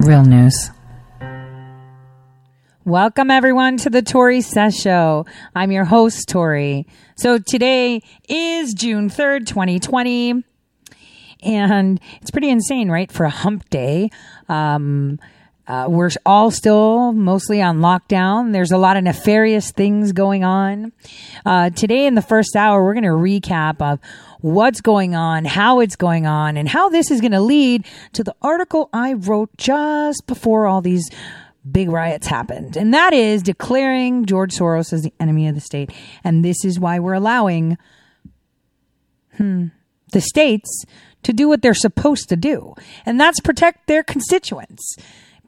[0.00, 0.70] Real news.
[2.84, 5.26] Welcome everyone to the Tori Says Show.
[5.54, 6.88] I'm your host, Tori.
[7.16, 10.42] So today is June 3rd, 2020.
[11.44, 13.12] And it's pretty insane, right?
[13.12, 14.10] For a hump day.
[14.48, 15.20] Um,
[15.68, 18.52] uh, we're all still mostly on lockdown.
[18.52, 20.92] There's a lot of nefarious things going on.
[21.46, 24.00] Uh, today, in the first hour, we're going to recap of
[24.40, 28.24] what's going on, how it's going on, and how this is going to lead to
[28.24, 31.08] the article I wrote just before all these
[31.70, 32.76] big riots happened.
[32.76, 35.92] And that is declaring George Soros as the enemy of the state.
[36.24, 37.78] And this is why we're allowing
[39.36, 39.66] hmm,
[40.12, 40.84] the states
[41.22, 42.74] to do what they're supposed to do.
[43.06, 44.96] And that's protect their constituents.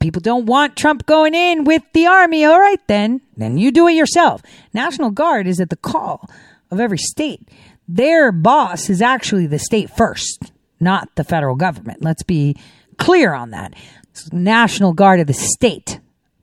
[0.05, 2.45] People don't want Trump going in with the army.
[2.45, 4.43] All right, then, then you do it yourself.
[4.75, 6.29] National Guard is at the call
[6.71, 7.49] of every state.
[7.89, 12.03] Their boss is actually the state first, not the federal government.
[12.03, 12.55] Let's be
[12.99, 13.73] clear on that.
[14.11, 16.01] It's National Guard of the state,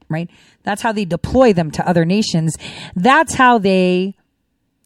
[0.09, 0.27] right?
[0.63, 2.57] That's how they deploy them to other nations.
[2.95, 4.15] That's how they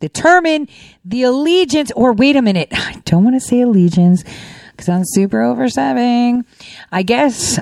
[0.02, 0.68] determine
[1.06, 4.26] the allegiance, or wait a minute, I don't want to say allegiance
[4.72, 6.44] because I'm super overstepping.
[6.92, 7.58] I guess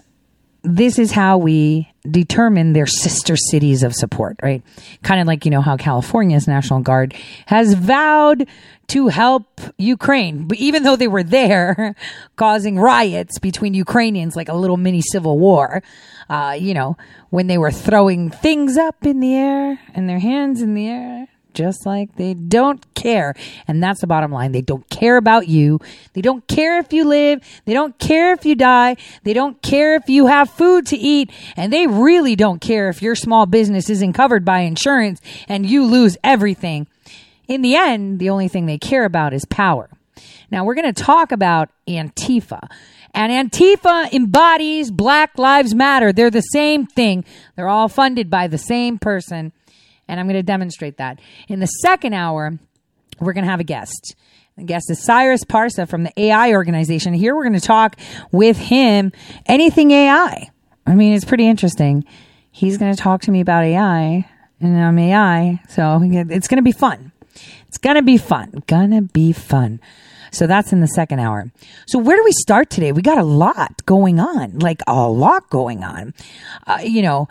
[0.63, 4.63] this is how we determine their sister cities of support, right?
[5.03, 7.13] Kind of like, you know, how California's National Guard
[7.45, 8.47] has vowed
[8.87, 11.95] to help Ukraine, but even though they were there
[12.35, 15.83] causing riots between Ukrainians, like a little mini civil war,
[16.29, 16.97] uh, you know,
[17.29, 21.27] when they were throwing things up in the air and their hands in the air
[21.53, 23.35] just like they don't care.
[23.67, 24.51] And that's the bottom line.
[24.51, 25.79] They don't care about you.
[26.13, 27.41] They don't care if you live.
[27.65, 28.97] They don't care if you die.
[29.23, 31.31] They don't care if you have food to eat.
[31.55, 35.85] And they really don't care if your small business isn't covered by insurance and you
[35.85, 36.87] lose everything.
[37.47, 39.89] In the end, the only thing they care about is power.
[40.49, 42.69] Now we're going to talk about Antifa.
[43.13, 46.11] And Antifa embodies Black Lives Matter.
[46.11, 47.25] They're the same thing.
[47.55, 49.51] They're all funded by the same person
[50.07, 51.19] and I'm going to demonstrate that.
[51.47, 52.57] In the second hour,
[53.19, 54.15] we're going to have a guest.
[54.57, 57.13] The guest is Cyrus Parsa from the AI organization.
[57.13, 57.97] Here we're going to talk
[58.31, 59.11] with him
[59.45, 60.51] anything AI.
[60.85, 62.05] I mean, it's pretty interesting.
[62.51, 66.61] He's going to talk to me about AI, and I'm AI, so it's going to
[66.61, 67.11] be fun.
[67.67, 68.63] It's going to be fun.
[68.67, 69.79] Gonna be fun.
[70.31, 71.51] So that's in the second hour.
[71.87, 72.91] So where do we start today?
[72.91, 76.13] We got a lot going on, like a lot going on.
[76.65, 77.27] Uh, you know,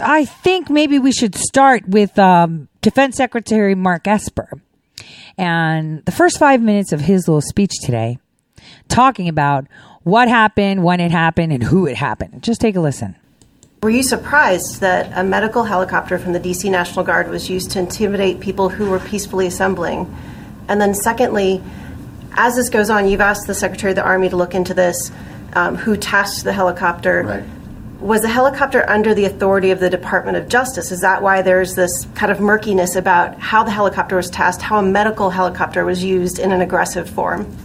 [0.00, 4.50] I think maybe we should start with um, Defense Secretary Mark Esper.
[5.36, 8.18] And the first five minutes of his little speech today,
[8.88, 9.66] talking about
[10.02, 12.42] what happened, when it happened, and who it happened.
[12.42, 13.14] Just take a listen.
[13.82, 17.78] Were you surprised that a medical helicopter from the DC National Guard was used to
[17.78, 20.12] intimidate people who were peacefully assembling?
[20.68, 21.62] And then, secondly,
[22.32, 25.12] as this goes on, you've asked the Secretary of the Army to look into this,
[25.52, 27.22] um, who tasked the helicopter.
[27.22, 27.57] Right
[28.00, 30.92] was the helicopter under the authority of the Department of Justice?
[30.92, 34.78] Is that why there's this kind of murkiness about how the helicopter was tasked, how
[34.78, 37.56] a medical helicopter was used in an aggressive form?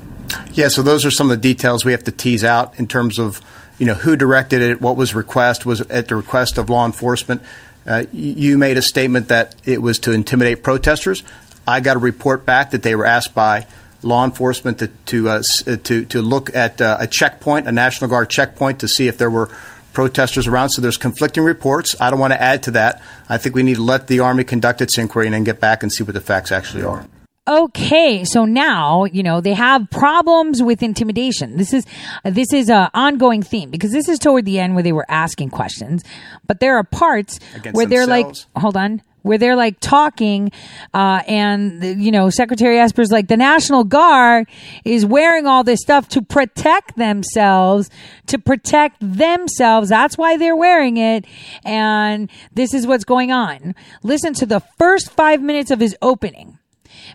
[0.53, 3.19] Yeah, so those are some of the details we have to tease out in terms
[3.19, 3.41] of
[3.77, 7.41] you know who directed it, what was request, was at the request of law enforcement.
[7.85, 11.23] Uh, you made a statement that it was to intimidate protesters.
[11.67, 13.67] I got a report back that they were asked by
[14.01, 15.43] law enforcement to to uh,
[15.83, 19.29] to, to look at uh, a checkpoint, a National Guard checkpoint, to see if there
[19.29, 19.49] were
[19.93, 20.69] protesters around.
[20.69, 21.95] So there's conflicting reports.
[22.01, 23.01] I don't want to add to that.
[23.29, 25.83] I think we need to let the Army conduct its inquiry and then get back
[25.83, 27.05] and see what the facts actually are.
[27.45, 31.57] Okay, so now you know they have problems with intimidation.
[31.57, 31.85] This is
[32.23, 35.49] this is a ongoing theme because this is toward the end where they were asking
[35.49, 36.03] questions,
[36.47, 38.47] but there are parts Against where they're themselves.
[38.55, 40.51] like, hold on, where they're like talking,
[40.93, 44.47] uh, and you know Secretary Esper's like the National Guard
[44.85, 47.89] is wearing all this stuff to protect themselves,
[48.27, 49.89] to protect themselves.
[49.89, 51.25] That's why they're wearing it,
[51.65, 53.75] and this is what's going on.
[54.03, 56.59] Listen to the first five minutes of his opening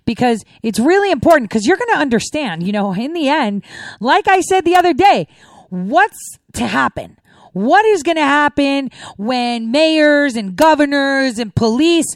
[0.04, 3.62] because it's really important because you're going to understand, you know, in the end,
[4.00, 5.28] like I said the other day,
[5.68, 7.18] what's to happen?
[7.58, 12.06] What is going to happen when mayors and governors and police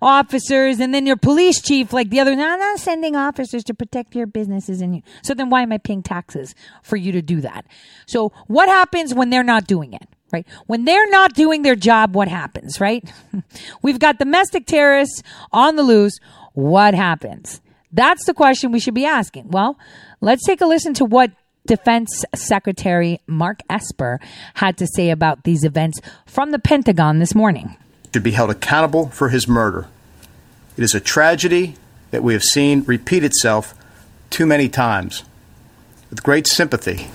[0.00, 3.74] officers and then your police chief, like the other, no, I'm not sending officers to
[3.74, 5.02] protect your businesses and you.
[5.22, 6.54] So then why am I paying taxes
[6.84, 7.66] for you to do that?
[8.06, 10.06] So what happens when they're not doing it?
[10.32, 10.46] Right?
[10.68, 13.12] When they're not doing their job, what happens, right?
[13.82, 15.20] We've got domestic terrorists
[15.50, 16.16] on the loose.
[16.52, 17.60] What happens?
[17.90, 19.48] That's the question we should be asking.
[19.48, 19.76] Well,
[20.20, 21.32] let's take a listen to what
[21.66, 24.20] Defense Secretary Mark Esper
[24.54, 27.76] had to say about these events from the Pentagon this morning.
[28.12, 29.86] Should be held accountable for his murder.
[30.76, 31.76] It is a tragedy
[32.10, 33.74] that we have seen repeat itself
[34.30, 35.22] too many times.
[36.10, 37.10] With great sympathy,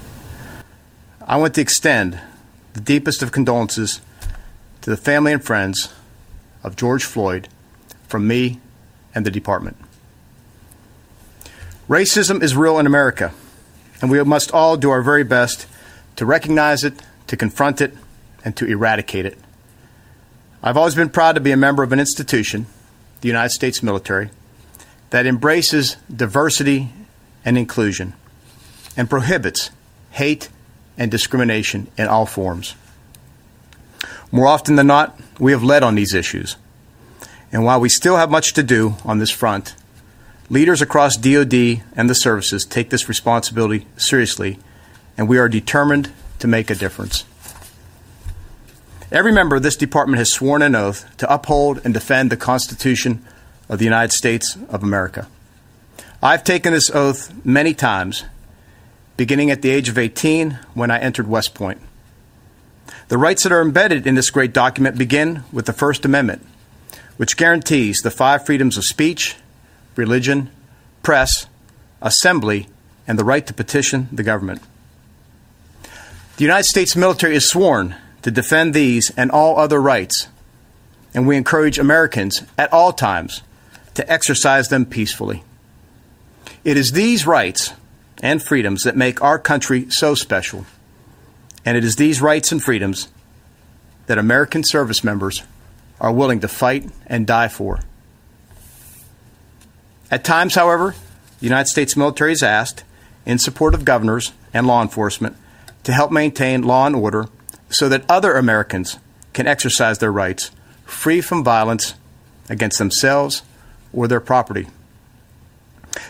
[1.21, 2.19] I want to extend
[2.73, 4.01] the deepest of condolences
[4.81, 5.93] to the family and friends
[6.63, 7.49] of George Floyd
[8.07, 8.59] from me
[9.13, 9.77] and the department.
[11.89, 13.33] Racism is real in America,
[14.01, 15.67] and we must all do our very best
[16.15, 17.93] to recognize it, to confront it,
[18.43, 19.37] and to eradicate it.
[20.63, 22.65] I've always been proud to be a member of an institution,
[23.21, 24.29] the United States military,
[25.09, 26.91] that embraces diversity
[27.45, 28.13] and inclusion
[28.97, 29.69] and prohibits
[30.11, 30.49] hate
[30.97, 32.75] and discrimination in all forms.
[34.31, 36.57] More often than not, we have led on these issues.
[37.51, 39.75] And while we still have much to do on this front,
[40.49, 44.59] leaders across DoD and the services take this responsibility seriously,
[45.17, 47.25] and we are determined to make a difference.
[49.11, 53.23] Every member of this department has sworn an oath to uphold and defend the Constitution
[53.69, 55.27] of the United States of America.
[56.21, 58.25] I've taken this oath many times,
[59.15, 61.79] beginning at the age of 18 when I entered West Point.
[63.07, 66.45] The rights that are embedded in this great document begin with the First Amendment,
[67.15, 69.35] which guarantees the five freedoms of speech,
[69.97, 70.49] religion,
[71.03, 71.47] press,
[72.01, 72.67] assembly,
[73.07, 74.61] and the right to petition the government.
[76.37, 80.27] The United States military is sworn to defend these and all other rights,
[81.13, 83.41] and we encourage Americans at all times
[83.95, 85.43] to exercise them peacefully.
[86.63, 87.73] It is these rights
[88.21, 90.65] and freedoms that make our country so special,
[91.65, 93.07] and it is these rights and freedoms
[94.07, 95.43] that American service members
[95.99, 97.79] are willing to fight and die for.
[100.09, 100.95] At times, however,
[101.39, 102.83] the United States military is asked,
[103.25, 105.35] in support of governors and law enforcement,
[105.83, 107.27] to help maintain law and order
[107.69, 108.99] so that other Americans
[109.33, 110.51] can exercise their rights
[110.85, 111.95] free from violence
[112.49, 113.43] against themselves
[113.91, 114.67] or their property.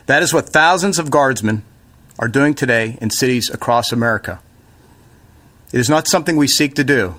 [0.05, 1.63] That is what thousands of guardsmen
[2.19, 4.39] are doing today in cities across America.
[5.71, 7.15] It is not something we seek to do,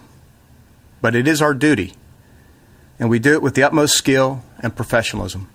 [1.01, 1.95] but it is our duty,
[2.99, 5.49] and we do it with the utmost skill and professionalism.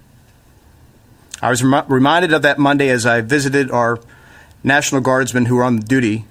[1.42, 4.00] I was rem- reminded of that Monday as I visited our
[4.64, 6.26] National Guardsmen who were on duty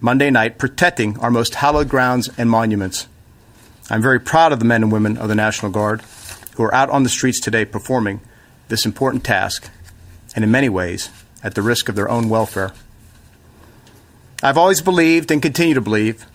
[0.00, 3.06] Monday night protecting our most hallowed grounds and monuments.
[3.88, 6.02] I'm very proud of the men and women of the National Guard
[6.56, 8.20] who are out on the streets today performing
[8.68, 9.70] this important task,
[10.34, 11.10] and in many ways,
[11.42, 12.72] at the risk of their own welfare.
[14.42, 16.26] I've always believed and continue to believe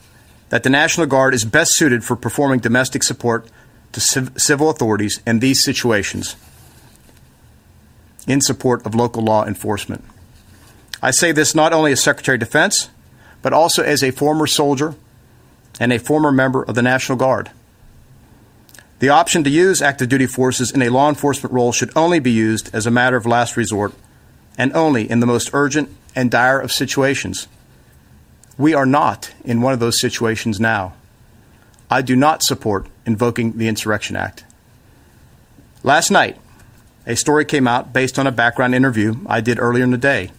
[0.50, 3.48] that the National Guard is best suited for performing domestic support
[3.92, 6.36] to civ- civil authorities in these situations
[8.28, 10.04] in support of local law enforcement.
[11.02, 12.90] I say this not only as Secretary of Defense,
[13.42, 14.96] but also as a former soldier
[15.80, 17.50] and a former member of the National Guard.
[19.00, 22.30] The option to use active duty forces in a law enforcement role should only be
[22.30, 23.94] used as a matter of last resort
[24.60, 27.48] and only in the most urgent and dire of situations.
[28.60, 30.94] We are not in one of those situations now.
[31.90, 34.44] I do not support invoking the Insurrection Act.
[35.84, 36.38] Last night,
[37.06, 40.32] a story came out based on a background interview I did earlier in the day.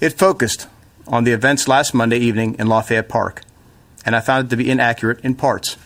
[0.00, 0.66] It focused
[1.06, 3.42] on the events last Monday evening in Lafayette Park,
[4.04, 5.76] and I found it to be inaccurate in parts.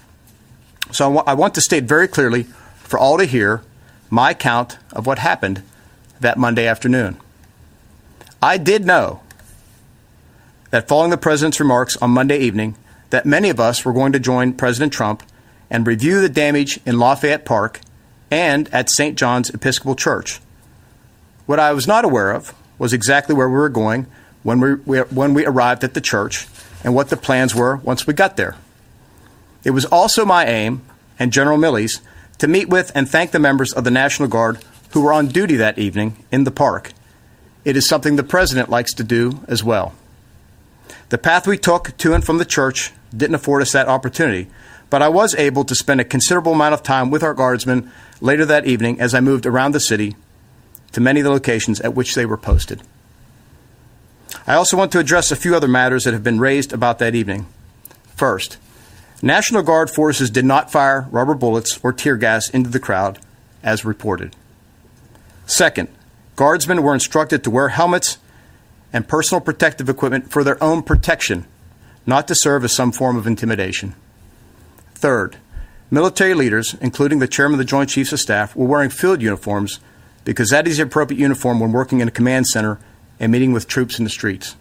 [0.93, 2.45] So I, w- I want to state very clearly
[2.79, 3.63] for all to hear
[4.09, 5.63] my account of what happened
[6.21, 7.19] that Monday afternoon.
[8.41, 9.21] I did know
[10.71, 12.77] that following the president's remarks on Monday evening,
[13.11, 15.23] that many of us were going to join President Trump
[15.71, 17.81] and review the damage in Lafayette Park
[18.31, 19.17] and at St.
[19.17, 20.41] John's Episcopal Church.
[21.47, 24.07] What I was not aware of was exactly where we were going
[24.43, 26.47] when we, when we arrived at the church
[26.85, 28.57] and what the plans were once we got there.
[29.65, 30.83] It was also my aim,
[31.19, 32.01] and General Milley's,
[32.39, 34.59] to meet with and thank the members of the National Guard
[34.91, 36.93] who were on duty that evening in the park.
[37.65, 39.95] It is something the President likes to do as well.
[41.09, 44.49] The path we took to and from the church didn't afford us that opportunity,
[44.91, 48.45] but I was able to spend a considerable amount of time with our guardsmen later
[48.45, 50.17] that evening as I moved around the city
[50.93, 52.83] to many of the locations at which they were posted.
[54.47, 57.15] I also want to address a few other matters that have been raised about that
[57.15, 57.47] evening.
[58.15, 58.59] First,
[59.23, 63.19] National Guard forces did not fire rubber bullets or tear gas into the crowd,
[63.63, 64.37] as reported.
[65.47, 65.89] Second,
[66.37, 68.19] guardsmen were instructed to wear helmets
[68.93, 71.47] and personal protective equipment for their own protection,
[72.07, 73.95] not to serve as some form of intimidation.
[74.95, 75.37] Third,
[75.91, 79.81] military leaders, including the chairman of the Joint Chiefs of Staff, were wearing field uniforms
[80.25, 82.79] because that is the appropriate uniform when working in a command center
[83.21, 84.57] and meeting with troops in the streets.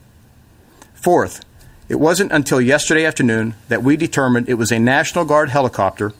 [0.93, 1.43] Fourth,
[1.89, 6.13] it wasn't until yesterday afternoon that we determined it was a National Guard helicopter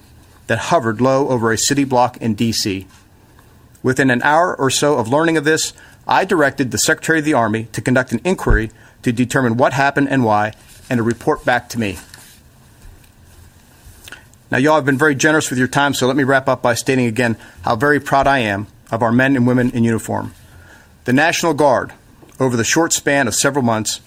[0.48, 2.88] that hovered low over a city block in D.C.
[3.82, 5.74] Within an hour or so of learning of this,
[6.08, 8.72] I directed the Secretary of the Army to conduct an inquiry
[9.02, 10.54] to determine what happened and why,
[10.90, 11.98] and to report back to me.
[14.52, 16.76] Now, y'all have been very generous with your time, so let me wrap up by
[16.76, 20.34] stating again how very proud I am of our men and women in uniform.
[21.06, 21.94] The National Guard,
[22.40, 24.02] over the short span of several months,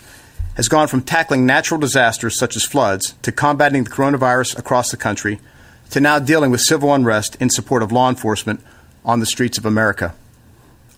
[0.54, 4.97] has gone from tackling natural disasters such as floods to combating the coronavirus across the
[4.97, 5.40] country
[5.90, 8.61] to now dealing with civil unrest in support of law enforcement
[9.04, 10.14] on the streets of America.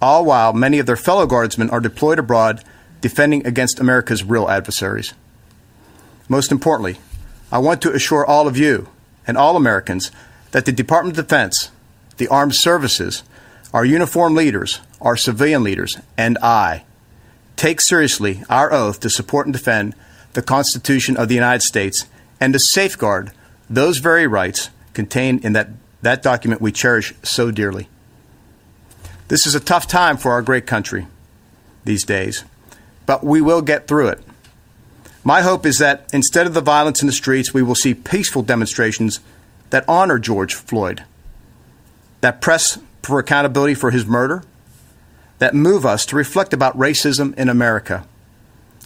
[0.03, 2.65] All while many of their fellow guardsmen are deployed abroad
[3.01, 5.15] defending against America's real adversaries.
[6.29, 6.99] Most importantly,
[7.53, 8.89] I want to assure all of you
[9.27, 10.11] and all Americans
[10.51, 11.71] that the Department of Defense,
[12.17, 13.23] the armed services,
[13.73, 16.85] our uniformed leaders, our civilian leaders, and I
[17.57, 19.95] take seriously our oath to support and defend
[20.33, 22.07] the Constitution of the United States
[22.41, 23.33] and to safeguard
[23.69, 25.69] those very rights contained in that,
[26.03, 27.89] that document we cherish so dearly.
[29.29, 31.07] This is a tough time for our great country
[31.85, 32.45] these days,
[33.07, 34.21] but we will get through it.
[35.23, 38.43] My hope is that instead of the violence in the streets, we will see peaceful
[38.43, 39.21] demonstrations
[39.71, 41.05] that honor George Floyd,
[42.21, 44.43] that press for accountability for his murder,
[45.39, 48.07] that move us to reflect about racism in America,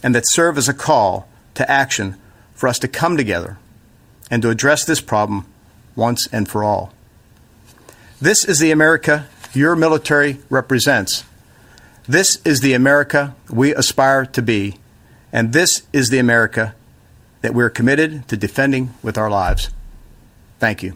[0.03, 2.15] and that serve as a call to action
[2.53, 3.57] for us to come together
[4.29, 5.45] and to address this problem
[5.95, 6.93] once and for all.
[8.21, 11.23] This is the America your military represents.
[12.07, 14.77] This is the America we aspire to be,
[15.35, 16.73] and this is the America
[17.41, 19.69] that we're committed to defending with our lives.
[20.59, 20.95] Thank you.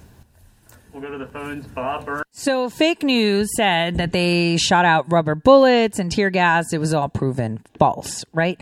[0.93, 1.67] We'll go to the phones.
[1.67, 2.23] Bob Burns.
[2.31, 6.71] So, fake news said that they shot out rubber bullets and tear gas.
[6.71, 8.61] It was all proven false, right?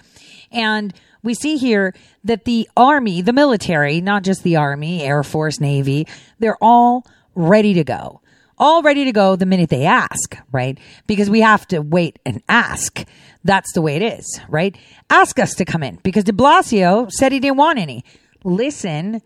[0.51, 1.93] And we see here
[2.23, 6.07] that the Army, the military, not just the Army, Air Force, Navy,
[6.39, 7.05] they're all
[7.35, 8.21] ready to go.
[8.57, 10.79] All ready to go the minute they ask, right?
[11.05, 13.05] Because we have to wait and ask.
[13.47, 14.77] That's the way it is, right?
[15.09, 18.03] Ask us to come in because de Blasio said he didn't want any.
[18.43, 19.21] Listen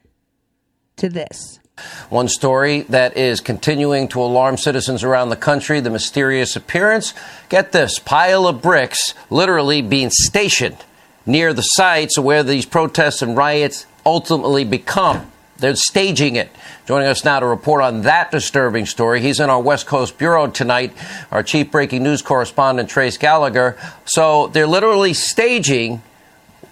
[0.98, 1.60] to this.
[2.10, 7.16] One story that is continuing to alarm citizens around the country the mysterious appearance.
[7.50, 10.78] Get this pile of bricks literally being stationed
[11.26, 15.31] near the sites where these protests and riots ultimately become.
[15.62, 16.50] They're staging it.
[16.88, 20.48] Joining us now to report on that disturbing story, he's in our West Coast Bureau
[20.48, 20.92] tonight,
[21.30, 23.78] our chief breaking news correspondent, Trace Gallagher.
[24.06, 26.02] So they're literally staging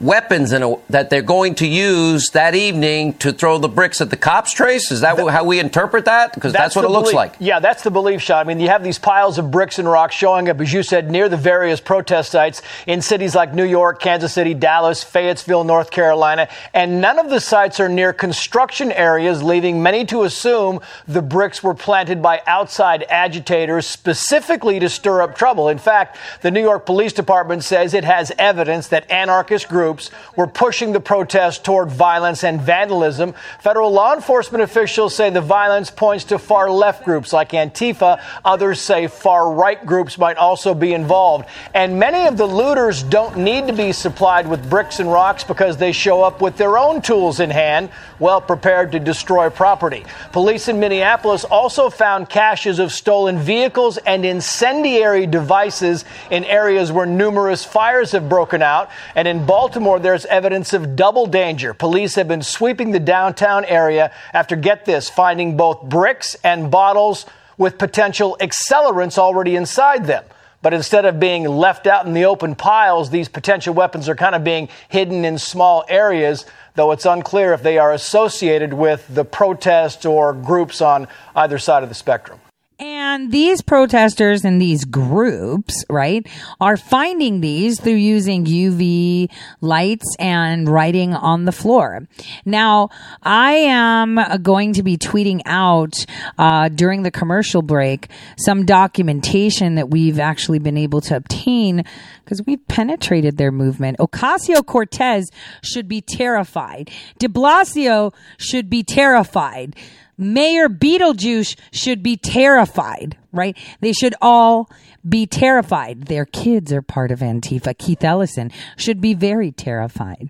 [0.01, 4.17] weapons a, that they're going to use that evening to throw the bricks at the
[4.17, 4.91] cops trace?
[4.91, 6.33] Is that, that how we interpret that?
[6.33, 7.03] Because that's, that's, what it belief.
[7.05, 7.35] looks like.
[7.39, 8.45] Yeah that's the belief shot.
[8.45, 11.11] I mean you have these piles of bricks and rocks showing up as you said
[11.11, 15.91] near the various protest sites in cities like new york kansas city dallas fayetteville north
[15.91, 21.21] carolina and none of the sites are near construction areas leaving many to assume the
[21.21, 25.69] bricks were planted by outside agitators specifically to stir up trouble.
[25.69, 30.11] In fact the new york police department says it has evidence that anarchist groups groups
[30.35, 33.33] were pushing the protest toward violence and vandalism.
[33.59, 38.21] Federal law enforcement officials say the violence points to far left groups like Antifa.
[38.45, 41.49] Others say far right groups might also be involved.
[41.73, 45.77] And many of the looters don't need to be supplied with bricks and rocks because
[45.77, 50.05] they show up with their own tools in hand, well prepared to destroy property.
[50.31, 57.07] Police in Minneapolis also found caches of stolen vehicles and incendiary devices in areas where
[57.07, 58.91] numerous fires have broken out.
[59.15, 61.73] And in Baltimore, Baltimore, there's evidence of double danger.
[61.73, 67.25] Police have been sweeping the downtown area after, get this, finding both bricks and bottles
[67.57, 70.25] with potential accelerants already inside them.
[70.61, 74.35] But instead of being left out in the open piles, these potential weapons are kind
[74.35, 76.45] of being hidden in small areas,
[76.75, 81.07] though it's unclear if they are associated with the protests or groups on
[81.37, 82.41] either side of the spectrum.
[82.79, 86.25] And these protesters and these groups, right,
[86.61, 92.07] are finding these through using UV lights and writing on the floor.
[92.45, 92.89] Now,
[93.21, 96.05] I am going to be tweeting out
[96.37, 101.83] uh, during the commercial break some documentation that we've actually been able to obtain
[102.23, 103.97] because we've penetrated their movement.
[103.97, 105.29] Ocasio Cortez
[105.61, 106.89] should be terrified.
[107.17, 109.75] De Blasio should be terrified.
[110.19, 113.57] Mayor Beetlejuice should be terrified, right?
[113.79, 114.69] They should all
[115.07, 116.07] be terrified.
[116.07, 117.77] Their kids are part of Antifa.
[117.77, 120.29] Keith Ellison should be very terrified.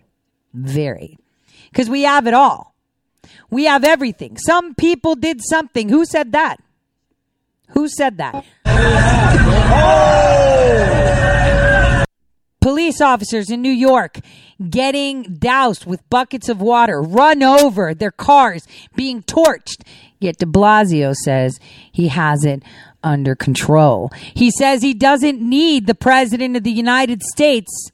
[0.54, 1.18] Very.
[1.72, 2.76] Because we have it all.
[3.50, 4.38] We have everything.
[4.38, 5.90] Some people did something.
[5.90, 6.58] Who said that?
[7.70, 8.46] Who said that?
[12.62, 14.20] Police officers in New York
[14.70, 19.84] getting doused with buckets of water, run over, their cars being torched.
[20.20, 21.60] Yet de Blasio says
[21.92, 22.64] he has it
[23.04, 24.12] under control.
[24.34, 27.92] He says he doesn't need the president of the United States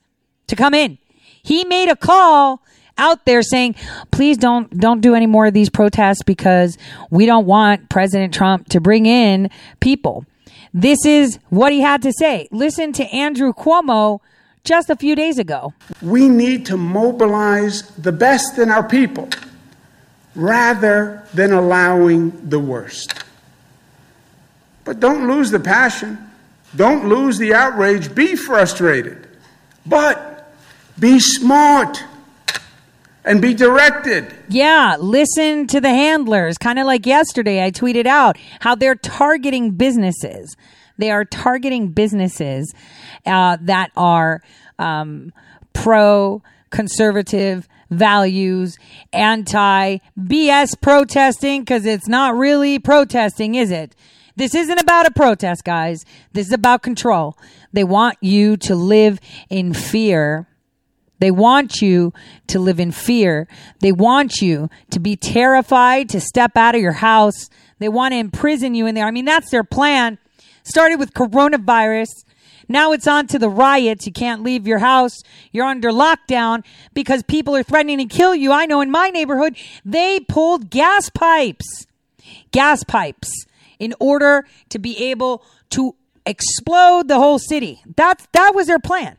[0.47, 0.97] to come in.
[1.43, 2.61] He made a call
[2.97, 3.75] out there saying,
[4.11, 6.77] please don't, don't do any more of these protests because
[7.11, 10.25] we don't want President Trump to bring in people.
[10.73, 12.47] This is what he had to say.
[12.51, 14.21] Listen to Andrew Cuomo
[14.65, 15.73] just a few days ago.
[16.01, 19.29] We need to mobilize the best in our people
[20.35, 23.23] rather than allowing the worst.
[24.83, 26.17] But don't lose the passion.
[26.75, 28.13] Don't lose the outrage.
[28.13, 29.27] Be frustrated.
[29.85, 30.53] But
[30.99, 32.03] be smart
[33.23, 34.33] and be directed.
[34.49, 36.57] Yeah, listen to the handlers.
[36.57, 40.55] Kind of like yesterday, I tweeted out how they're targeting businesses.
[40.97, 42.73] They are targeting businesses
[43.25, 44.41] uh, that are
[44.79, 45.33] um,
[45.73, 48.77] pro conservative values,
[49.13, 53.95] anti BS protesting, because it's not really protesting, is it?
[54.35, 56.03] This isn't about a protest, guys.
[56.33, 57.37] This is about control.
[57.71, 60.47] They want you to live in fear.
[61.19, 62.11] They want you
[62.47, 63.47] to live in fear.
[63.79, 67.49] They want you to be terrified to step out of your house.
[67.79, 69.07] They want to imprison you in there.
[69.07, 70.17] I mean, that's their plan.
[70.65, 72.25] Started with coronavirus.
[72.67, 74.05] Now it's on to the riots.
[74.05, 75.21] You can't leave your house.
[75.51, 78.51] You're under lockdown because people are threatening to kill you.
[78.51, 79.55] I know in my neighborhood,
[79.85, 81.85] they pulled gas pipes.
[82.51, 83.45] Gas pipes
[83.79, 85.95] in order to be able to
[86.25, 87.81] explode the whole city.
[87.95, 89.17] That's that was their plan.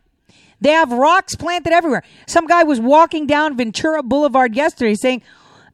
[0.59, 2.03] They have rocks planted everywhere.
[2.25, 5.21] Some guy was walking down Ventura Boulevard yesterday saying,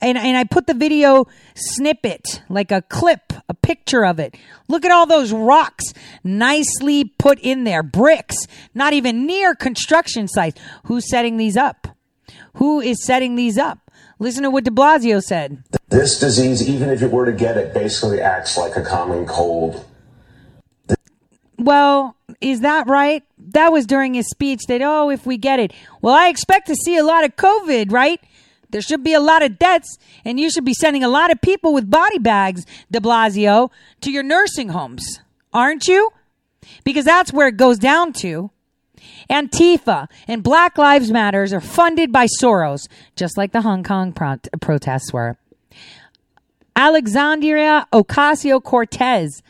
[0.03, 4.35] and, and I put the video snippet, like a clip, a picture of it.
[4.67, 5.93] Look at all those rocks
[6.23, 8.35] nicely put in there, bricks,
[8.75, 10.59] not even near construction sites.
[10.85, 11.87] Who's setting these up?
[12.55, 13.79] Who is setting these up?
[14.19, 15.63] Listen to what de Blasio said.
[15.87, 19.85] This disease, even if you were to get it, basically acts like a common cold.
[21.57, 23.23] Well, is that right?
[23.37, 25.71] That was during his speech that, oh, if we get it.
[26.01, 28.19] Well, I expect to see a lot of COVID, right?
[28.73, 31.39] There should be a lot of deaths, and you should be sending a lot of
[31.41, 33.69] people with body bags, de Blasio,
[34.01, 35.19] to your nursing homes,
[35.53, 36.09] aren't you?
[36.83, 38.49] Because that's where it goes down to.
[39.29, 44.39] Antifa and Black Lives Matters are funded by Soros, just like the Hong Kong pro-
[44.59, 45.37] protests were.
[46.75, 49.43] Alexandria Ocasio Cortez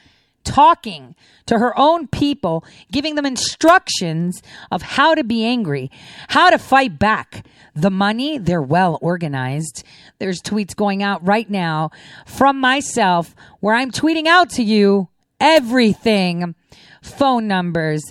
[0.43, 5.91] talking to her own people, giving them instructions of how to be angry,
[6.29, 7.45] how to fight back.
[7.75, 9.83] The money, they're well organized.
[10.19, 11.91] There's tweets going out right now
[12.25, 16.55] from myself where I'm tweeting out to you everything
[17.01, 18.01] phone numbers,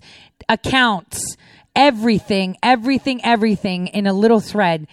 [0.49, 1.37] accounts,
[1.75, 4.87] everything, everything, everything in a little thread.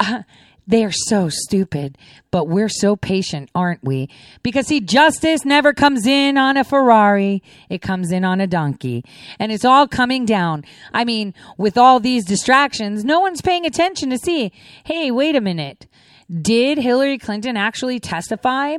[0.00, 0.22] Uh,
[0.66, 1.98] they are so stupid,
[2.30, 4.08] but we're so patient, aren't we?
[4.42, 7.42] Because see, justice never comes in on a Ferrari.
[7.68, 9.04] It comes in on a donkey.
[9.38, 10.64] And it's all coming down.
[10.92, 14.52] I mean, with all these distractions, no one's paying attention to see,
[14.84, 15.86] hey, wait a minute.
[16.30, 18.76] Did Hillary Clinton actually testify?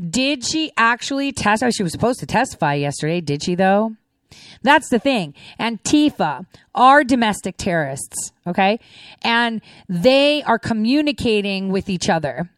[0.00, 1.68] Did she actually testify?
[1.68, 3.20] Oh, she was supposed to testify yesterday.
[3.20, 3.94] Did she though?
[4.62, 5.34] That's the thing.
[5.58, 8.80] Antifa are domestic terrorists, okay?
[9.22, 12.50] And they are communicating with each other.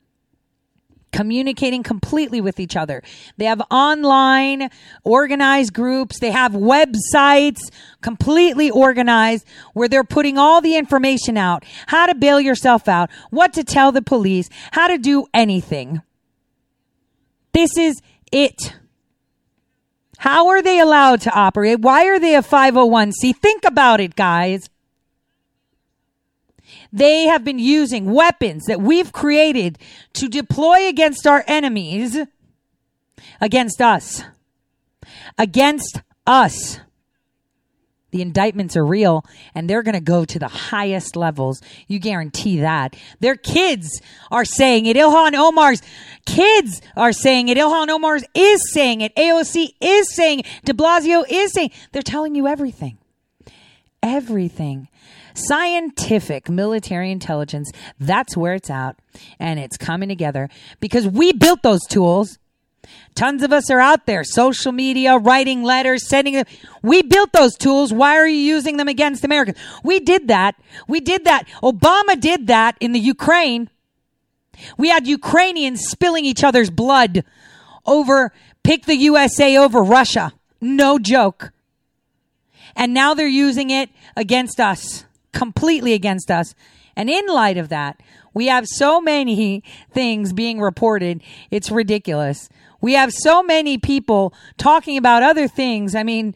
[1.13, 3.03] Communicating completely with each other.
[3.37, 4.71] They have online
[5.03, 6.21] organized groups.
[6.21, 7.59] They have websites
[8.01, 11.65] completely organized where they're putting all the information out.
[11.89, 13.11] How to bail yourself out.
[13.31, 14.49] What to tell the police.
[14.71, 16.01] How to do anything.
[17.53, 18.75] This is it.
[20.21, 21.81] How are they allowed to operate?
[21.81, 23.35] Why are they a 501c?
[23.37, 24.69] Think about it, guys.
[26.93, 29.79] They have been using weapons that we've created
[30.13, 32.19] to deploy against our enemies,
[33.41, 34.23] against us.
[35.39, 36.81] Against us.
[38.11, 41.61] The indictments are real and they're going to go to the highest levels.
[41.87, 42.97] You guarantee that.
[43.21, 44.97] Their kids are saying it.
[44.97, 45.83] Ilhan Omar's
[46.27, 47.57] kids are saying it.
[47.57, 49.15] Ilhan Omar's is saying it.
[49.17, 50.47] AOC is saying it.
[50.65, 52.99] De Blasio is saying They're telling you everything.
[54.03, 54.89] Everything.
[55.35, 57.71] Scientific military intelligence.
[57.99, 58.97] That's where it's at.
[59.39, 60.49] And it's coming together
[60.81, 62.39] because we built those tools.
[63.15, 66.47] Tons of us are out there, social media, writing letters, sending them.
[66.83, 67.93] We built those tools.
[67.93, 69.59] Why are you using them against Americans?
[69.85, 70.55] We did that.
[70.89, 71.47] We did that.
[71.63, 73.69] Obama did that in the Ukraine.
[74.79, 77.25] We had Ukrainians spilling each other's blood
[77.85, 80.33] over, pick the USA over Russia.
[80.61, 81.53] No joke.
[82.77, 86.55] And now they're using it against us, completely against us.
[86.97, 88.01] And in light of that,
[88.33, 89.63] we have so many
[89.93, 91.23] things being reported.
[91.51, 92.49] It's ridiculous
[92.81, 95.95] We have so many people talking about other things.
[95.95, 96.35] I mean,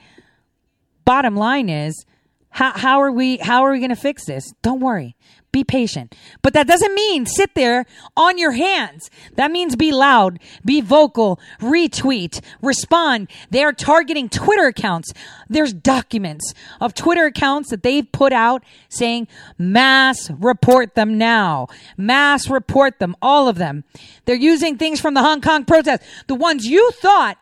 [1.04, 2.04] bottom line is,
[2.50, 4.52] how, how are we, how are we going to fix this?
[4.62, 5.16] Don't worry.
[5.54, 6.16] Be patient.
[6.42, 7.86] But that doesn't mean sit there
[8.16, 9.08] on your hands.
[9.36, 13.30] That means be loud, be vocal, retweet, respond.
[13.50, 15.12] They are targeting Twitter accounts.
[15.48, 21.68] There's documents of Twitter accounts that they've put out saying mass report them now.
[21.96, 23.84] Mass report them, all of them.
[24.24, 26.02] They're using things from the Hong Kong protest.
[26.26, 27.38] The ones you thought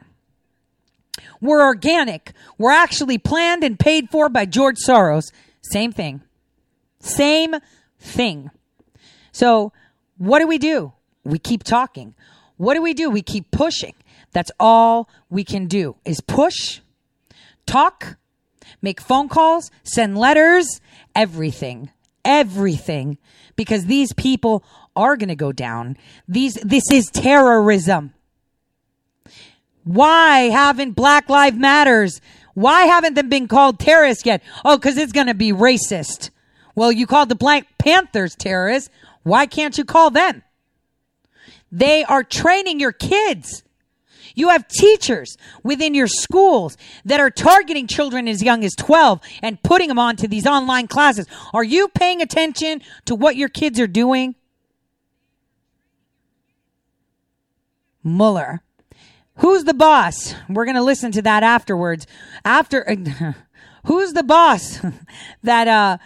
[1.41, 5.33] were organic, were actually planned and paid for by George Soros.
[5.63, 6.21] Same thing.
[7.01, 7.55] Same
[8.03, 8.51] thing.
[9.33, 9.73] So,
[10.19, 10.93] what do we do?
[11.25, 12.15] We keep talking.
[12.57, 13.09] What do we do?
[13.09, 13.95] We keep pushing.
[14.33, 16.81] That's all we can do is push,
[17.67, 18.17] talk,
[18.81, 20.81] make phone calls, send letters,
[21.15, 21.91] everything.
[22.25, 23.19] Everything
[23.57, 25.97] because these people are going to go down.
[26.29, 28.13] These this is terrorism.
[29.85, 32.21] Why haven't Black Lives Matters?
[32.55, 34.43] Why haven't they been called terrorists yet?
[34.65, 36.31] Oh, cuz it's going to be racist.
[36.75, 38.91] Well, you called the Black Panthers terrorists.
[39.23, 40.43] Why can't you call them?
[41.71, 43.63] They are training your kids.
[44.35, 49.63] You have teachers within your schools that are targeting children as young as 12 and
[49.63, 51.27] putting them onto these online classes.
[51.53, 54.35] Are you paying attention to what your kids are doing?
[58.03, 58.63] Mueller.
[59.37, 60.35] Who's the boss?
[60.49, 62.07] We're going to listen to that afterwards.
[62.45, 62.85] After,
[63.87, 64.81] who's the boss
[65.43, 65.99] that, uh,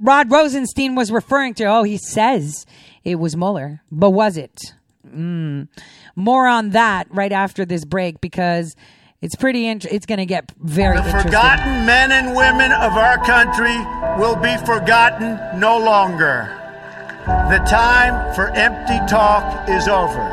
[0.00, 1.64] Rod Rosenstein was referring to.
[1.64, 2.64] Oh, he says
[3.04, 4.72] it was Mueller, but was it?
[5.06, 5.68] Mm.
[6.16, 8.76] More on that right after this break because
[9.20, 9.66] it's pretty.
[9.66, 11.30] Int- it's going to get very the interesting.
[11.30, 13.76] forgotten men and women of our country
[14.20, 16.56] will be forgotten no longer.
[17.26, 20.24] The time for empty talk is over.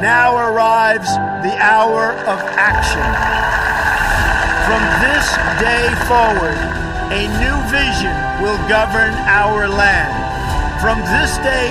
[0.00, 1.08] Now arrives
[1.42, 3.02] the hour of action.
[4.64, 5.26] From this
[5.60, 10.14] day forward, a new vision will govern our land.
[10.80, 11.68] From this day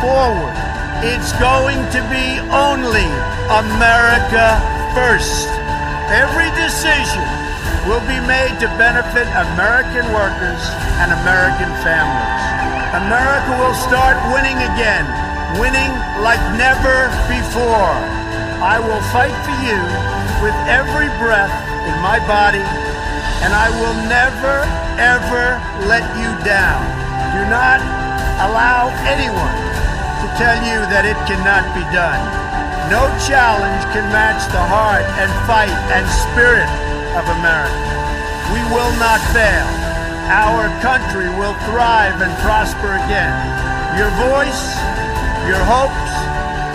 [0.00, 0.56] forward,
[1.04, 3.08] it's going to be only
[3.52, 4.56] America
[4.96, 5.48] first.
[6.08, 7.24] Every decision
[7.84, 10.62] will be made to benefit American workers
[11.02, 12.42] and American families.
[12.96, 15.04] America will start winning again,
[15.60, 15.92] winning
[16.24, 17.96] like never before.
[18.62, 19.80] I will fight for you
[20.40, 21.52] with every breath
[21.88, 22.62] in my body
[23.42, 24.62] and I will never,
[25.02, 25.58] ever
[25.90, 26.80] let you down.
[27.34, 27.82] Do not
[28.38, 29.58] allow anyone
[30.22, 32.22] to tell you that it cannot be done.
[32.86, 36.70] No challenge can match the heart and fight and spirit
[37.18, 37.74] of America.
[38.54, 39.68] We will not fail.
[40.30, 43.34] Our country will thrive and prosper again.
[43.98, 44.78] Your voice,
[45.50, 46.14] your hopes,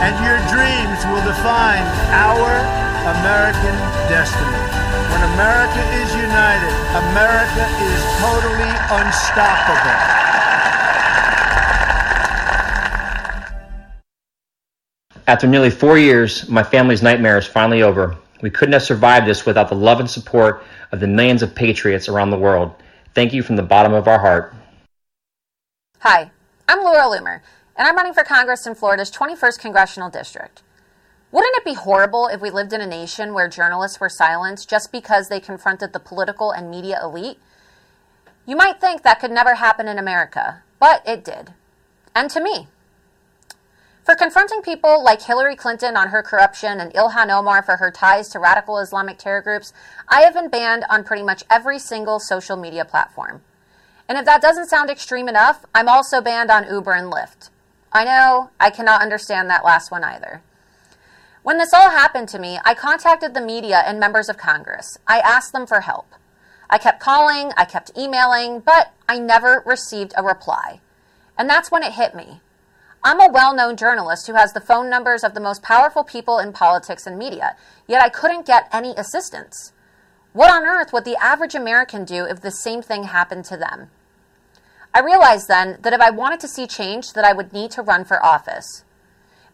[0.03, 2.51] and your dreams will define our
[3.17, 3.75] American
[4.12, 4.62] destiny.
[5.12, 6.74] When America is united,
[7.12, 10.28] America is totally unstoppable.
[15.28, 18.15] After nearly four years, my family's nightmare is finally over.
[18.41, 22.08] We couldn't have survived this without the love and support of the millions of patriots
[22.08, 22.74] around the world.
[23.13, 24.54] Thank you from the bottom of our heart.
[26.00, 26.32] Hi,
[26.70, 27.41] I'm Laura Loomer,
[27.76, 30.62] and I'm running for Congress in Florida's 21st Congressional District.
[31.31, 34.91] Wouldn't it be horrible if we lived in a nation where journalists were silenced just
[34.91, 37.39] because they confronted the political and media elite?
[38.45, 41.53] You might think that could never happen in America, but it did.
[42.15, 42.67] And to me.
[44.05, 48.29] For confronting people like Hillary Clinton on her corruption and Ilhan Omar for her ties
[48.29, 49.73] to radical Islamic terror groups,
[50.07, 53.41] I have been banned on pretty much every single social media platform.
[54.07, 57.49] And if that doesn't sound extreme enough, I'm also banned on Uber and Lyft.
[57.91, 60.41] I know, I cannot understand that last one either.
[61.47, 64.97] When this all happened to me, I contacted the media and members of Congress.
[65.07, 66.13] I asked them for help.
[66.69, 70.81] I kept calling, I kept emailing, but I never received a reply.
[71.38, 72.41] And that's when it hit me.
[73.01, 76.38] I'm a well known journalist who has the phone numbers of the most powerful people
[76.38, 77.55] in politics and media,
[77.88, 79.71] yet I couldn't get any assistance.
[80.33, 83.89] What on earth would the average American do if the same thing happened to them?
[84.93, 87.81] I realized then that if I wanted to see change, that I would need to
[87.81, 88.83] run for office.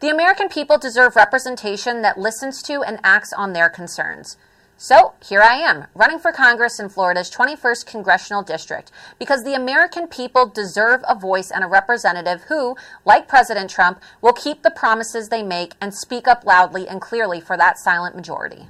[0.04, 4.36] The American people deserve representation that listens to and acts on their concerns.
[4.76, 10.08] So here I am, running for Congress in Florida's 21st Congressional District, because the American
[10.10, 15.30] people deserve a voice and a representative who, like President Trump, will keep the promises
[15.30, 18.68] they make and speak up loudly and clearly for that silent majority.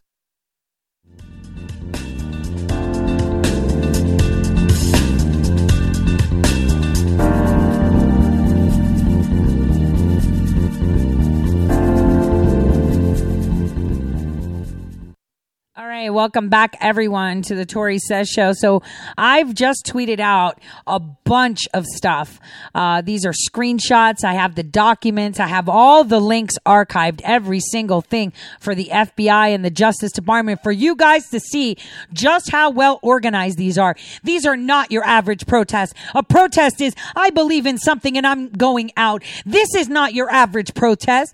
[15.88, 18.54] Right, welcome back everyone to the Tori Says Show.
[18.54, 18.84] So
[19.18, 22.40] I've just tweeted out a bunch of stuff.
[22.76, 24.24] Uh, these are screenshots.
[24.24, 25.40] I have the documents.
[25.40, 30.12] I have all the links archived, every single thing for the FBI and the Justice
[30.12, 31.78] Department for you guys to see
[32.14, 33.96] just how well organized these are.
[34.24, 35.96] These are not your average protest.
[36.14, 39.24] A protest is, I believe in something and I'm going out.
[39.46, 41.34] This is not your average protest.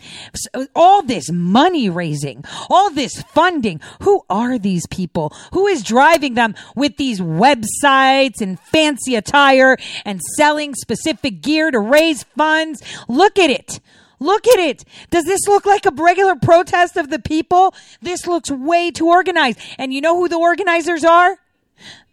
[0.75, 3.81] All this money raising, all this funding.
[4.01, 4.23] Who
[4.57, 5.33] these people?
[5.53, 11.79] Who is driving them with these websites and fancy attire and selling specific gear to
[11.79, 12.81] raise funds?
[13.07, 13.79] Look at it.
[14.19, 14.83] Look at it.
[15.09, 17.73] Does this look like a regular protest of the people?
[18.01, 19.59] This looks way too organized.
[19.77, 21.37] And you know who the organizers are?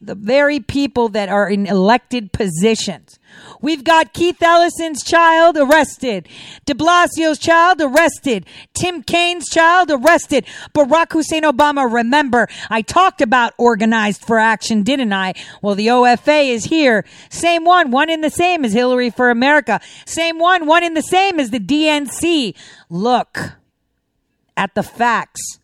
[0.01, 3.19] The very people that are in elected positions.
[3.61, 6.29] We've got Keith Ellison's child arrested,
[6.65, 11.91] de Blasio's child arrested, Tim Kaine's child arrested, Barack Hussein Obama.
[11.91, 15.35] Remember, I talked about organized for action, didn't I?
[15.63, 17.05] Well, the OFA is here.
[17.29, 19.81] Same one, one in the same as Hillary for America.
[20.05, 22.55] Same one, one in the same as the DNC.
[22.89, 23.55] Look
[24.57, 25.59] at the facts.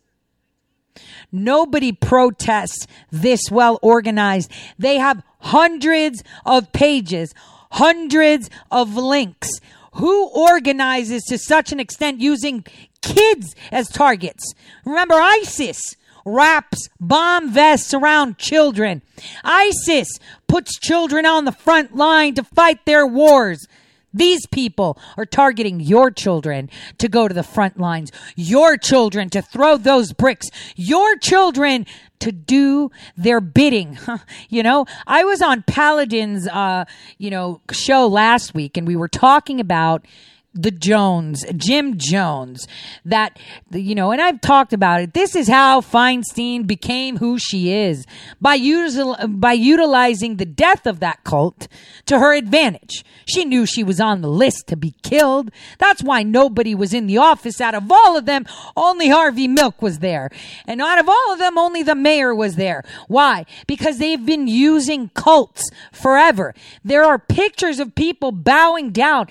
[1.33, 4.51] Nobody protests this well organized.
[4.77, 7.33] They have hundreds of pages,
[7.71, 9.49] hundreds of links.
[9.93, 12.65] Who organizes to such an extent using
[13.01, 14.53] kids as targets?
[14.85, 15.81] Remember ISIS
[16.25, 19.01] wraps bomb vests around children.
[19.43, 20.07] ISIS
[20.47, 23.67] puts children on the front line to fight their wars.
[24.13, 29.41] These people are targeting your children to go to the front lines, your children to
[29.41, 31.85] throw those bricks, your children
[32.19, 33.97] to do their bidding.
[34.49, 36.85] you know, I was on Paladin's, uh,
[37.17, 40.05] you know, show last week and we were talking about
[40.53, 42.67] the Jones, Jim Jones,
[43.05, 43.39] that,
[43.71, 45.13] you know, and I've talked about it.
[45.13, 48.05] This is how Feinstein became who she is
[48.39, 51.67] by, util- by utilizing the death of that cult
[52.05, 53.03] to her advantage.
[53.25, 55.51] She knew she was on the list to be killed.
[55.79, 57.59] That's why nobody was in the office.
[57.59, 60.29] Out of all of them, only Harvey Milk was there.
[60.67, 62.83] And out of all of them, only the mayor was there.
[63.07, 63.45] Why?
[63.67, 66.53] Because they've been using cults forever.
[66.83, 69.27] There are pictures of people bowing down,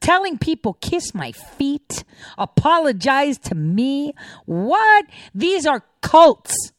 [0.00, 2.04] telling people kiss my feet,
[2.38, 4.14] apologize to me.
[4.44, 5.06] What?
[5.34, 6.72] These are cults.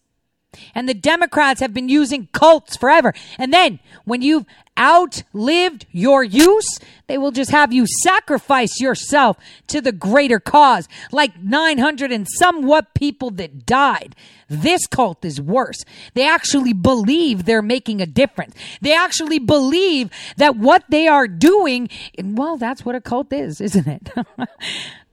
[0.73, 3.13] And the Democrats have been using cults forever.
[3.38, 4.45] And then when you've
[4.77, 11.41] outlived your use, they will just have you sacrifice yourself to the greater cause, like
[11.41, 14.15] 900 and somewhat people that died.
[14.50, 15.84] This cult is worse.
[16.13, 18.56] They actually believe they're making a difference.
[18.82, 21.89] They actually believe that what they are doing,
[22.22, 24.10] well, that's what a cult is, isn't it?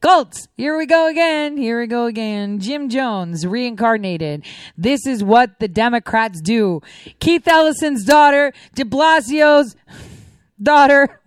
[0.00, 0.48] Cults.
[0.56, 1.56] Here we go again.
[1.56, 2.60] Here we go again.
[2.60, 4.44] Jim Jones reincarnated.
[4.76, 6.82] This is what the Democrats do.
[7.20, 9.74] Keith Ellison's daughter, de Blasio's
[10.62, 11.20] daughter,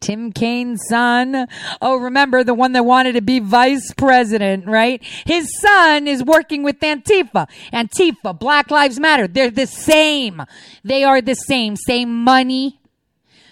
[0.00, 1.46] Tim Kaine's son.
[1.80, 5.02] Oh, remember the one that wanted to be vice president, right?
[5.24, 7.48] His son is working with Antifa.
[7.72, 9.26] Antifa, Black Lives Matter.
[9.26, 10.42] They're the same.
[10.84, 11.76] They are the same.
[11.76, 12.80] Same money,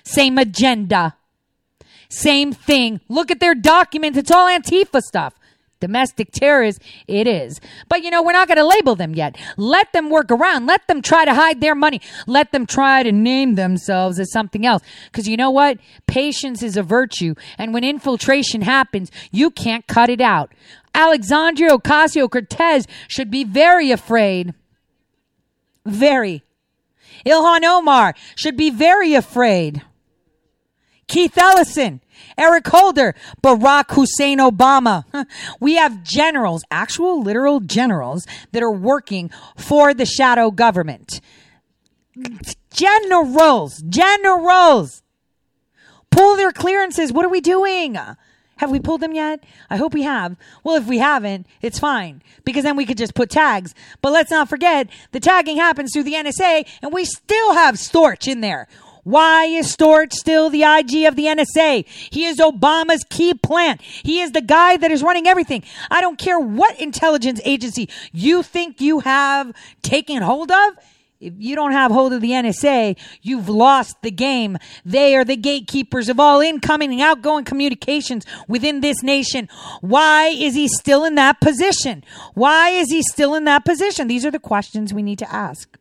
[0.03, 1.15] same agenda.
[2.09, 3.01] Same thing.
[3.09, 4.19] Look at their documents.
[4.19, 5.35] It's all Antifa stuff.
[5.81, 7.61] Domestic terrorists, it is.
[7.89, 9.37] But you know, we're not going to label them yet.
[9.57, 10.67] Let them work around.
[10.67, 12.01] Let them try to hide their money.
[12.27, 14.83] Let them try to name themselves as something else.
[15.07, 15.79] Because you know what?
[16.07, 17.35] Patience is a virtue.
[17.57, 20.53] And when infiltration happens, you can't cut it out.
[20.95, 24.55] Alexandria Ocasio Cortez should be very afraid.
[25.87, 26.43] Very.
[27.25, 29.83] Ilhan Omar should be very afraid.
[31.07, 32.01] Keith Ellison,
[32.37, 35.05] Eric Holder, Barack Hussein Obama.
[35.61, 41.21] We have generals, actual literal generals that are working for the shadow government.
[42.71, 45.03] Generals, generals.
[46.11, 47.13] Pull their clearances.
[47.13, 47.97] What are we doing?
[48.59, 49.45] Have we pulled them yet?
[49.71, 50.37] I hope we have.
[50.65, 53.73] Well, if we haven't, it's fine because then we could just put tags.
[54.03, 58.27] But let's not forget the tagging happens through the NSA and we still have Storch
[58.27, 58.67] in there.
[59.09, 61.87] Why is Storch still the IG of the NSA?
[61.87, 63.81] He is Obama's key plant.
[63.81, 65.63] He is the guy that is running everything.
[65.91, 70.75] I don't care what intelligence agency you think you have taken hold of.
[71.21, 74.59] If you don't have hold of the NSA, you've lost the game.
[74.85, 79.49] They are the gatekeepers of all incoming and outgoing communications within this nation.
[79.81, 82.05] Why is he still in that position?
[82.35, 84.07] Why is he still in that position?
[84.07, 85.79] These are the questions we need to ask.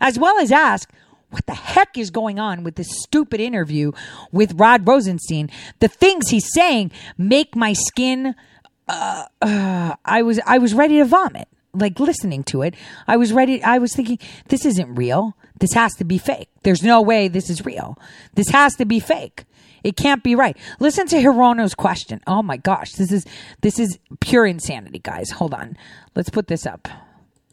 [0.00, 0.90] As well as ask,
[1.34, 3.90] what the heck is going on with this stupid interview
[4.30, 5.50] with Rod Rosenstein?
[5.80, 8.36] The things he's saying make my skin.
[8.88, 11.48] Uh, uh, I was I was ready to vomit.
[11.74, 12.74] like listening to it,
[13.08, 13.62] I was ready.
[13.64, 15.36] I was thinking, this isn't real.
[15.58, 16.48] This has to be fake.
[16.62, 17.98] There's no way this is real.
[18.34, 19.44] This has to be fake.
[19.82, 20.56] It can't be right.
[20.78, 22.20] Listen to Hirono's question.
[22.28, 23.26] Oh my gosh, this is
[23.60, 25.30] this is pure insanity, guys.
[25.32, 25.76] Hold on.
[26.14, 26.86] Let's put this up.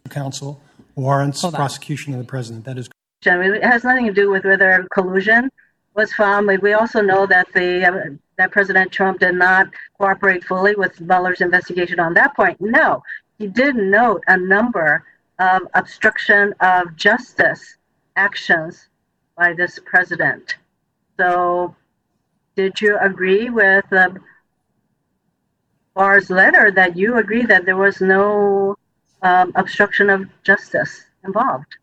[0.10, 0.62] Counsel
[0.96, 2.65] warrants prosecution of the president.
[2.65, 2.89] That is
[3.24, 5.52] It has nothing to do with whether collusion
[5.94, 6.48] was found.
[6.48, 9.68] We also know that the uh, that President Trump did not
[10.00, 12.60] cooperate fully with Mueller's investigation on that point.
[12.60, 13.04] No,
[13.38, 15.04] he did note a number
[15.38, 17.78] of obstruction of justice
[18.16, 18.88] actions
[19.38, 20.56] by this president.
[21.18, 21.76] So,
[22.56, 24.10] did you agree with uh,
[25.96, 28.76] Barr's letter that you agree that there was no
[29.22, 31.78] um, obstruction of justice involved?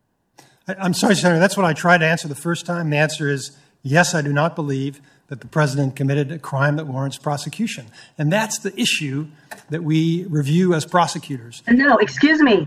[0.68, 1.38] I'm sorry, Senator.
[1.38, 2.90] That's what I tried to answer the first time.
[2.90, 6.86] The answer is yes, I do not believe that the president committed a crime that
[6.86, 7.86] warrants prosecution.
[8.16, 9.28] And that's the issue
[9.70, 11.62] that we review as prosecutors.
[11.68, 12.66] No, excuse me.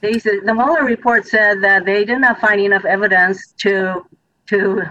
[0.00, 4.04] They said, the Mueller report said that they did not find enough evidence to
[4.48, 4.82] to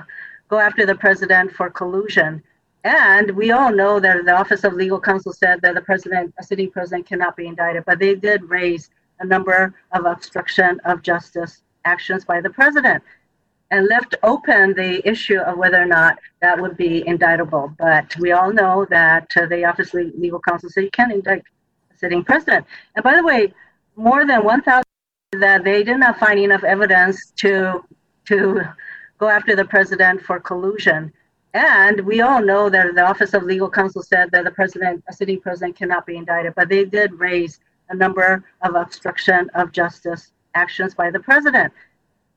[0.48, 2.42] go after the president for collusion.
[2.84, 6.44] And we all know that the Office of Legal Counsel said that the president, a
[6.44, 7.84] sitting president, cannot be indicted.
[7.86, 13.04] But they did raise a number of obstruction of justice actions by the president
[13.72, 17.74] and left open the issue of whether or not that would be indictable.
[17.78, 21.44] But we all know that uh, the Office of Legal Counsel said you can't indict
[21.92, 22.66] a sitting president.
[22.96, 23.54] And by the way,
[23.96, 24.84] more than 1,000
[25.40, 27.84] that they did not find enough evidence to
[28.26, 28.62] to
[29.18, 31.12] go after the president for collusion.
[31.54, 35.14] And we all know that the Office of Legal Counsel said that the president, a
[35.14, 36.54] sitting president, cannot be indicted.
[36.56, 41.74] But they did raise a number of obstruction of justice actions by the president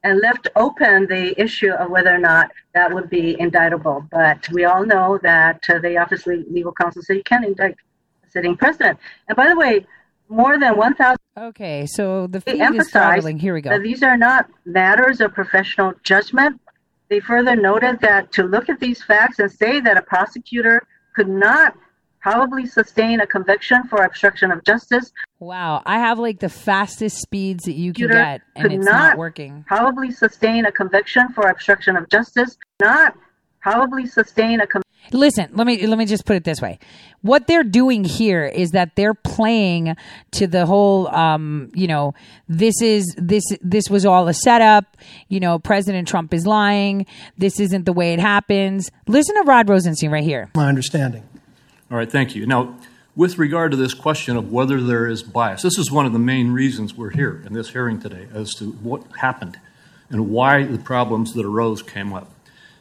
[0.04, 4.06] and left open the issue of whether or not that would be indictable.
[4.10, 7.76] But we all know that uh, the Office of Legal Counsel said you can't indict
[8.24, 8.98] a sitting president.
[9.28, 9.86] And by the way,
[10.28, 11.16] more than 1,000.
[11.36, 13.38] Okay, so the feed is traveling.
[13.38, 13.78] Here we go.
[13.78, 16.60] these are not matters of professional judgment.
[17.08, 21.28] They further noted that to look at these facts and say that a prosecutor could
[21.28, 21.76] not
[22.24, 25.12] probably sustain a conviction for obstruction of justice
[25.44, 28.86] Wow, I have like the fastest speeds that you can prosecutor get, and could it's
[28.86, 29.62] not, not working.
[29.68, 33.14] probably sustain a conviction for obstruction of justice, not
[33.60, 34.82] probably sustain a conviction.
[35.12, 36.78] Listen, let me let me just put it this way.
[37.20, 39.96] What they're doing here is that they're playing
[40.30, 42.14] to the whole um, you know,
[42.48, 44.96] this is this this was all a setup,
[45.28, 47.04] you know, President Trump is lying.
[47.36, 48.90] This isn't the way it happens.
[49.06, 50.48] Listen to Rod Rosenstein right here.
[50.54, 51.28] My understanding.
[51.94, 52.44] All right, thank you.
[52.44, 52.76] Now,
[53.14, 56.18] with regard to this question of whether there is bias, this is one of the
[56.18, 59.60] main reasons we're here in this hearing today as to what happened
[60.10, 62.32] and why the problems that arose came up.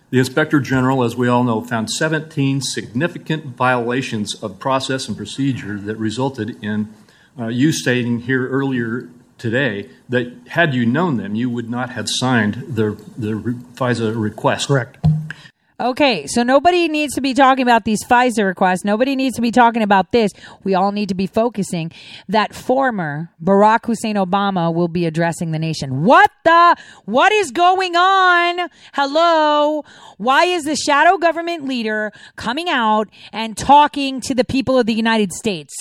[0.09, 5.77] The Inspector General, as we all know, found 17 significant violations of process and procedure
[5.77, 6.91] that resulted in
[7.39, 12.07] uh, you stating here earlier today that had you known them, you would not have
[12.09, 13.33] signed the, the
[13.75, 14.69] FISA request.
[14.69, 14.97] Correct.
[15.79, 18.85] Okay, so nobody needs to be talking about these FISA requests.
[18.85, 20.31] Nobody needs to be talking about this.
[20.63, 21.91] We all need to be focusing
[22.27, 26.03] that former Barack Hussein Obama will be addressing the nation.
[26.03, 26.75] What the?
[27.05, 28.69] What is going on?
[28.93, 29.83] Hello?
[30.17, 34.93] Why is the shadow government leader coming out and talking to the people of the
[34.93, 35.73] United States?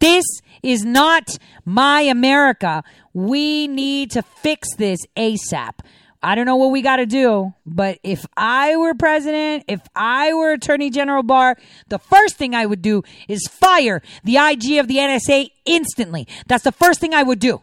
[0.00, 0.24] This
[0.64, 2.82] is not my America.
[3.14, 5.74] We need to fix this ASAP.
[6.22, 10.32] I don't know what we got to do, but if I were president, if I
[10.34, 11.56] were Attorney General Barr,
[11.88, 16.28] the first thing I would do is fire the IG of the NSA instantly.
[16.46, 17.62] That's the first thing I would do.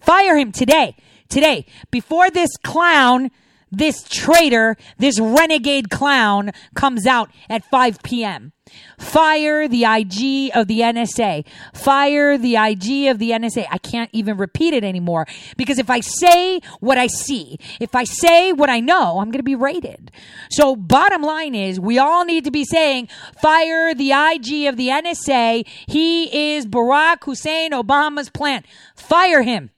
[0.00, 0.96] Fire him today.
[1.28, 1.66] Today.
[1.90, 3.30] Before this clown,
[3.72, 8.52] this traitor, this renegade clown comes out at 5 p.m.
[8.98, 11.44] Fire the IG of the NSA.
[11.74, 13.66] Fire the IG of the NSA.
[13.70, 18.04] I can't even repeat it anymore because if I say what I see, if I
[18.04, 20.12] say what I know, I'm going to be raided.
[20.50, 23.08] So bottom line is we all need to be saying
[23.40, 25.66] fire the IG of the NSA.
[25.88, 28.64] He is Barack Hussein Obama's plant.
[28.94, 29.70] Fire him.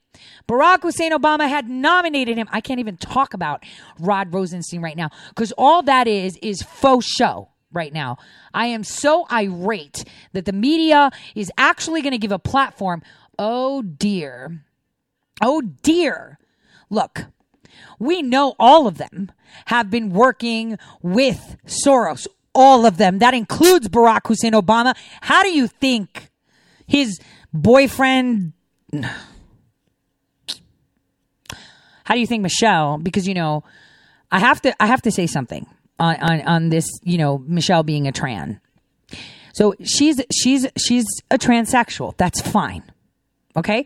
[0.47, 2.47] Barack Hussein Obama had nominated him.
[2.51, 3.63] I can't even talk about
[3.99, 8.17] Rod Rosenstein right now because all that is is faux show right now.
[8.53, 13.01] I am so irate that the media is actually going to give a platform.
[13.37, 14.63] Oh dear.
[15.41, 16.39] Oh dear.
[16.89, 17.25] Look,
[17.99, 19.31] we know all of them
[19.65, 22.27] have been working with Soros.
[22.53, 23.19] All of them.
[23.19, 24.95] That includes Barack Hussein Obama.
[25.21, 26.29] How do you think
[26.87, 27.19] his
[27.53, 28.53] boyfriend.
[32.05, 32.97] How do you think Michelle?
[32.97, 33.63] Because you know,
[34.31, 35.67] I have to I have to say something
[35.99, 36.87] on on, on this.
[37.03, 38.61] You know, Michelle being a tran.
[39.53, 42.15] So she's she's she's a transsexual.
[42.17, 42.83] That's fine.
[43.57, 43.85] Okay?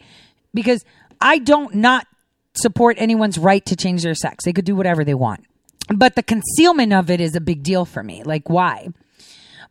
[0.53, 0.83] Because
[1.21, 2.07] I don't not
[2.53, 4.45] support anyone's right to change their sex.
[4.45, 5.45] They could do whatever they want.
[5.93, 8.23] But the concealment of it is a big deal for me.
[8.23, 8.89] Like, why?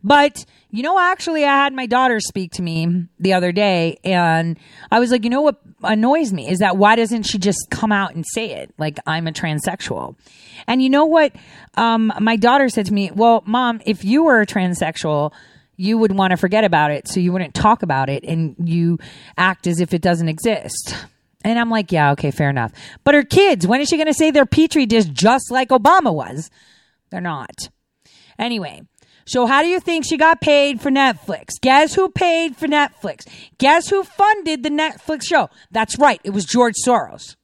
[0.03, 4.57] But, you know, actually, I had my daughter speak to me the other day, and
[4.91, 7.91] I was like, you know what annoys me is that why doesn't she just come
[7.91, 8.73] out and say it?
[8.77, 10.15] Like, I'm a transsexual.
[10.67, 11.33] And you know what?
[11.75, 15.31] Um, my daughter said to me, well, mom, if you were a transsexual,
[15.77, 17.07] you would want to forget about it.
[17.07, 18.99] So you wouldn't talk about it and you
[19.37, 20.95] act as if it doesn't exist.
[21.45, 22.73] And I'm like, yeah, okay, fair enough.
[23.05, 26.13] But her kids, when is she going to say they're petri dish just like Obama
[26.13, 26.51] was?
[27.09, 27.69] They're not.
[28.37, 28.81] Anyway,
[29.29, 31.61] so how do you think she got paid for Netflix?
[31.61, 33.27] Guess who paid for Netflix?
[33.59, 35.51] Guess who funded the Netflix show?
[35.69, 37.35] That's right, it was George Soros.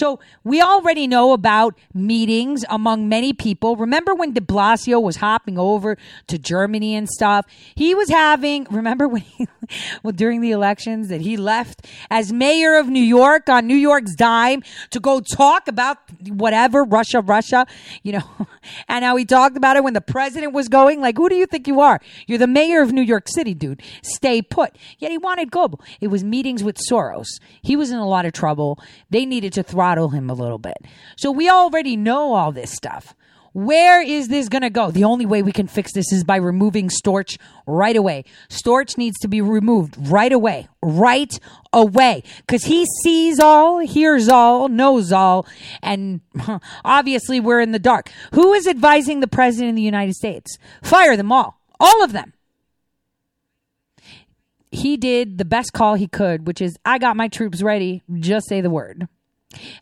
[0.00, 3.76] So we already know about meetings among many people.
[3.76, 5.98] Remember when de Blasio was hopping over
[6.28, 7.44] to Germany and stuff?
[7.74, 9.46] He was having, remember when he,
[10.02, 14.14] well, during the elections that he left as mayor of New York on New York's
[14.14, 15.98] dime to go talk about
[16.28, 17.66] whatever, Russia, Russia,
[18.02, 18.46] you know,
[18.88, 21.02] and how he talked about it when the president was going.
[21.02, 22.00] Like, who do you think you are?
[22.26, 23.82] You're the mayor of New York City, dude.
[24.00, 24.74] Stay put.
[24.98, 25.78] Yet he wanted global.
[26.00, 27.38] It was meetings with Soros.
[27.60, 28.78] He was in a lot of trouble.
[29.10, 30.76] They needed to throttle him a little bit.
[31.16, 33.14] So we already know all this stuff.
[33.52, 34.92] Where is this going to go?
[34.92, 37.36] The only way we can fix this is by removing Storch
[37.66, 38.24] right away.
[38.48, 41.36] Storch needs to be removed right away, right
[41.72, 45.48] away, because he sees all, hears all, knows all,
[45.82, 46.20] and
[46.84, 48.08] obviously we're in the dark.
[48.34, 50.56] Who is advising the president of the United States?
[50.80, 52.34] Fire them all, all of them.
[54.70, 58.48] He did the best call he could, which is I got my troops ready, just
[58.48, 59.08] say the word.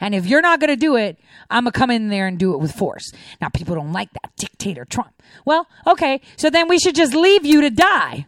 [0.00, 1.18] And if you're not going to do it,
[1.50, 3.10] I'm going to come in there and do it with force.
[3.40, 4.32] Now, people don't like that.
[4.36, 5.22] Dictator Trump.
[5.44, 6.20] Well, okay.
[6.36, 8.26] So then we should just leave you to die,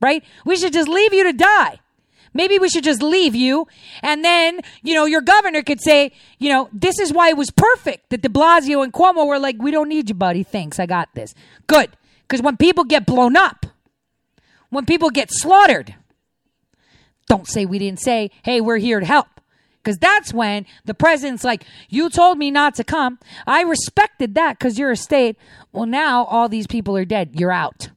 [0.00, 0.22] right?
[0.44, 1.80] We should just leave you to die.
[2.34, 3.66] Maybe we should just leave you.
[4.02, 7.50] And then, you know, your governor could say, you know, this is why it was
[7.50, 10.42] perfect that de Blasio and Cuomo were like, we don't need you, buddy.
[10.42, 10.78] Thanks.
[10.78, 11.34] I got this.
[11.66, 11.90] Good.
[12.22, 13.66] Because when people get blown up,
[14.70, 15.94] when people get slaughtered,
[17.28, 19.26] don't say we didn't say, hey, we're here to help.
[19.82, 23.18] Because that's when the president's like, You told me not to come.
[23.46, 25.36] I respected that because you're a state.
[25.72, 27.30] Well, now all these people are dead.
[27.34, 27.90] You're out.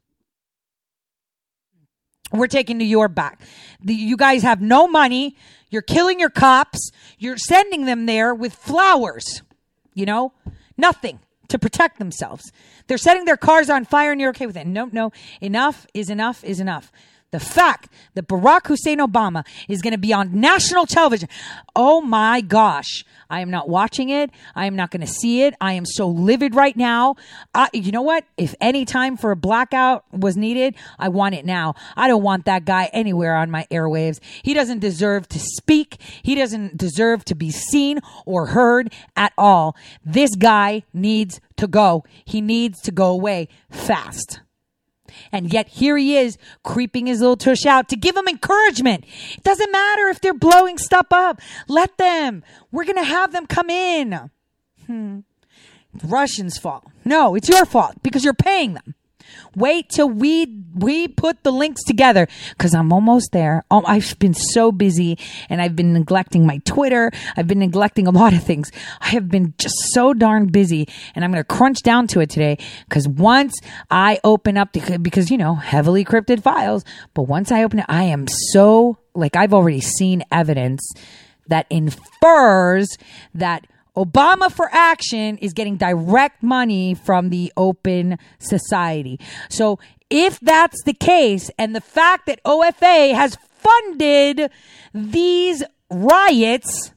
[2.31, 3.41] We're taking New York back.
[3.81, 5.35] The, you guys have no money.
[5.69, 6.91] You're killing your cops.
[7.19, 9.43] You're sending them there with flowers.
[9.93, 10.33] You know,
[10.77, 11.19] nothing
[11.49, 12.51] to protect themselves.
[12.87, 14.67] They're setting their cars on fire and you're okay with it.
[14.67, 15.11] No, no.
[15.39, 16.91] Enough is enough is enough
[17.31, 21.27] the fact that Barack Hussein Obama is going to be on national television.
[21.75, 23.03] Oh my gosh.
[23.29, 24.29] I am not watching it.
[24.55, 25.53] I am not going to see it.
[25.59, 27.15] I am so livid right now.
[27.53, 28.23] I, you know what?
[28.37, 31.75] If any time for a blackout was needed, I want it now.
[31.97, 34.19] I don't want that guy anywhere on my airwaves.
[34.43, 35.99] He doesn't deserve to speak.
[36.23, 39.75] He doesn't deserve to be seen or heard at all.
[40.05, 42.05] This guy needs to go.
[42.23, 44.39] He needs to go away fast.
[45.31, 49.05] And yet here he is creeping his little tush out to give them encouragement.
[49.33, 51.41] It doesn't matter if they're blowing stuff up.
[51.67, 52.43] Let them.
[52.71, 54.29] We're going to have them come in.
[54.85, 55.19] Hmm.
[56.03, 56.85] Russians' fault.
[57.03, 58.95] No, it's your fault because you're paying them.
[59.55, 63.63] Wait till we we put the links together because I'm almost there.
[63.71, 65.17] Oh, I've been so busy
[65.49, 67.11] and I've been neglecting my Twitter.
[67.37, 68.71] I've been neglecting a lot of things.
[68.99, 72.29] I have been just so darn busy, and I'm going to crunch down to it
[72.29, 72.57] today
[72.87, 73.59] because once
[73.89, 76.83] I open up the because you know heavily encrypted files,
[77.13, 80.81] but once I open it, I am so like I've already seen evidence
[81.47, 82.97] that infers
[83.33, 83.65] that
[83.95, 89.19] Obama for Action is getting direct money from the Open Society.
[89.49, 89.79] So
[90.09, 94.51] if that's the case, and the fact that OFA has funded
[94.93, 96.91] these riots,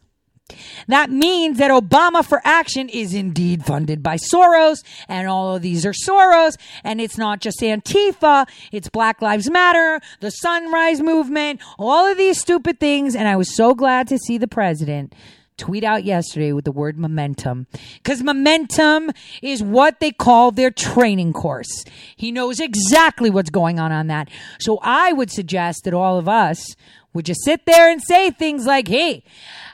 [0.87, 5.85] that means that Obama for Action is indeed funded by Soros, and all of these
[5.85, 12.07] are Soros, and it's not just Antifa, it's Black Lives Matter, the Sunrise Movement, all
[12.07, 13.15] of these stupid things.
[13.15, 15.15] And I was so glad to see the president
[15.59, 17.67] tweet out yesterday with the word momentum
[18.03, 19.11] because momentum
[19.43, 21.85] is what they call their training course.
[22.17, 24.29] He knows exactly what's going on on that.
[24.61, 26.75] So I would suggest that all of us
[27.13, 29.25] would just sit there and say things like, Hey,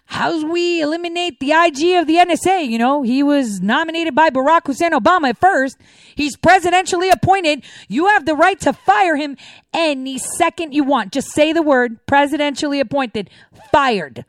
[0.07, 2.67] how's we eliminate the IG of the NSA?
[2.67, 5.77] You know, he was nominated by Barack Hussein Obama at first.
[6.15, 7.65] He's presidentially appointed.
[7.89, 9.37] You have the right to fire him
[9.73, 11.13] any second you want.
[11.13, 13.31] Just say the word presidentially appointed,
[13.73, 14.25] fired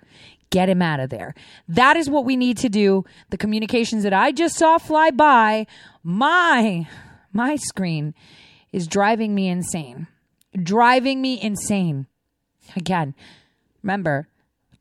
[0.49, 1.33] get him out of there.
[1.67, 3.05] That is what we need to do.
[3.29, 5.67] The communications that I just saw fly by
[6.03, 6.87] my
[7.33, 8.13] my screen
[8.71, 10.07] is driving me insane.
[10.55, 12.07] Driving me insane.
[12.75, 13.13] Again,
[13.85, 14.27] Remember,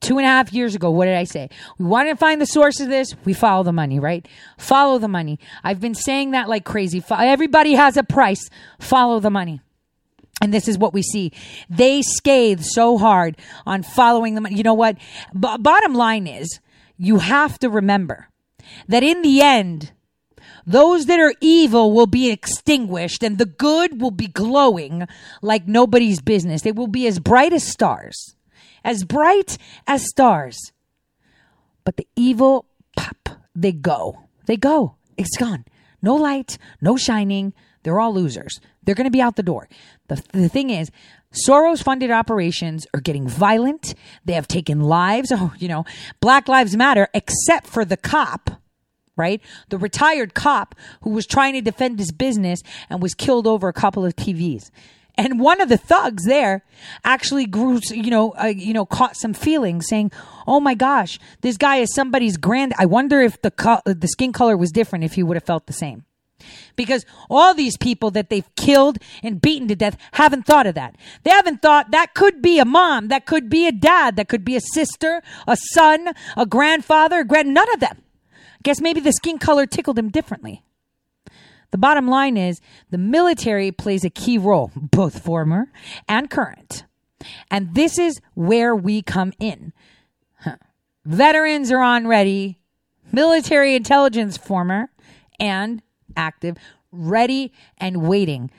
[0.01, 1.51] two and a half years ago, what did I say?
[1.79, 3.15] We want to find the source of this.
[3.27, 4.27] We follow the money, right?
[4.57, 5.39] Follow the money.
[5.62, 7.05] I've been saying that like crazy.
[7.11, 8.49] Everybody has a price.
[8.81, 9.61] Follow the money.
[10.41, 11.32] And this is what we see.
[11.70, 14.57] They scathe so hard on following the money.
[14.57, 14.97] You know what?
[15.32, 16.61] B- bottom line is
[16.97, 18.28] you have to remember
[18.89, 19.93] that in the end,
[20.66, 25.07] those that are evil will be extinguished and the good will be glowing
[25.43, 26.62] like nobody's business.
[26.62, 28.35] They will be as bright as stars,
[28.82, 30.72] as bright as stars.
[31.85, 32.66] But the evil,
[32.97, 34.20] pop, they go.
[34.47, 34.97] They go.
[35.16, 35.64] It's gone.
[36.03, 37.53] No light, no shining.
[37.85, 38.61] They're all losers.
[38.82, 39.68] They're going to be out the door.
[40.09, 40.91] The, the thing is,
[41.32, 43.95] Soros funded operations are getting violent.
[44.24, 45.32] They have taken lives.
[45.32, 45.85] Oh, you know,
[46.20, 48.51] Black Lives Matter, except for the cop
[49.16, 49.41] right?
[49.68, 53.72] The retired cop who was trying to defend his business and was killed over a
[53.72, 54.70] couple of TVs.
[55.16, 56.64] And one of the thugs there
[57.05, 60.11] actually grew, you know, uh, you know, caught some feelings, saying,
[60.47, 64.32] "Oh my gosh, this guy is somebody's grand." I wonder if the co- the skin
[64.32, 66.05] color was different, if he would have felt the same.
[66.76, 70.97] Because all these people that they've killed and beaten to death haven't thought of that.
[71.22, 74.45] They haven't thought that could be a mom, that could be a dad, that could
[74.45, 77.55] be a sister, a son, a grandfather, a grand.
[77.55, 78.03] None of them.
[78.62, 80.62] Guess maybe the skin color tickled him differently.
[81.70, 85.72] The bottom line is the military plays a key role, both former
[86.09, 86.84] and current.
[87.51, 89.72] And this is where we come in.
[90.38, 90.57] Huh.
[91.05, 92.61] Veterans are on ready,
[93.12, 94.90] military intelligence former
[95.40, 95.82] and
[96.17, 96.57] active,
[96.91, 98.51] ready and waiting.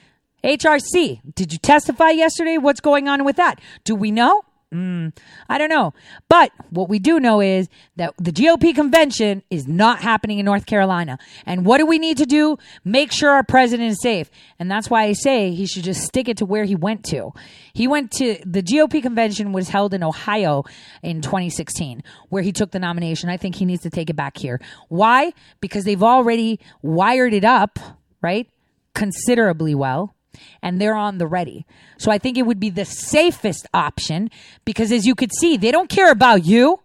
[0.44, 2.58] HRC, did you testify yesterday?
[2.58, 3.60] What's going on with that?
[3.84, 4.45] Do we know?
[4.74, 5.16] Mm,
[5.48, 5.94] I don't know.
[6.28, 10.66] But what we do know is that the GOP convention is not happening in North
[10.66, 11.18] Carolina.
[11.46, 12.58] And what do we need to do?
[12.84, 14.30] Make sure our president is safe.
[14.60, 17.32] And that's why I say he should just stick it to where he went to.
[17.74, 20.64] He went to the GOP convention was held in Ohio
[21.04, 23.30] in 2016, where he took the nomination.
[23.30, 24.60] I think he needs to take it back here.
[24.90, 25.34] Why?
[25.62, 27.78] Because they've already wired it up,
[28.22, 28.50] right?
[28.94, 30.15] Considerably well
[30.62, 31.66] and they're on the ready.
[31.98, 34.30] So I think it would be the safest option
[34.64, 36.80] because as you could see, they don't care about you.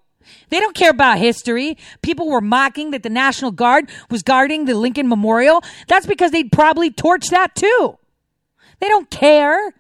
[0.50, 1.76] They don't care about history.
[2.02, 5.62] People were mocking that the National Guard was guarding the Lincoln Memorial.
[5.88, 7.98] That's because they'd probably torch that too.
[8.80, 9.74] They don't care.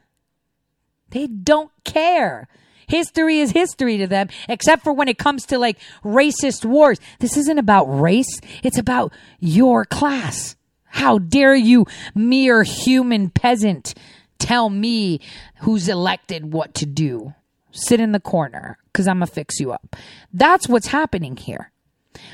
[1.10, 2.48] They don't care.
[2.86, 6.98] History is history to them, except for when it comes to like racist wars.
[7.20, 8.40] This isn't about race.
[8.64, 10.56] It's about your class.
[10.90, 13.94] How dare you, mere human peasant,
[14.38, 15.20] tell me
[15.60, 17.34] who's elected what to do?
[17.70, 19.96] Sit in the corner because I'm going to fix you up.
[20.32, 21.70] That's what's happening here.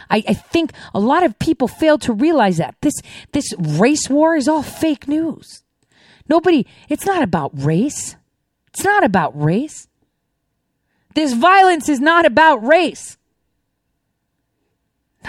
[0.08, 2.94] I, I, think a lot of people fail to realize that this
[3.32, 5.62] this race war is all fake news.
[6.28, 8.16] Nobody, it's not about race.
[8.68, 9.86] It's not about race.
[11.14, 13.18] This violence is not about race.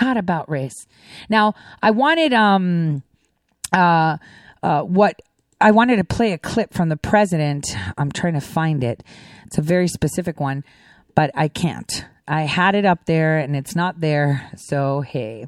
[0.02, 0.88] Not about race.
[1.30, 3.04] Now, I wanted um
[3.74, 4.18] uh,
[4.64, 5.22] uh, what
[5.60, 7.66] I wanted to play a clip from the president.
[7.98, 9.04] I'm trying to find it.
[9.46, 10.64] It's a very specific one,
[11.16, 12.06] but I can't.
[12.28, 14.52] I had it up there and it's not there.
[14.58, 15.48] So, hey,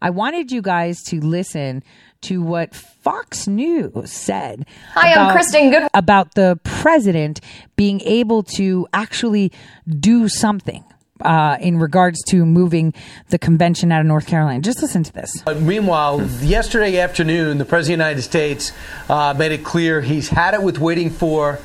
[0.00, 1.82] I wanted you guys to listen
[2.22, 4.66] to what Fox News said.
[4.94, 5.88] Hi, about, I'm Kristen Good.
[5.92, 7.40] About the president
[7.76, 9.52] being able to actually
[9.88, 10.84] do something
[11.22, 12.94] uh, in regards to moving
[13.28, 14.60] the convention out of North Carolina.
[14.60, 15.42] Just listen to this.
[15.46, 18.72] Uh, meanwhile, yesterday afternoon, the President of the United States
[19.08, 21.58] uh, made it clear he's had it with waiting for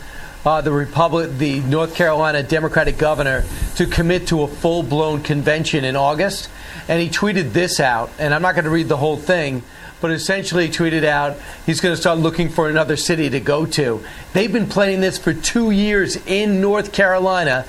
[0.45, 3.43] uh, the Republic, the North Carolina Democratic governor,
[3.75, 6.49] to commit to a full blown convention in August.
[6.87, 9.63] And he tweeted this out, and I'm not going to read the whole thing
[10.01, 14.03] but essentially tweeted out he's going to start looking for another city to go to.
[14.33, 17.65] They've been planning this for two years in North Carolina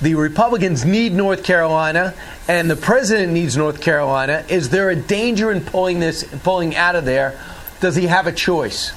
[0.00, 2.14] the Republicans need North Carolina
[2.48, 4.44] and the president needs North Carolina.
[4.48, 7.38] Is there a danger in pulling this pulling out of there?
[7.80, 8.92] Does he have a choice?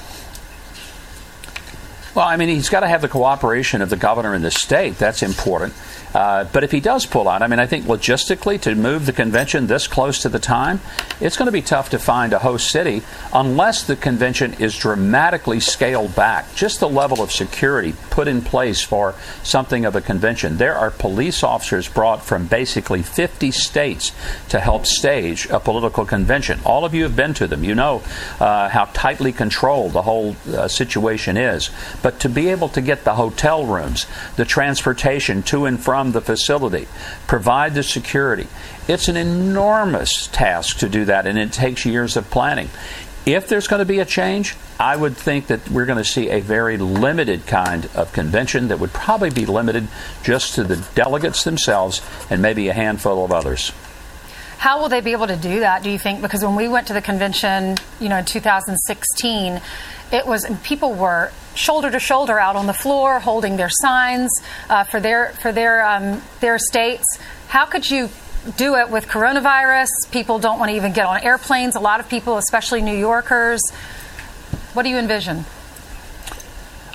[2.14, 4.98] Well, I mean, he's got to have the cooperation of the governor in the state.
[4.98, 5.74] That's important.
[6.14, 9.12] Uh, but if he does pull out, I mean, I think logistically to move the
[9.12, 10.80] convention this close to the time,
[11.20, 13.02] it's going to be tough to find a host city
[13.32, 16.54] unless the convention is dramatically scaled back.
[16.54, 20.56] Just the level of security put in place for something of a convention.
[20.56, 24.12] There are police officers brought from basically 50 states
[24.50, 26.60] to help stage a political convention.
[26.64, 27.64] All of you have been to them.
[27.64, 28.02] You know
[28.38, 31.70] uh, how tightly controlled the whole uh, situation is.
[32.04, 36.20] But to be able to get the hotel rooms, the transportation to and from the
[36.20, 36.86] facility,
[37.26, 38.46] provide the security.
[38.86, 42.68] It's an enormous task to do that, and it takes years of planning.
[43.24, 46.28] If there's going to be a change, I would think that we're going to see
[46.28, 49.88] a very limited kind of convention that would probably be limited
[50.22, 53.72] just to the delegates themselves and maybe a handful of others.
[54.58, 56.20] How will they be able to do that, do you think?
[56.20, 59.62] Because when we went to the convention, you know, in 2016,
[60.14, 64.30] it was people were shoulder to shoulder out on the floor holding their signs
[64.70, 67.04] uh, for their for their um, their states.
[67.48, 68.08] How could you
[68.56, 69.88] do it with coronavirus?
[70.12, 71.74] People don't want to even get on airplanes.
[71.74, 73.60] A lot of people, especially New Yorkers.
[74.72, 75.44] What do you envision?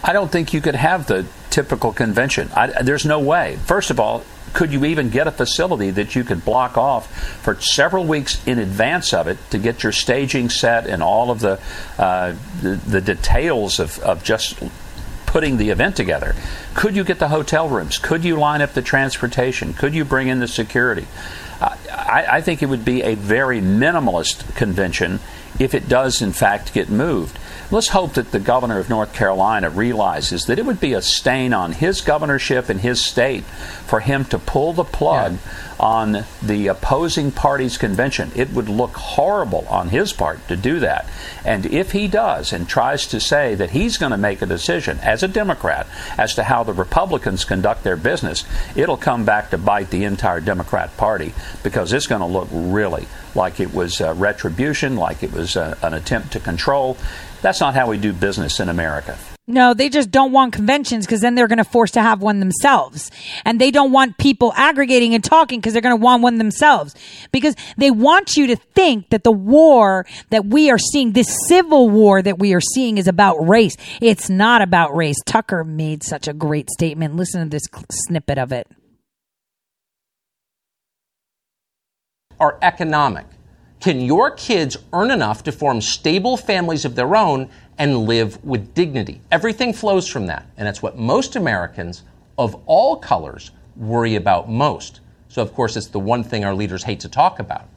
[0.04, 2.50] I don't think you could have the typical convention.
[2.56, 3.58] I, there's no way.
[3.66, 4.24] First of all,
[4.54, 8.60] could you even get a facility that you could block off for several weeks in
[8.60, 11.60] advance of it to get your staging set and all of the
[11.98, 14.58] uh, the, the, details of, of just
[15.26, 16.36] putting the event together?
[16.74, 17.98] Could you get the hotel rooms?
[17.98, 19.74] Could you line up the transportation?
[19.74, 21.08] Could you bring in the security?
[21.62, 25.20] I, I think it would be a very minimalist convention
[25.60, 27.38] if it does, in fact, get moved.
[27.72, 31.54] Let's hope that the governor of North Carolina realizes that it would be a stain
[31.54, 33.44] on his governorship and his state
[33.86, 35.40] for him to pull the plug yeah.
[35.80, 38.32] on the opposing party's convention.
[38.36, 41.08] It would look horrible on his part to do that.
[41.46, 44.98] And if he does and tries to say that he's going to make a decision
[45.04, 45.86] as a Democrat
[46.18, 48.46] as to how the Republicans conduct their business,
[48.76, 53.06] it'll come back to bite the entire Democrat Party because it's going to look really
[53.36, 56.98] like it was uh, retribution, like it was uh, an attempt to control.
[57.42, 59.18] That's not how we do business in America.
[59.48, 62.40] No, they just don't want conventions because then they're going to force to have one
[62.40, 63.10] themselves.
[63.46, 66.94] And they don't want people aggregating and talking because they're going to want one themselves.
[67.32, 71.90] Because they want you to think that the war that we are seeing, this civil
[71.90, 73.76] war that we are seeing is about race.
[74.02, 75.18] It's not about race.
[75.26, 77.16] Tucker made such a great statement.
[77.16, 78.68] Listen to this snippet of it.
[82.40, 83.26] Are economic.
[83.80, 88.74] Can your kids earn enough to form stable families of their own and live with
[88.74, 89.22] dignity?
[89.32, 90.46] Everything flows from that.
[90.58, 92.04] And that's what most Americans
[92.38, 95.00] of all colors worry about most.
[95.30, 97.70] So, of course, it's the one thing our leaders hate to talk about.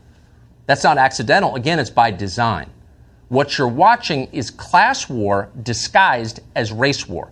[0.66, 1.54] That's not accidental.
[1.54, 2.70] Again, it's by design.
[3.28, 7.30] What you're watching is class war disguised as race war.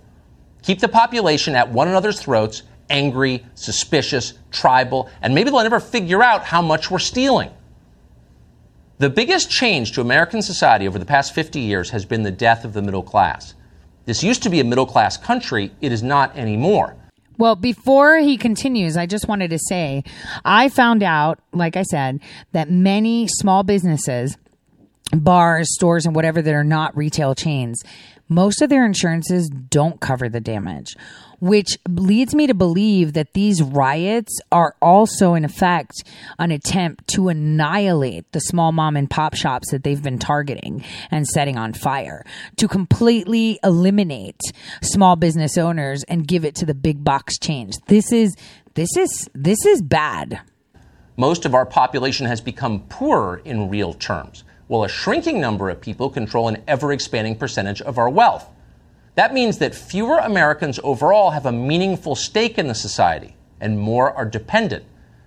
[0.62, 6.22] Keep the population at one another's throats, angry, suspicious, tribal, and maybe they'll never figure
[6.22, 7.50] out how much we're stealing.
[9.00, 12.66] The biggest change to American society over the past 50 years has been the death
[12.66, 13.54] of the middle class.
[14.04, 16.96] This used to be a middle class country, it is not anymore.
[17.38, 20.04] Well, before he continues, I just wanted to say
[20.44, 22.20] I found out, like I said,
[22.52, 24.36] that many small businesses,
[25.14, 27.82] bars, stores, and whatever that are not retail chains,
[28.28, 30.94] most of their insurances don't cover the damage
[31.40, 36.04] which leads me to believe that these riots are also, in effect,
[36.38, 41.26] an attempt to annihilate the small mom and pop shops that they've been targeting and
[41.26, 42.24] setting on fire,
[42.56, 44.40] to completely eliminate
[44.82, 47.78] small business owners and give it to the big box chains.
[47.86, 48.36] This is
[48.74, 50.40] this is this is bad.
[51.16, 55.80] Most of our population has become poorer in real terms, while a shrinking number of
[55.80, 58.48] people control an ever expanding percentage of our wealth.
[59.14, 64.12] That means that fewer Americans overall have a meaningful stake in the society and more
[64.12, 64.84] are dependent.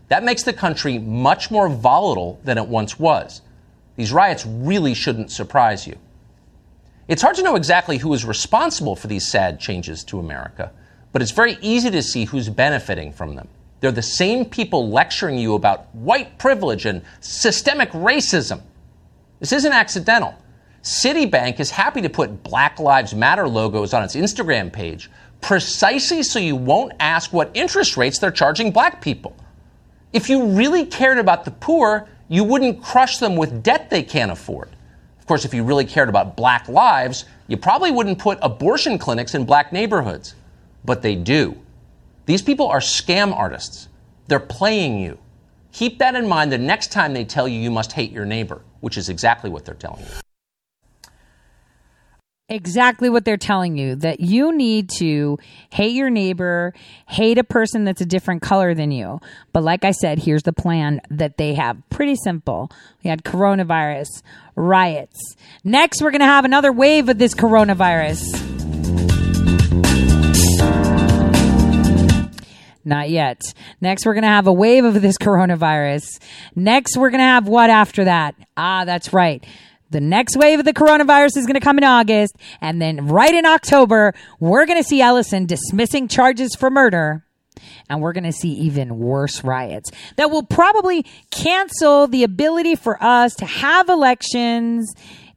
[0.07, 3.41] That makes the country much more volatile than it once was.
[3.95, 5.97] These riots really shouldn't surprise you.
[7.07, 10.71] It's hard to know exactly who is responsible for these sad changes to America,
[11.11, 13.47] but it's very easy to see who's benefiting from them.
[13.81, 18.61] They're the same people lecturing you about white privilege and systemic racism.
[19.39, 20.35] This isn't accidental.
[20.83, 25.09] Citibank is happy to put Black Lives Matter logos on its Instagram page
[25.39, 29.33] precisely so you won't ask what interest rates they're charging black people.
[30.11, 34.29] If you really cared about the poor, you wouldn't crush them with debt they can't
[34.29, 34.75] afford.
[35.19, 39.35] Of course, if you really cared about black lives, you probably wouldn't put abortion clinics
[39.35, 40.35] in black neighborhoods.
[40.83, 41.57] But they do.
[42.25, 43.87] These people are scam artists.
[44.27, 45.17] They're playing you.
[45.71, 48.61] Keep that in mind the next time they tell you you must hate your neighbor,
[48.81, 50.23] which is exactly what they're telling you
[52.49, 55.37] exactly what they're telling you that you need to
[55.71, 56.73] hate your neighbor,
[57.07, 59.19] hate a person that's a different color than you.
[59.53, 61.77] But like I said, here's the plan that they have.
[61.89, 62.69] Pretty simple.
[63.03, 64.21] We had coronavirus,
[64.55, 65.35] riots.
[65.63, 68.21] Next, we're going to have another wave of this coronavirus.
[72.85, 73.41] Not yet.
[73.79, 76.19] Next, we're going to have a wave of this coronavirus.
[76.53, 78.35] Next, we're going to have what after that?
[78.57, 79.45] Ah, that's right
[79.93, 82.35] the next wave of the coronavirus is going to come in August.
[82.59, 87.25] And then right in October, we're going to see Ellison dismissing charges for murder.
[87.89, 93.01] And we're going to see even worse riots that will probably cancel the ability for
[93.01, 94.93] us to have elections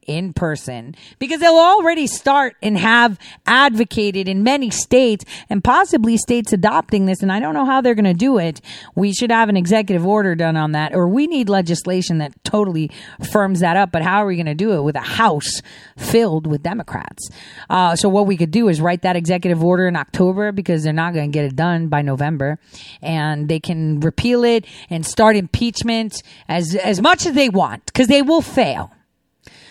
[0.06, 6.52] in person because they'll already start and have advocated in many states and possibly states
[6.52, 7.22] adopting this.
[7.22, 8.60] And I don't know how they're going to do it.
[8.94, 12.90] We should have an executive order done on that, or we need legislation that totally
[13.30, 13.92] firms that up.
[13.92, 15.60] But how are we going to do it with a House
[15.96, 17.28] filled with Democrats?
[17.68, 20.92] Uh, so what we could do is write that executive order in October because they're
[20.92, 22.58] not going to get it done by November,
[23.02, 28.08] and they can repeal it and start impeachment as as much as they want because
[28.08, 28.92] they will fail.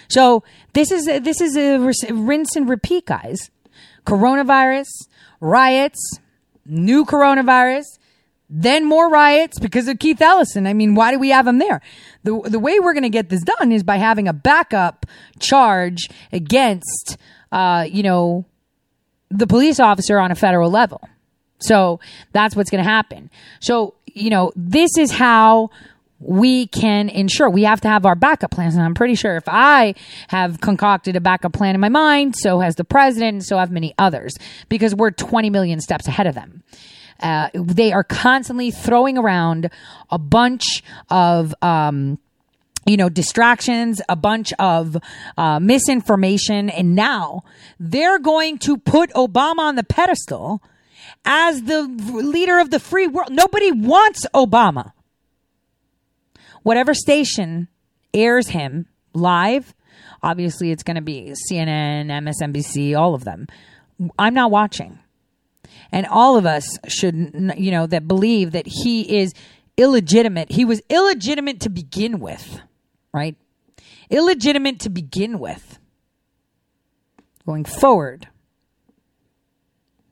[0.08, 0.44] So
[0.74, 1.80] this is a, this is a
[2.14, 3.50] rinse and repeat, guys.
[4.06, 4.88] Coronavirus,
[5.40, 6.20] riots,
[6.66, 7.86] new coronavirus,
[8.50, 10.68] then more riots because of Keith Ellison.
[10.68, 11.82] I mean, why do we have him there?
[12.24, 15.06] The the way we're going to get this done is by having a backup
[15.40, 17.18] charge against,
[17.52, 18.46] uh, you know,
[19.30, 21.02] the police officer on a federal level.
[21.60, 22.00] So
[22.34, 23.32] that's what's going to happen.
[23.60, 25.70] So you know, this is how
[26.28, 28.76] we can ensure we have to have our backup plans.
[28.76, 29.96] And I'm pretty sure if I
[30.30, 33.72] have concocted a backup plan in my mind, so has the president, and so have
[33.72, 34.36] many others,
[34.68, 36.64] because we're 20 million steps ahead of them.
[37.20, 39.70] Uh, they are constantly throwing around
[40.10, 42.20] a bunch of, um,
[42.86, 44.98] you know, distractions, a bunch of
[45.38, 47.44] uh, misinformation, and now
[47.80, 50.62] they're going to put Obama on the pedestal
[51.24, 53.32] as the leader of the free world.
[53.32, 54.92] Nobody wants Obama.
[56.66, 57.68] Whatever station
[58.12, 59.76] airs him live,
[60.24, 63.46] obviously it's going to be CNN, MSNBC, all of them.
[64.18, 64.98] I'm not watching.
[65.92, 69.36] And all of us should, you know, that believe that he is
[69.78, 70.54] illegitimate.
[70.54, 72.60] He was illegitimate to begin with,
[73.14, 73.36] right?
[74.10, 75.78] Illegitimate to begin with.
[77.46, 78.28] Going forward,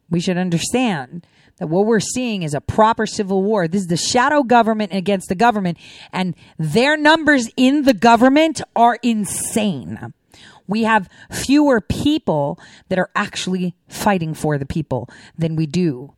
[0.08, 1.26] we should understand
[1.58, 3.68] that what we're seeing is a proper civil war.
[3.68, 5.78] This is the shadow government against the government,
[6.12, 10.14] and their numbers in the government are insane.
[10.68, 16.14] We have fewer people that are actually fighting for the people than we do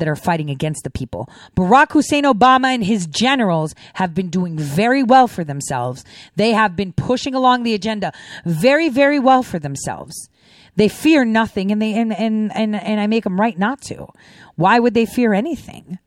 [0.00, 1.28] that are fighting against the people.
[1.54, 6.04] Barack Hussein Obama and his generals have been doing very well for themselves.
[6.36, 8.12] They have been pushing along the agenda
[8.44, 10.28] very, very well for themselves.
[10.76, 14.08] They fear nothing and they and and and, and I make them right not to.
[14.60, 15.98] Why would they fear anything?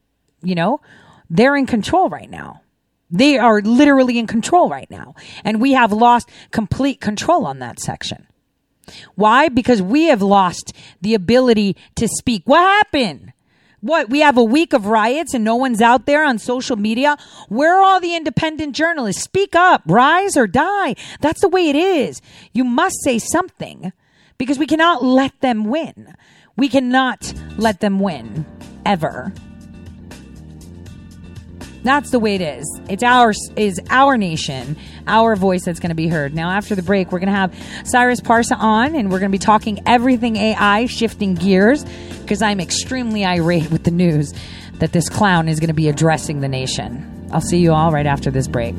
[0.44, 0.80] You know?
[1.28, 2.62] They're in control right now.
[3.10, 5.16] They are literally in control right now.
[5.44, 8.28] And we have lost complete control on that section.
[9.16, 9.50] Why?
[9.50, 12.44] Because we have lost the ability to speak.
[12.46, 13.34] What happened?
[13.82, 14.12] What?
[14.12, 17.18] We have a week of riots and no one's out there on social media.
[17.50, 19.24] Where are all the independent journalists?
[19.24, 20.96] Speak up, rise or die.
[21.22, 22.22] That's the way it is.
[22.54, 23.94] You must say something
[24.38, 26.14] because we cannot let them win.
[26.56, 28.46] We cannot let them win
[28.86, 29.34] ever.
[31.84, 32.80] That's the way it is.
[32.88, 36.34] It's our is our nation, our voice that's going to be heard.
[36.34, 39.38] Now, after the break, we're going to have Cyrus Parsa on, and we're going to
[39.38, 41.84] be talking everything AI, shifting gears,
[42.22, 44.34] because I'm extremely irate with the news
[44.76, 47.28] that this clown is going to be addressing the nation.
[47.34, 48.76] I'll see you all right after this break.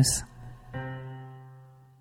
[0.00, 0.24] News.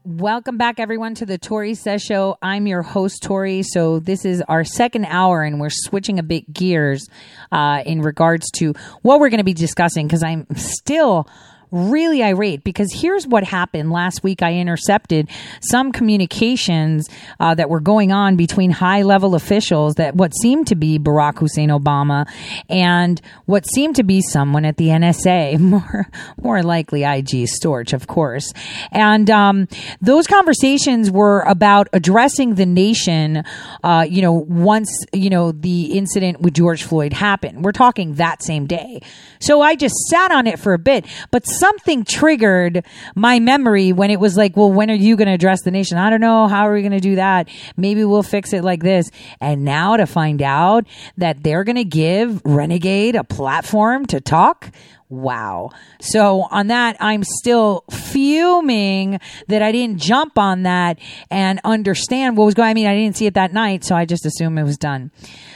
[0.05, 2.37] Welcome back, everyone, to the Tori Says Show.
[2.41, 3.63] I'm your host, Tori.
[3.63, 7.07] So, this is our second hour, and we're switching a bit gears
[7.51, 11.27] uh, in regards to what we're going to be discussing because I'm still
[11.71, 14.41] really irate because here's what happened last week.
[14.41, 15.29] I intercepted
[15.61, 17.07] some communications
[17.39, 21.39] uh, that were going on between high level officials that what seemed to be Barack
[21.39, 22.27] Hussein Obama
[22.69, 26.07] and what seemed to be someone at the NSA, more
[26.41, 28.53] more likely IG Storch, of course.
[28.91, 29.67] And um,
[30.01, 33.43] those conversations were about addressing the nation.
[33.83, 38.43] Uh, you know, once you know the incident with George Floyd happened, we're talking that
[38.43, 39.01] same day.
[39.39, 42.85] So I just sat on it for a bit, but something triggered
[43.15, 45.97] my memory when it was like, well, when are you going to address the nation?
[45.97, 46.47] I don't know.
[46.47, 47.49] How are we going to do that?
[47.77, 49.09] Maybe we'll fix it like this.
[49.39, 50.87] And now to find out
[51.17, 54.71] that they're going to give Renegade a platform to talk.
[55.09, 55.71] Wow.
[55.99, 60.99] So on that, I'm still fuming that I didn't jump on that
[61.31, 62.69] and understand what was going.
[62.69, 65.09] I mean, I didn't see it that night, so I just assumed it was done.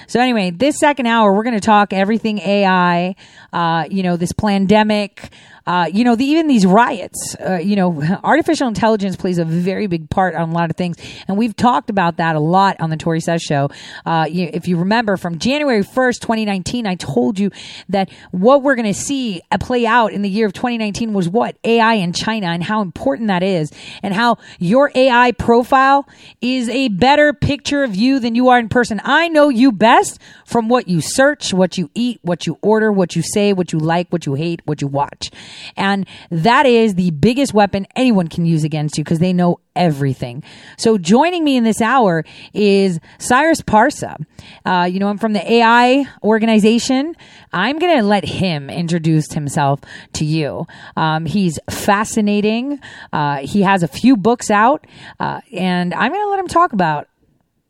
[0.07, 3.15] So anyway, this second hour, we're going to talk everything AI.
[3.51, 5.29] Uh, you know, this pandemic.
[5.65, 9.87] Uh, you know, the, even these riots, uh, you know, artificial intelligence plays a very
[9.87, 10.97] big part on a lot of things.
[11.27, 13.69] And we've talked about that a lot on the Tori Says show.
[14.05, 17.49] Uh, you, if you remember from January 1st, 2019, I told you
[17.87, 21.57] that what we're going to see play out in the year of 2019 was what?
[21.63, 23.71] AI in China and how important that is
[24.01, 26.07] and how your AI profile
[26.41, 29.01] is a better picture of you than you are in person.
[29.03, 33.15] I know you best from what you search, what you eat, what you order, what
[33.15, 35.31] you say, what you like, what you hate, what you watch.
[35.75, 40.43] And that is the biggest weapon anyone can use against you because they know everything.
[40.77, 44.23] So joining me in this hour is Cyrus Parsa.
[44.65, 47.15] Uh, you know, I'm from the AI organization.
[47.51, 49.81] I'm going to let him introduce himself
[50.13, 50.67] to you.
[50.95, 52.79] Um, he's fascinating.
[53.11, 54.85] Uh, he has a few books out,
[55.19, 57.07] uh, and I'm going to let him talk about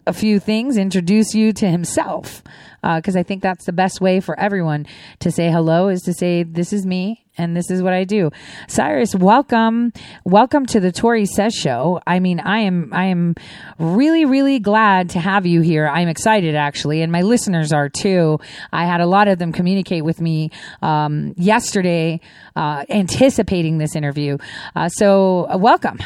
[0.06, 2.43] a few things, introduce you to himself,
[2.84, 4.86] because uh, I think that's the best way for everyone
[5.20, 8.30] to say hello is to say, This is me and this is what I do.
[8.68, 9.94] Cyrus, welcome.
[10.26, 12.02] Welcome to the Tori Says show.
[12.06, 13.36] I mean, I am, I am
[13.80, 15.88] really, really glad to have you here.
[15.88, 18.40] I'm excited actually, and my listeners are too.
[18.72, 22.20] I had a lot of them communicate with me, um, yesterday,
[22.56, 24.38] uh, anticipating this interview.
[24.76, 26.00] Uh, so uh, welcome.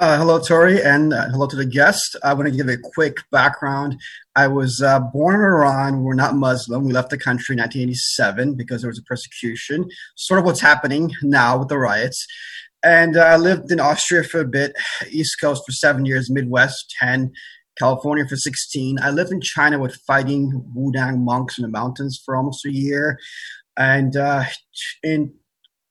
[0.00, 2.16] Uh, hello, Tori, and uh, hello to the guest.
[2.24, 4.00] I want to give a quick background.
[4.34, 6.02] I was uh, born in Iran.
[6.02, 6.86] We're not Muslim.
[6.86, 11.12] We left the country in 1987 because there was a persecution, sort of what's happening
[11.22, 12.26] now with the riots.
[12.82, 14.72] And uh, I lived in Austria for a bit,
[15.10, 17.30] East Coast for seven years, Midwest 10,
[17.78, 19.00] California for 16.
[19.02, 23.18] I lived in China with fighting Wudang monks in the mountains for almost a year.
[23.76, 24.44] And uh,
[25.02, 25.34] in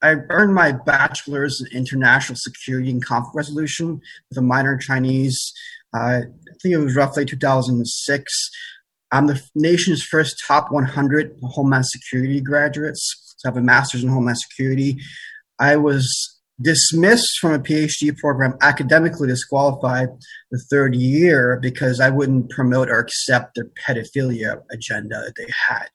[0.02, 5.54] I earned my bachelor's in international security and conflict resolution with a minor in Chinese.
[5.94, 6.22] Uh, I
[6.62, 8.50] think it was roughly 2006.
[9.12, 13.36] I'm the nation's first top 100 Homeland Security graduates.
[13.38, 14.98] So I have a master's in Homeland Security.
[15.58, 20.10] I was dismissed from a PhD program, academically disqualified
[20.52, 25.88] the third year because I wouldn't promote or accept their pedophilia agenda that they had.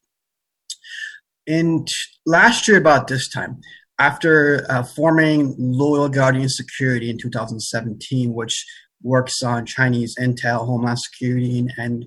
[1.46, 1.86] And
[2.24, 3.61] last year, about this time,
[3.99, 8.66] after uh, forming Loyal Guardian Security in 2017, which
[9.03, 12.07] works on Chinese intel, Homeland Security, and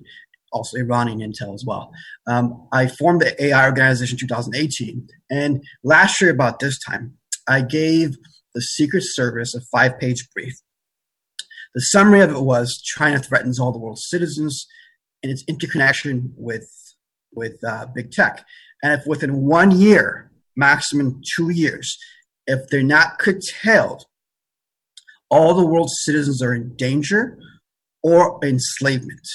[0.52, 1.90] also Iranian intel as well.
[2.26, 7.14] Um, I formed the AI organization in 2018, and last year about this time,
[7.48, 8.16] I gave
[8.54, 10.54] the Secret Service a five-page brief.
[11.74, 14.66] The summary of it was China threatens all the world's citizens
[15.22, 16.68] and its interconnection with
[17.34, 18.44] with uh, big tech,
[18.82, 20.28] and if within one year
[20.58, 21.96] maximum two years.
[22.46, 24.04] If they're not curtailed,
[25.30, 27.38] all the world's citizens are in danger
[28.02, 29.26] or enslavement.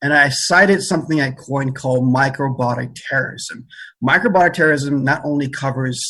[0.00, 3.66] And I cited something I coined called microbiotic terrorism.
[4.02, 6.00] Microbiotic terrorism not only covers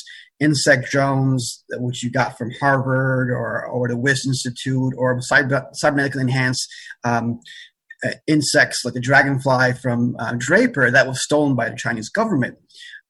[0.40, 6.68] insect drones, which you got from Harvard or, or the Wyss Institute, or cybernetically enhanced
[7.04, 7.40] um,
[8.04, 12.56] uh, insects like the dragonfly from uh, Draper that was stolen by the Chinese government.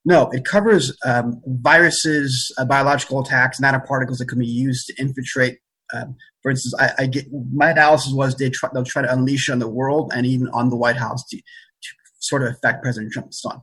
[0.09, 5.59] No, it covers um, viruses, uh, biological attacks, nanoparticles that can be used to infiltrate.
[5.93, 9.51] Um, for instance, I, I, get my analysis was they try, they'll try to unleash
[9.51, 11.89] on the world and even on the White House to, to
[12.21, 13.61] sort of affect President Trump's son.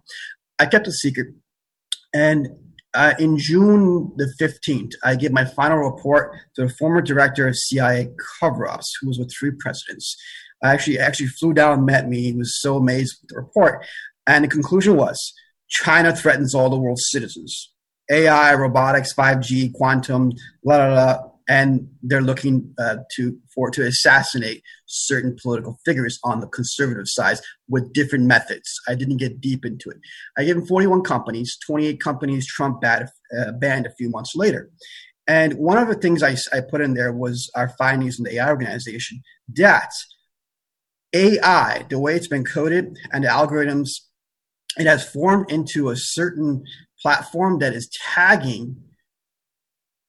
[0.59, 1.33] I kept a secret,
[2.13, 2.47] and
[2.93, 7.57] uh, in June the 15th, I gave my final report to the former director of
[7.57, 10.15] CIA cover-ups, who was with three presidents.
[10.63, 12.21] I actually actually flew down and met me.
[12.21, 13.83] He was so amazed with the report,
[14.27, 15.33] and the conclusion was
[15.69, 17.71] China threatens all the world's citizens.
[18.11, 20.31] AI, robotics, 5G, quantum,
[20.63, 26.39] la la la, and they're looking uh, to for to assassinate certain political figures on
[26.39, 27.37] the conservative side
[27.67, 28.79] with different methods.
[28.87, 29.97] I didn't get deep into it.
[30.37, 34.69] I gave them 41 companies, 28 companies Trump banned, uh, banned a few months later.
[35.27, 38.35] And one of the things I, I put in there was our findings in the
[38.35, 39.21] AI organization
[39.55, 39.91] that
[41.13, 43.89] AI, the way it's been coded and the algorithms
[44.77, 46.63] it has formed into a certain
[47.01, 48.75] platform that is tagging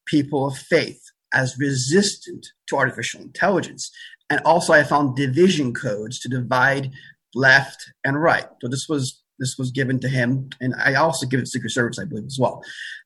[0.07, 1.01] people of faith
[1.33, 3.91] as resistant to artificial intelligence.
[4.31, 6.91] And also, I found division codes to divide
[7.35, 8.47] left and right.
[8.61, 11.99] So this was this was given to him, and I also give it Secret Service,
[11.99, 12.63] I believe, as well.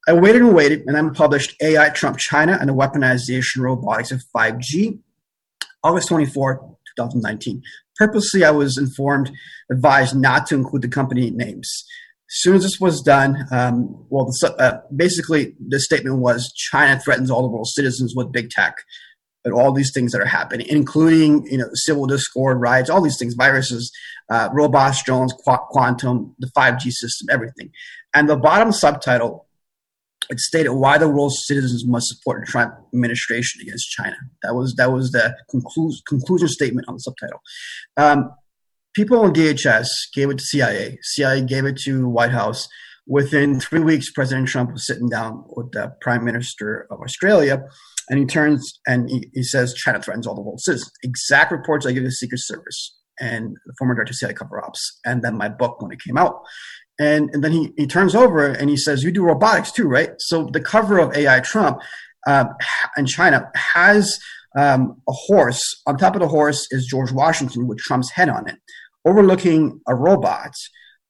[0.06, 4.22] I waited and waited, and then published AI Trump China and the Weaponization Robotics of
[4.34, 5.00] 5G,
[5.82, 7.62] August 24, 2019.
[8.00, 9.30] Purposely, I was informed,
[9.70, 11.84] advised not to include the company names.
[12.30, 16.98] As soon as this was done, um, well, the, uh, basically the statement was China
[16.98, 18.76] threatens all the world's citizens with big tech
[19.44, 23.18] and all these things that are happening, including you know civil discord, riots, all these
[23.18, 23.92] things, viruses,
[24.30, 27.70] uh, robots, drones, qu- quantum, the 5G system, everything.
[28.14, 29.46] And the bottom subtitle
[30.30, 34.16] it stated why the world's citizens must support the Trump administration against China.
[34.42, 37.40] That was that was the conclu- conclusion statement on the subtitle.
[37.96, 38.30] Um,
[38.94, 40.98] people in DHS gave it to CIA.
[41.02, 42.68] CIA gave it to White House.
[43.06, 47.64] Within three weeks, President Trump was sitting down with the Prime Minister of Australia,
[48.08, 50.92] and he turns and he, he says China threatens all the world's citizens.
[51.02, 55.00] Exact reports I give the Secret Service and the former director of CIA cover ops,
[55.04, 56.42] and then my book when it came out.
[57.00, 60.10] And, and then he, he turns over and he says, You do robotics too, right?
[60.18, 61.80] So the cover of AI Trump
[62.26, 62.48] um,
[62.96, 64.18] in China has
[64.56, 65.62] um, a horse.
[65.86, 68.56] On top of the horse is George Washington with Trump's head on it,
[69.06, 70.52] overlooking a robot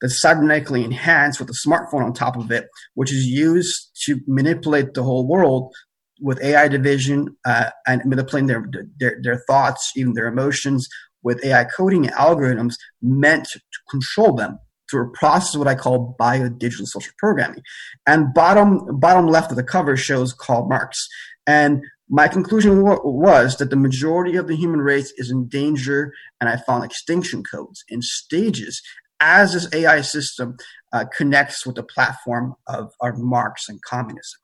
[0.00, 4.94] that's cybernetically enhanced with a smartphone on top of it, which is used to manipulate
[4.94, 5.74] the whole world
[6.20, 8.64] with AI division uh, and manipulating their,
[9.00, 10.86] their, their thoughts, even their emotions,
[11.24, 13.60] with AI coding algorithms meant to
[13.90, 14.58] control them
[14.90, 17.62] through a process what I call biodigital social programming.
[18.06, 21.06] And bottom bottom left of the cover shows Karl Marx.
[21.46, 26.50] And my conclusion was that the majority of the human race is in danger, and
[26.50, 28.82] I found extinction codes in stages
[29.20, 30.56] as this AI system
[30.92, 34.40] uh, connects with the platform of, of Marx and communism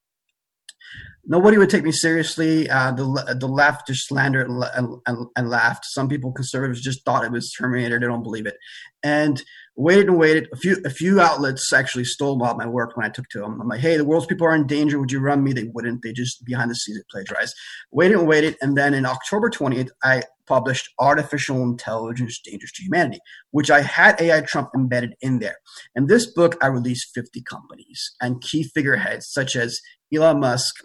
[1.27, 2.69] nobody would take me seriously.
[2.71, 5.85] Uh, the the left just slandered and, and, and, laughed.
[5.87, 7.99] Some people, conservatives, just thought it was Terminator.
[7.99, 8.57] They don't believe it,
[9.03, 9.43] and
[9.77, 10.49] waited and waited.
[10.53, 13.61] A few a few outlets actually stole all my work when I took to them.
[13.61, 14.99] I'm like, hey, the world's people are in danger.
[14.99, 15.53] Would you run me?
[15.53, 16.03] They wouldn't.
[16.03, 17.55] They just behind the scenes plagiarized.
[17.93, 23.19] Waited and waited, and then in October 20th, I published Artificial Intelligence Dangerous to Humanity,
[23.51, 25.57] which I had AI Trump embedded in there.
[25.95, 29.81] In this book, I released 50 companies and key figureheads such as
[30.15, 30.77] Elon Musk,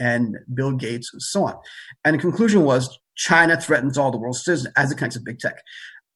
[0.00, 1.56] and Bill Gates and so on.
[2.04, 5.38] And the conclusion was China threatens all the world's citizens as it connects to big
[5.38, 5.62] tech.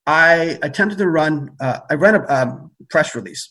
[0.06, 3.50] I attempted to run, uh, I ran a um, press release.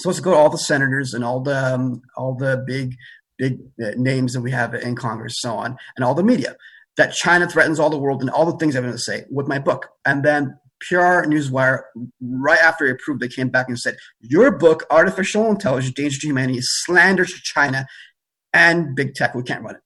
[0.00, 2.94] So let's go to all the senators and all the um, all the big
[3.38, 6.56] big uh, names that we have in Congress, so on, and all the media
[6.96, 9.48] that China threatens all the world and all the things I'm going to say with
[9.48, 9.88] my book.
[10.04, 11.82] And then PR Newswire,
[12.20, 16.26] right after it approved, they came back and said, Your book, Artificial Intelligence, Danger to
[16.26, 17.86] Humanity, is slander to China
[18.52, 19.34] and big tech.
[19.34, 19.80] We can't run it.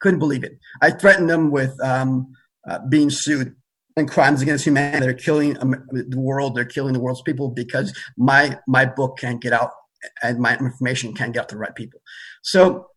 [0.00, 0.58] Couldn't believe it.
[0.80, 2.32] I threatened them with um,
[2.68, 3.56] uh, being sued
[3.96, 5.06] and crimes against humanity.
[5.06, 6.54] They're killing um, the world.
[6.54, 9.70] They're killing the world's people because my my book can't get out
[10.22, 12.00] and my information can't get out to the right people.
[12.42, 12.88] So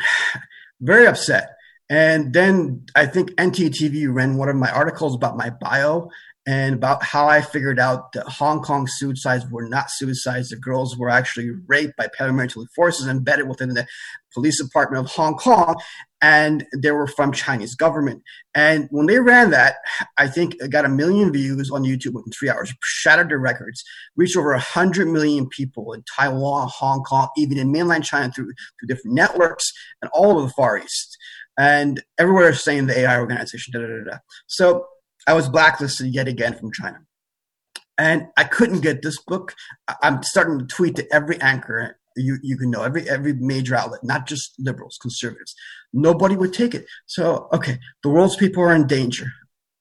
[0.80, 1.50] very upset.
[1.88, 6.10] And then I think NTDTV ran one of my articles about my bio
[6.44, 10.48] and about how I figured out that Hong Kong suicides were not suicides.
[10.48, 13.86] The girls were actually raped by paramilitary forces embedded within the
[14.36, 15.76] police department of Hong Kong,
[16.20, 18.22] and they were from Chinese government.
[18.54, 19.76] And when they ran that,
[20.18, 23.82] I think it got a million views on YouTube within three hours, shattered their records,
[24.14, 28.88] reached over 100 million people in Taiwan, Hong Kong, even in mainland China through, through
[28.88, 29.72] different networks
[30.02, 31.16] and all over the Far East.
[31.58, 34.18] And everywhere saying the AI organization, da da da da.
[34.46, 34.86] So
[35.26, 37.00] I was blacklisted yet again from China.
[37.98, 39.54] And I couldn't get this book.
[40.02, 44.02] I'm starting to tweet to every anchor you, you can know, every every major outlet,
[44.02, 45.54] not just liberals, conservatives.
[45.92, 46.86] Nobody would take it.
[47.06, 49.26] So, okay, the world's people are in danger.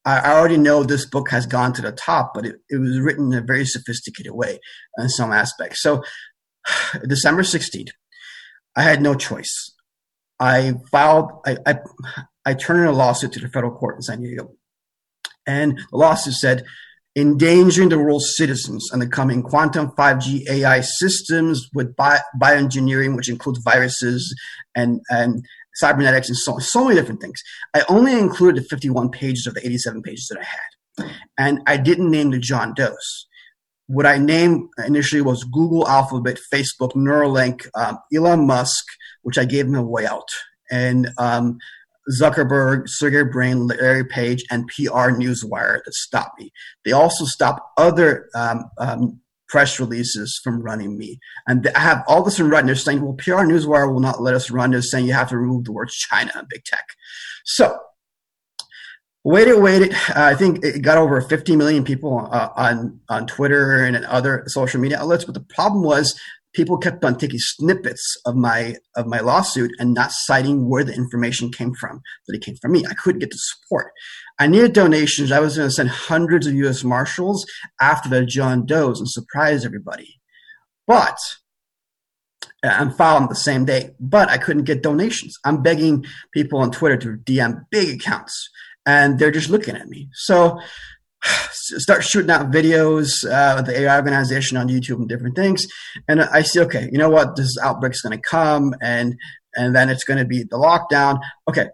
[0.07, 3.33] I, already know this book has gone to the top, but it, it was written
[3.33, 4.59] in a very sophisticated way
[4.99, 5.81] in some aspects.
[5.81, 6.03] So,
[7.07, 7.89] December 16th,
[8.75, 9.73] I had no choice.
[10.39, 11.79] I filed, I, I,
[12.45, 14.51] I turned in a lawsuit to the federal court in San Diego
[15.45, 16.65] and the lawsuit said,
[17.15, 23.29] endangering the world's citizens and the coming quantum 5G AI systems with bi- bioengineering, which
[23.29, 24.35] includes viruses
[24.75, 25.45] and, and
[25.75, 27.41] cybernetics and so so many different things.
[27.73, 31.11] I only included the 51 pages of the 87 pages that I had.
[31.37, 33.27] And I didn't name the John Does.
[33.87, 38.85] What I named initially was Google, Alphabet, Facebook, Neuralink, um, Elon Musk,
[39.21, 40.27] which I gave him a way out,
[40.71, 41.59] and um,
[42.11, 46.51] Zuckerberg, Sergey Brin, Larry Page, and PR Newswire that stopped me.
[46.83, 51.19] They also stopped other um, um, press releases from running me.
[51.47, 52.67] And I have all this in writing.
[52.67, 54.71] They're saying, well, PR Newswire will not let us run.
[54.71, 56.85] They're saying you have to remove the words China and big tech.
[57.45, 57.77] So,
[59.23, 59.93] waited, waited.
[59.93, 64.43] Uh, I think it got over 50 million people uh, on, on Twitter and other
[64.47, 65.25] social media outlets.
[65.25, 66.19] But the problem was
[66.55, 70.93] people kept on taking snippets of my of my lawsuit and not citing where the
[70.93, 73.91] information came from that it came from me i couldn't get the support
[74.39, 77.45] i needed donations i was going to send hundreds of u.s marshals
[77.81, 80.19] after the john does and surprise everybody
[80.87, 81.17] But
[82.63, 85.37] uh, I'm filed the same day, but I couldn't get donations.
[85.45, 88.49] I'm begging people on Twitter to DM big accounts,
[88.85, 90.09] and they're just looking at me.
[90.13, 90.59] So
[91.51, 95.65] start shooting out videos uh, the AI organization on YouTube and different things,
[96.07, 99.15] and I see, okay, you know what, this outbreak's going to come, and
[99.55, 101.19] and then it's going to be the lockdown.
[101.49, 101.67] Okay,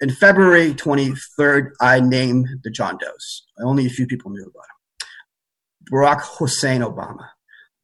[0.00, 3.44] in February 23rd, I named the John Does.
[3.62, 5.08] Only a few people knew about him.
[5.90, 7.28] Barack Hussein Obama,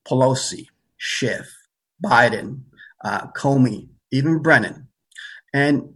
[0.06, 0.66] Pelosi,
[0.96, 1.50] Schiff,
[2.04, 2.62] Biden,
[3.04, 4.88] uh, Comey, even Brennan.
[5.52, 5.94] And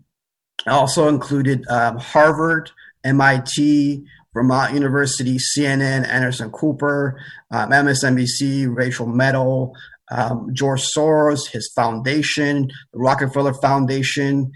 [0.66, 2.70] also included um, Harvard,
[3.04, 4.04] MIT,
[4.34, 7.18] Vermont University, CNN, Anderson Cooper,
[7.52, 9.72] um, MSNBC, Rachel Maddow,
[10.10, 14.50] um, George Soros, his foundation, the Rockefeller Foundation,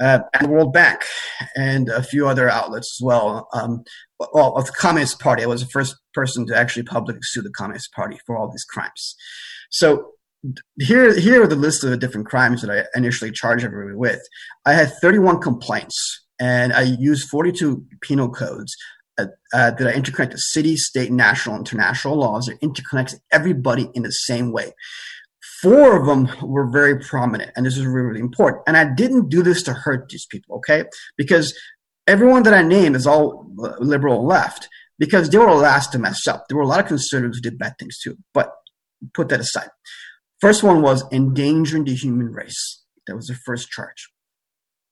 [0.00, 1.04] uh, and the World Bank,
[1.56, 3.48] and a few other outlets as well.
[3.52, 3.84] Um,
[4.32, 7.50] well, of the Communist Party, I was the first person to actually publicly sue the
[7.50, 9.14] Communist Party for all these crimes.
[9.70, 10.12] So
[10.78, 14.20] here, here are the list of the different crimes that I initially charged everybody with.
[14.64, 18.74] I had 31 complaints, and I used 42 penal codes
[19.18, 24.02] uh, uh, that I interconnect to city, state, national, international laws that interconnects everybody in
[24.02, 24.72] the same way.
[25.60, 28.62] Four of them were very prominent, and this is really, really important.
[28.66, 30.84] And I didn't do this to hurt these people, okay?
[31.16, 31.58] Because
[32.06, 33.50] everyone that I name is all
[33.80, 36.46] liberal left, because they were the last to mess up.
[36.48, 38.52] There were a lot of conservatives who did bad things too, but
[39.14, 39.70] put that aside.
[40.40, 42.82] First one was endangering the human race.
[43.06, 44.08] That was the first charge.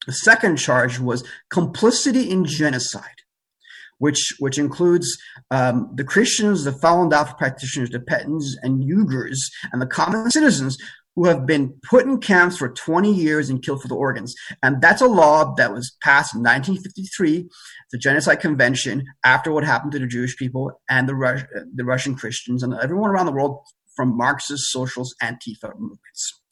[0.06, 3.15] The second charge was complicity in genocide
[3.99, 5.16] which which includes
[5.51, 9.38] um, the Christians, the Falun Dafa practitioners, the Tibetans and Uyghurs,
[9.72, 10.76] and the common citizens
[11.16, 14.34] who have been put in camps for 20 years and killed for the organs.
[14.62, 17.49] And that's a law that was passed in 1953,
[17.90, 21.44] the Genocide Convention, after what happened to the Jewish people and the, Rus-
[21.74, 23.61] the Russian Christians and everyone around the world
[23.97, 26.42] from Marxist, socialist, Antifa movements.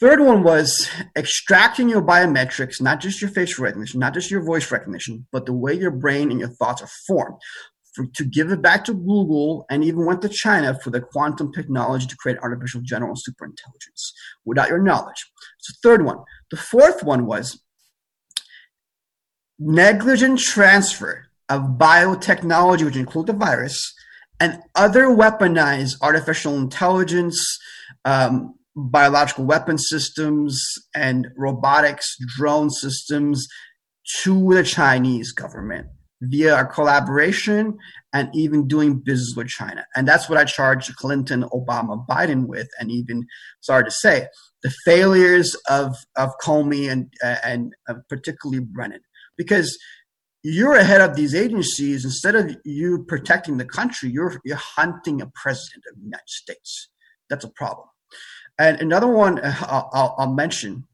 [0.00, 4.70] Third one was extracting your biometrics, not just your facial recognition, not just your voice
[4.70, 7.36] recognition, but the way your brain and your thoughts are formed.
[7.94, 11.52] For, to give it back to Google and even went to China for the quantum
[11.52, 14.12] technology to create artificial general superintelligence
[14.44, 15.26] without your knowledge.
[15.58, 16.18] So, third one.
[16.50, 17.60] The fourth one was
[19.58, 23.94] negligent transfer of biotechnology, which include the virus,
[24.38, 27.58] and other weaponized artificial intelligence,
[28.04, 30.62] um, biological weapon systems
[30.94, 33.46] and robotics drone systems
[34.22, 35.86] to the Chinese government
[36.22, 37.76] via a collaboration
[38.12, 39.84] and even doing business with China.
[39.94, 43.26] And that's what I charged Clinton, Obama, Biden with, and even,
[43.60, 44.26] sorry to say,
[44.62, 47.12] the failures of, of Comey and,
[47.44, 47.72] and
[48.08, 49.00] particularly Brennan.
[49.36, 49.78] Because
[50.42, 55.30] you're ahead of these agencies, instead of you protecting the country, you're, you're hunting a
[55.34, 56.88] president of the United States.
[57.28, 57.86] That's a problem.
[58.58, 60.84] And another one uh, I'll, I'll, mention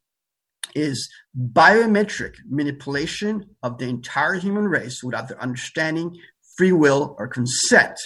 [0.74, 6.16] is biometric manipulation of the entire human race without their understanding,
[6.56, 7.98] free will, or consent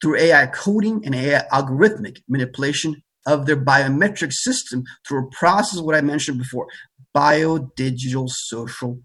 [0.00, 5.94] through AI coding and AI algorithmic manipulation of their biometric system through a process what
[5.94, 6.66] I mentioned before,
[7.16, 9.00] biodigital social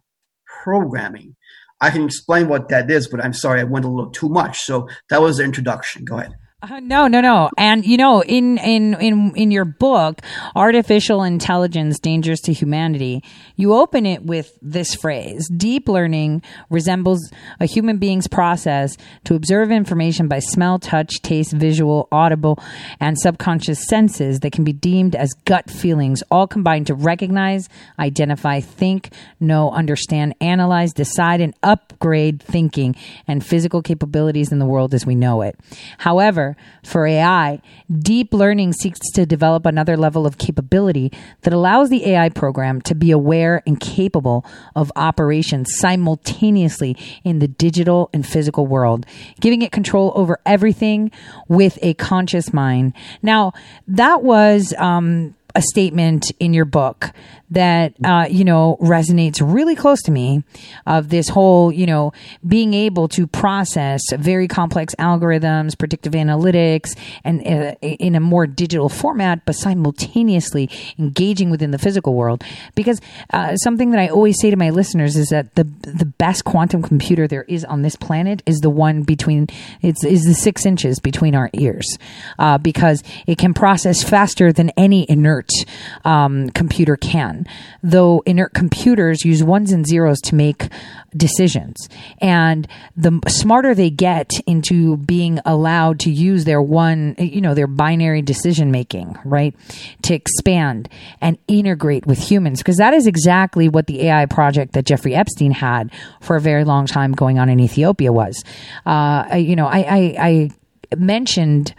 [0.64, 1.36] programming.
[1.80, 4.60] I can explain what that is, but I'm sorry I went a little too much.
[4.62, 6.06] So that was the introduction.
[6.06, 6.34] Go ahead.
[6.64, 7.52] Uh, no, no, no.
[7.56, 10.22] And you know, in in in in your book,
[10.56, 13.24] Artificial Intelligence Dangers to Humanity,
[13.58, 16.42] you open it with this phrase: Deep learning
[16.72, 22.58] resembles a human being's process to observe information by smell, touch, taste, visual, audible,
[23.00, 27.70] and subconscious senses that can be deemed as gut feelings, all combined to recognize,
[28.00, 32.96] identify, think, know, understand, analyze, decide, and upgrade thinking
[33.28, 35.56] and physical capabilities in the world as we know it.
[36.00, 36.47] However,
[36.84, 37.62] for AI,
[37.92, 41.12] deep learning seeks to develop another level of capability
[41.42, 44.46] that allows the AI program to be aware and capable
[44.76, 49.06] of operations simultaneously in the digital and physical world,
[49.40, 51.12] giving it control over everything
[51.48, 52.94] with a conscious mind.
[53.22, 53.54] Now,
[53.88, 57.12] that was um, a statement in your book
[57.50, 60.44] that uh, you know resonates really close to me
[60.86, 62.12] of this whole you know
[62.48, 68.88] being able to process very complex algorithms predictive analytics and uh, in a more digital
[68.88, 70.70] format but simultaneously
[71.00, 72.44] engaging within the physical world.
[72.76, 73.02] Because
[73.32, 76.84] uh, something that i always say to my listeners is that the the best quantum
[76.84, 79.48] computer there is on this planet is the one between
[79.82, 81.98] it's is the six inches between our ears
[82.38, 87.46] uh, because it can process faster than any inert inert um, computer can.
[87.84, 90.68] Though inert computers use ones and zeros to make
[91.16, 91.90] decisions.
[92.20, 97.68] And the smarter they get into being allowed to use their one, you know, their
[97.68, 99.56] binary decision making, right?
[100.04, 100.90] To expand
[101.22, 102.60] and integrate with humans.
[102.60, 105.92] Because that is exactly what the AI project that Jeffrey Epstein had
[106.22, 108.44] for a very long time going on in Ethiopia was.
[108.86, 110.50] Uh, you know, I, I,
[110.92, 111.74] I mentioned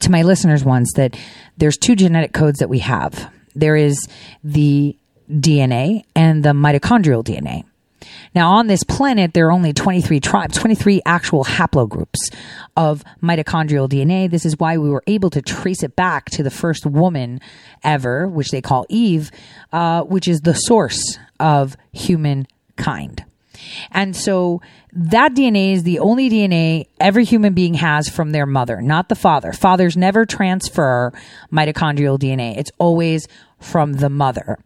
[0.00, 1.16] to my listeners once that
[1.56, 3.32] there's two genetic codes that we have.
[3.54, 4.08] There is
[4.42, 4.96] the
[5.30, 7.64] DNA and the mitochondrial DNA.
[8.34, 12.34] Now, on this planet, there are only 23 tribes, 23 actual haplogroups
[12.76, 14.30] of mitochondrial DNA.
[14.30, 17.40] This is why we were able to trace it back to the first woman
[17.82, 19.30] ever, which they call Eve,
[19.72, 23.24] uh, which is the source of humankind.
[23.90, 24.60] And so
[24.92, 29.14] that DNA is the only DNA every human being has from their mother, not the
[29.14, 29.52] father.
[29.52, 31.12] Fathers never transfer
[31.52, 32.56] mitochondrial DNA.
[32.56, 33.28] It's always
[33.60, 34.58] from the mother.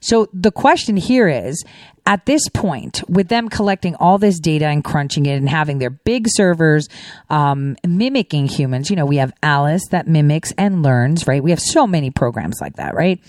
[0.00, 1.64] So the question here is
[2.04, 5.90] at this point, with them collecting all this data and crunching it and having their
[5.90, 6.88] big servers
[7.30, 11.42] um, mimicking humans, you know, we have Alice that mimics and learns, right?
[11.42, 13.20] We have so many programs like that, right?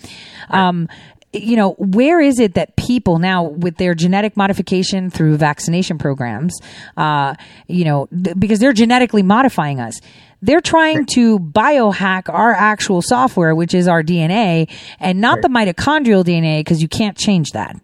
[0.50, 0.90] Um,
[1.34, 6.60] you know, where is it that people now, with their genetic modification through vaccination programs,
[6.98, 7.36] uh,
[7.68, 10.00] you know, th- because they're genetically modifying us,
[10.42, 14.70] they're trying to biohack our actual software, which is our DNA,
[15.00, 17.76] and not the mitochondrial DNA, because you can't change that.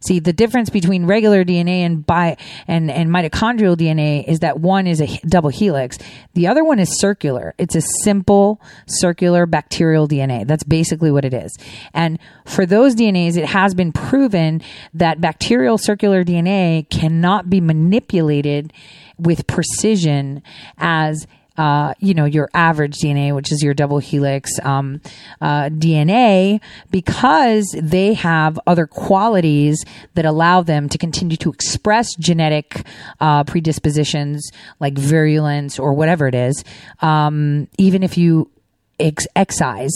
[0.00, 2.36] See, the difference between regular DNA and bi-
[2.66, 5.98] and, and mitochondrial DNA is that one is a double helix.
[6.34, 7.54] The other one is circular.
[7.58, 10.46] It's a simple circular bacterial DNA.
[10.46, 11.56] That's basically what it is.
[11.94, 14.62] And for those DNAs, it has been proven
[14.94, 18.72] that bacterial circular DNA cannot be manipulated
[19.18, 20.42] with precision
[20.78, 21.26] as
[21.56, 25.00] uh, you know, your average DNA, which is your double helix um,
[25.40, 26.60] uh, DNA,
[26.90, 29.84] because they have other qualities
[30.14, 32.84] that allow them to continue to express genetic
[33.20, 34.50] uh, predispositions
[34.80, 36.64] like virulence or whatever it is,
[37.00, 38.50] um, even if you
[38.98, 39.92] ex- excise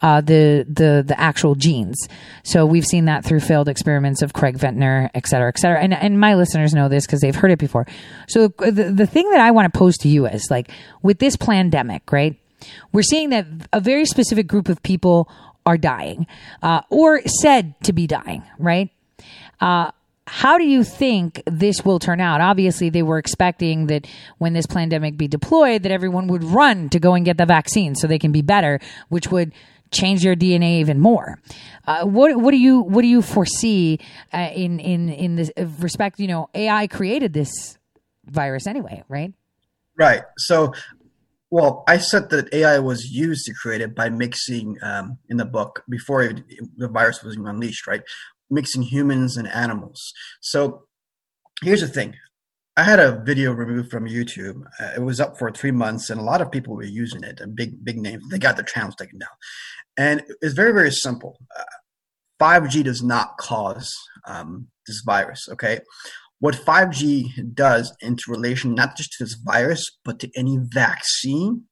[0.00, 1.96] uh, the the the actual genes.
[2.44, 5.80] So we've seen that through failed experiments of Craig Venter, et cetera, et cetera.
[5.80, 7.86] And and my listeners know this because they've heard it before.
[8.28, 10.70] So the the thing that I want to pose to you is like
[11.02, 12.36] with this pandemic, right?
[12.92, 15.28] We're seeing that a very specific group of people
[15.64, 16.26] are dying,
[16.62, 18.90] uh, or said to be dying, right?
[19.60, 19.90] Uh,
[20.28, 22.40] how do you think this will turn out?
[22.40, 24.06] Obviously, they were expecting that
[24.38, 27.94] when this pandemic be deployed, that everyone would run to go and get the vaccine
[27.94, 28.78] so they can be better,
[29.08, 29.52] which would
[29.90, 31.40] change their DNA even more.
[31.86, 33.98] Uh, what what do you what do you foresee
[34.32, 36.20] uh, in in in this respect?
[36.20, 37.78] You know, AI created this
[38.26, 39.32] virus anyway, right?
[39.96, 40.22] Right.
[40.36, 40.74] So,
[41.50, 45.44] well, I said that AI was used to create it by mixing um, in the
[45.46, 46.44] book before it,
[46.76, 48.02] the virus was unleashed, right?
[48.50, 50.12] Mixing humans and animals.
[50.40, 50.84] So,
[51.62, 52.14] here's the thing.
[52.76, 54.62] I had a video removed from YouTube.
[54.80, 57.40] Uh, it was up for three months, and a lot of people were using it.
[57.40, 58.22] And big, big names.
[58.30, 59.30] They got their channels taken down,
[59.96, 61.38] and it's very, very simple.
[61.58, 61.64] Uh,
[62.40, 63.92] 5G does not cause
[64.28, 65.48] um, this virus.
[65.50, 65.80] Okay,
[66.40, 71.64] what 5G does into relation not just to this virus, but to any vaccine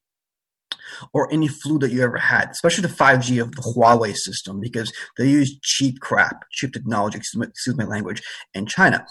[1.12, 4.92] or any flu that you ever had, especially the 5G of the Huawei system, because
[5.16, 8.22] they use cheap crap, cheap technology, excuse my language,
[8.54, 9.06] in China.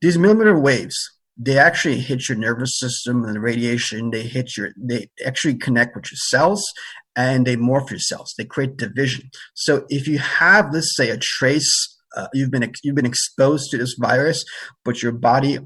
[0.00, 0.96] These millimeter waves,
[1.36, 5.96] they actually hit your nervous system and the radiation, they hit your, they actually connect
[5.96, 6.64] with your cells
[7.14, 8.34] and they morph your cells.
[8.36, 9.30] They create division.
[9.54, 13.78] So if you have, let's say, a trace uh, you've been you've been exposed to
[13.78, 14.44] this virus,
[14.84, 15.58] but your body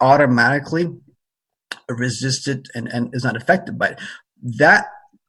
[0.00, 0.88] automatically
[1.88, 4.00] resisted and, and is not affected by it.
[4.44, 4.86] That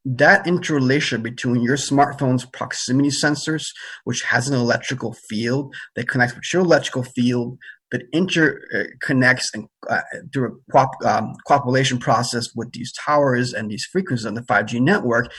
[0.08, 3.66] that interrelation between your smartphone's proximity sensors,
[4.04, 7.58] which has an electrical field that connects with your electrical field,
[7.92, 10.02] that interconnects and uh,
[10.32, 14.80] through a co- um, copulation process with these towers and these frequencies on the 5G
[14.80, 15.32] network,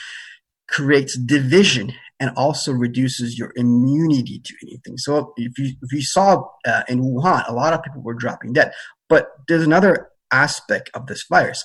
[0.68, 4.96] creates division and also reduces your immunity to anything.
[4.96, 8.54] So if you if you saw uh, in Wuhan, a lot of people were dropping
[8.54, 8.72] dead.
[9.08, 11.62] But there's another aspect of this virus.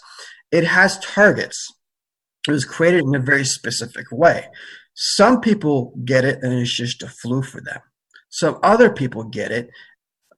[0.52, 1.68] It has targets.
[2.48, 4.48] It was created in a very specific way.
[4.94, 7.80] Some people get it and it's just a flu for them.
[8.30, 9.70] Some other people get it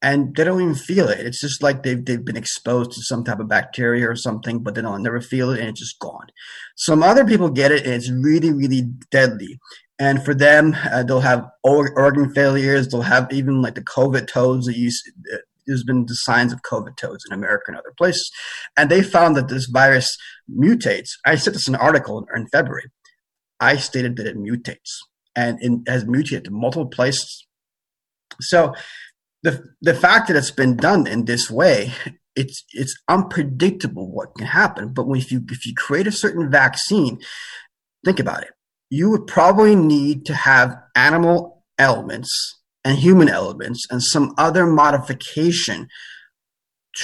[0.01, 1.21] and they don't even feel it.
[1.21, 4.75] It's just like they've they've been exposed to some type of bacteria or something, but
[4.75, 6.27] they don't never feel it and it's just gone.
[6.75, 9.59] Some other people get it and it's really really deadly.
[9.99, 12.89] And for them, uh, they'll have organ failures.
[12.89, 14.91] They'll have even like the COVID toads that you
[15.33, 18.29] uh, there's been the signs of COVID toads in America and other places.
[18.77, 20.17] And they found that this virus
[20.49, 21.09] mutates.
[21.25, 22.91] I said this in an article in February.
[23.59, 24.91] I stated that it mutates
[25.35, 27.45] and it has mutated to multiple places.
[28.41, 28.73] So
[29.43, 31.93] the the fact that it's been done in this way,
[32.35, 34.93] it's it's unpredictable what can happen.
[34.93, 37.19] But if you if you create a certain vaccine,
[38.03, 38.51] think about it.
[38.89, 45.87] You would probably need to have animal elements and human elements and some other modification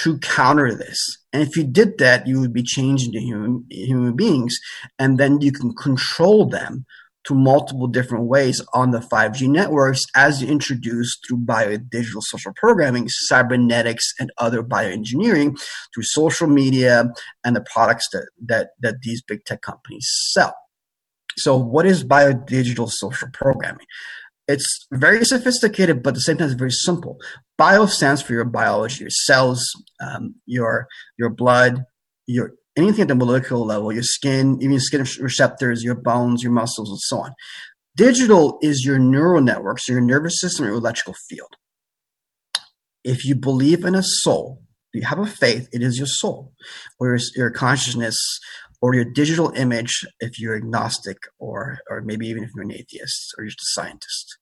[0.01, 0.97] to counter this.
[1.33, 4.57] And if you did that, you would be changing to human human beings,
[4.97, 6.85] and then you can control them
[7.25, 13.07] to multiple different ways on the 5G networks as you introduce through biodigital social programming,
[13.09, 15.59] cybernetics, and other bioengineering
[15.93, 17.11] through social media
[17.43, 20.55] and the products that, that, that these big tech companies sell.
[21.37, 23.85] So, what is bio digital social programming?
[24.49, 27.19] It's very sophisticated, but at the same time, it's very simple.
[27.55, 29.63] Bio stands for your biology, your cells,
[30.01, 30.87] um, your
[31.19, 31.83] your blood,
[32.25, 36.89] your anything at the molecular level, your skin, even skin receptors, your bones, your muscles,
[36.89, 37.33] and so on.
[37.95, 41.53] Digital is your neural networks, so your nervous system, your electrical field.
[43.03, 44.63] If you believe in a soul,
[44.93, 46.53] you have a faith, it is your soul,
[46.99, 48.17] or your, your consciousness,
[48.81, 53.33] or your digital image if you're agnostic, or or maybe even if you're an atheist
[53.37, 54.37] or you're just a scientist.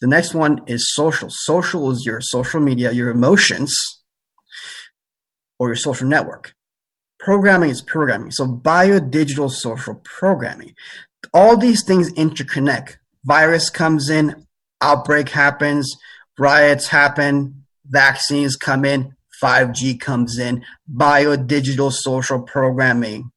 [0.00, 1.28] The next one is social.
[1.30, 3.74] Social is your social media, your emotions,
[5.58, 6.54] or your social network
[7.18, 8.30] programming is programming.
[8.30, 10.74] So bio, digital, social programming.
[11.34, 12.96] All these things interconnect.
[13.24, 14.46] Virus comes in,
[14.80, 15.94] outbreak happens,
[16.38, 23.30] riots happen, vaccines come in, 5G comes in, bio, digital, social programming.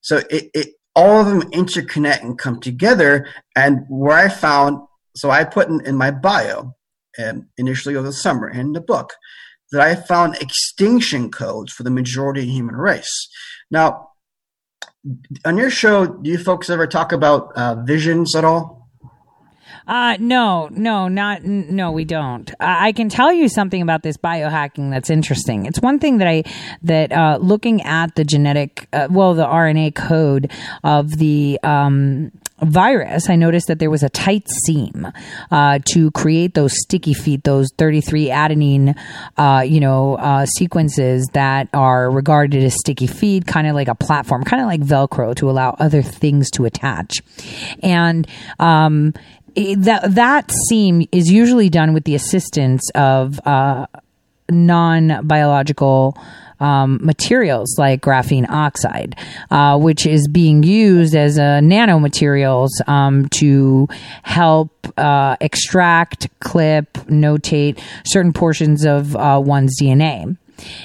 [0.00, 3.28] So it, it all of them interconnect and come together.
[3.54, 4.80] And where I found,
[5.16, 6.74] so I put in, in my bio
[7.22, 9.14] um, initially over the summer in the book,
[9.72, 13.28] that I found extinction codes for the majority of human race.
[13.70, 14.08] Now,
[15.44, 18.79] on your show, do you folks ever talk about uh, visions at all?
[19.90, 22.54] Uh, no, no, not, no, we don't.
[22.60, 25.66] I can tell you something about this biohacking that's interesting.
[25.66, 26.44] It's one thing that I,
[26.84, 30.52] that, uh, looking at the genetic, uh, well, the RNA code
[30.84, 32.30] of the, um,
[32.62, 35.08] virus, I noticed that there was a tight seam
[35.50, 38.96] uh, to create those sticky feet, those 33 adenine,
[39.36, 43.94] uh, you know, uh, sequences that are regarded as sticky feet, kind of like a
[43.94, 47.22] platform, kind of like Velcro to allow other things to attach.
[47.82, 48.26] And
[48.58, 49.14] um,
[49.76, 53.86] that that seam is usually done with the assistance of uh,
[54.50, 56.16] non biological.
[56.62, 59.16] Um, materials like graphene oxide,
[59.50, 63.88] uh, which is being used as a nanomaterials um, to
[64.22, 70.36] help uh, extract, clip, notate certain portions of uh, one's DNA.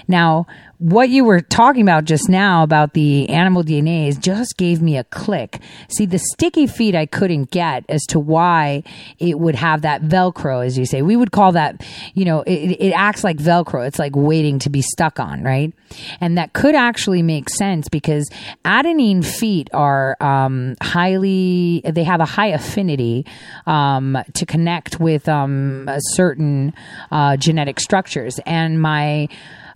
[0.07, 0.47] Now,
[0.77, 5.03] what you were talking about just now about the animal DNAs just gave me a
[5.06, 5.61] click.
[5.88, 8.84] See, the sticky feet I couldn't get as to why
[9.18, 11.02] it would have that Velcro, as you say.
[11.02, 13.88] We would call that, you know, it, it acts like Velcro.
[13.88, 15.73] It's like waiting to be stuck on, right?
[16.19, 18.30] And that could actually make sense because
[18.65, 23.26] adenine feet are um, highly, they have a high affinity
[23.65, 26.73] um, to connect with um, certain
[27.11, 28.39] uh, genetic structures.
[28.45, 29.30] And my,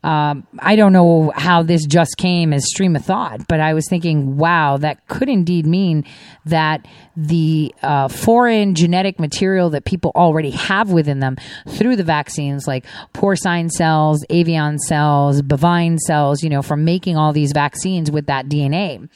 [0.04, 3.88] um, I don't know how this just came as stream of thought, but I was
[3.90, 6.06] thinking, wow, that could indeed mean
[6.46, 6.86] that
[7.22, 11.36] the uh, foreign genetic material that people already have within them
[11.68, 17.34] through the vaccines, like porcine cells, avian cells, bovine cells, you know, from making all
[17.34, 19.10] these vaccines with that DNA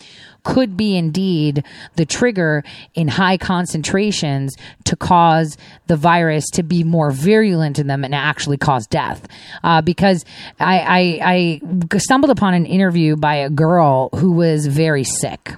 [0.43, 1.63] could be indeed
[1.95, 4.53] the trigger in high concentrations
[4.83, 5.57] to cause
[5.87, 9.25] the virus to be more virulent in them and actually cause death.
[9.63, 10.25] Uh, because
[10.59, 11.61] I, I,
[11.93, 15.53] I stumbled upon an interview by a girl who was very sick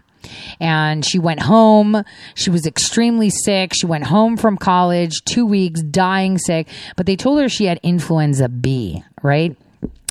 [0.60, 2.03] and she went home.
[2.34, 3.73] She was extremely sick.
[3.73, 7.80] She went home from college, two weeks, dying sick, but they told her she had
[7.84, 9.56] influenza B, right?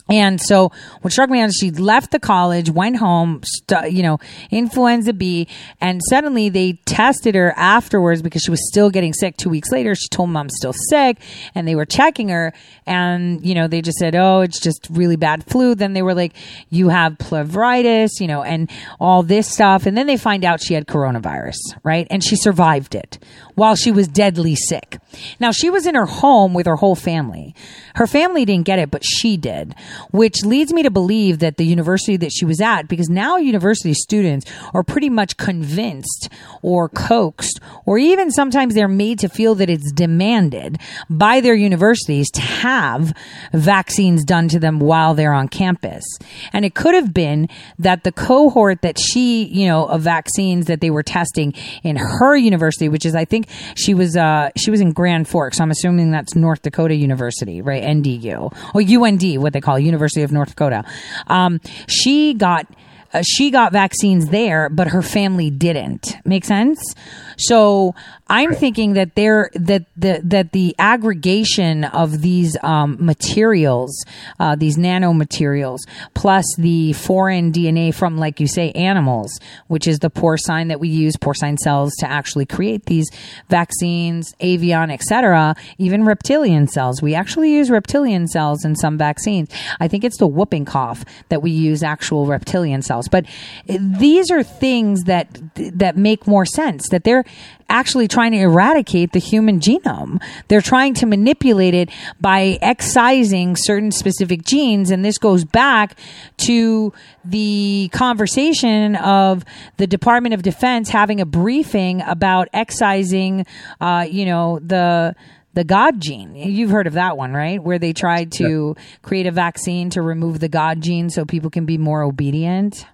[0.09, 0.71] And so
[1.01, 3.41] what struck me is she left the college, went home,
[3.89, 4.19] you know,
[4.51, 5.49] influenza B,
[5.81, 9.39] and suddenly they tested her afterwards because she was still getting sick.
[9.39, 11.17] Two weeks later, she told mom still sick,
[11.55, 12.53] and they were checking her,
[12.87, 16.15] and you know they just said, "Oh, it's just really bad flu." Then they were
[16.15, 16.35] like,
[16.69, 18.71] "You have pleuritis," you know, and
[19.01, 22.07] all this stuff, and then they find out she had coronavirus, right?
[22.11, 23.19] And she survived it
[23.55, 24.99] while she was deadly sick.
[25.41, 27.55] Now she was in her home with her whole family.
[27.95, 29.75] Her family didn't get it, but she did.
[30.11, 33.95] which leads me to believe that the university that she was at, because now university
[33.95, 36.29] students are pretty much convinced
[36.63, 40.79] or coaxed, or even sometimes they're made to feel that it's demanded
[41.11, 43.13] by their universities to have
[43.53, 46.05] vaccines done to them while they're on campus.
[46.53, 47.49] And it could have been
[47.79, 52.37] that the cohort that she, you know, of vaccines that they were testing in her
[52.37, 55.59] university, which is, I think she was, uh, she was in Grand Forks.
[55.59, 57.83] So I'm assuming that's North Dakota University, right?
[57.85, 60.85] NDU or UND, what they call University of North Dakota.
[61.27, 62.67] Um, she got
[63.15, 66.17] uh, she got vaccines there, but her family didn't.
[66.25, 66.95] Make sense?
[67.37, 67.95] So
[68.29, 74.05] I'm thinking that there that the that the aggregation of these um, materials,
[74.41, 75.81] uh, these nanomaterials,
[76.15, 79.39] plus the foreign DNA from, like you say, animals,
[79.69, 83.09] which is the porcine that we use, porcine cells, to actually create these
[83.49, 87.03] vaccines, avian, etc., even reptilian cells.
[87.03, 89.51] We actually use reptilian cells in some vaccines.
[89.81, 93.04] I think it's the whooping cough that we use actual reptilian cells.
[93.09, 93.27] But
[93.67, 96.89] these are things that that make more sense.
[96.89, 97.25] That they're
[97.69, 100.23] actually trying to eradicate the human genome.
[100.49, 101.91] They're trying to manipulate it
[102.21, 104.91] by excising certain specific genes.
[104.91, 105.99] And this goes back
[106.39, 106.93] to
[107.25, 109.45] the conversation of
[109.77, 113.47] the Department of Defense having a briefing about excising,
[113.81, 115.15] uh, you know, the,
[115.55, 116.35] the God gene.
[116.35, 117.63] You've heard of that one, right?
[117.63, 121.65] Where they tried to create a vaccine to remove the God gene so people can
[121.65, 122.87] be more obedient.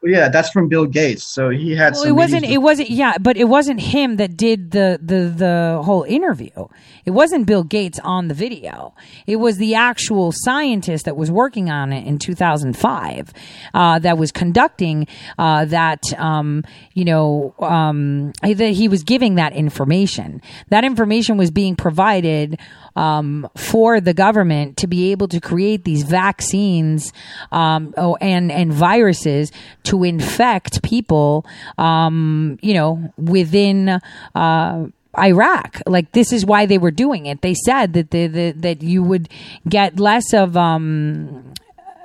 [0.00, 1.24] Well, yeah, that's from Bill Gates.
[1.24, 1.94] So he had.
[1.94, 2.44] Well, some it wasn't.
[2.44, 2.90] It wasn't.
[2.90, 6.68] Yeah, but it wasn't him that did the the the whole interview.
[7.04, 8.94] It wasn't Bill Gates on the video.
[9.26, 13.32] It was the actual scientist that was working on it in 2005
[13.74, 16.02] uh, that was conducting uh, that.
[16.16, 16.62] Um,
[16.94, 20.42] you know, um, that he was giving that information.
[20.68, 22.58] That information was being provided
[22.98, 27.12] um, for the government to be able to create these vaccines
[27.52, 29.52] um, oh, and and viruses
[29.84, 31.46] to infect people,
[31.78, 34.00] um, you know, within.
[34.34, 34.88] Uh,
[35.18, 37.40] Iraq, like this is why they were doing it.
[37.40, 39.28] They said that the, the that you would
[39.68, 41.54] get less of um,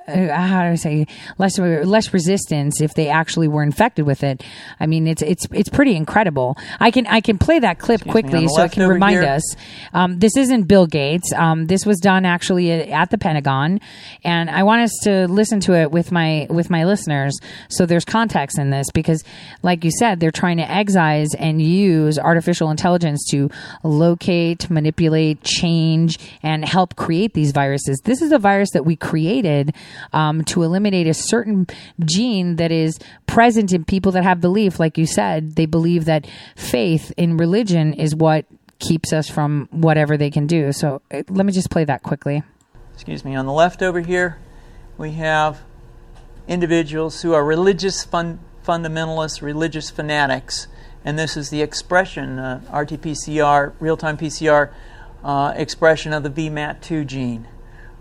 [0.08, 1.08] how do I say
[1.38, 4.44] less less resistance if they actually were infected with it.
[4.80, 6.58] I mean, it's it's it's pretty incredible.
[6.80, 9.24] I can I can play that clip Excuse quickly so it can remind here.
[9.24, 9.56] us.
[9.94, 11.32] Um, this isn't Bill Gates.
[11.34, 13.80] Um, this was done actually at, at the Pentagon,
[14.24, 17.38] and I want us to listen to it with my with my listeners
[17.70, 19.24] so there's context in this because,
[19.62, 23.50] like you said, they're trying to excise and use artificial intelligence to
[23.84, 28.00] locate, manipulate, change, and help create these viruses.
[28.04, 29.74] This is a virus that we created
[30.12, 31.68] um, to eliminate a certain
[32.04, 34.80] gene that is present in people that have belief.
[34.80, 38.46] Like you said, they believe that faith in religion is what
[38.80, 40.72] keeps us from whatever they can do.
[40.72, 42.44] So uh, let me just play that quickly.
[42.94, 44.38] excuse me, on the left over here,
[44.98, 45.62] we have
[46.48, 50.68] individuals who are religious fun- fundamentalists, religious fanatics,
[51.06, 54.72] and this is the expression, uh, RT-PCR, real-time PCR
[55.24, 57.48] uh, expression of the VMAT2 gene.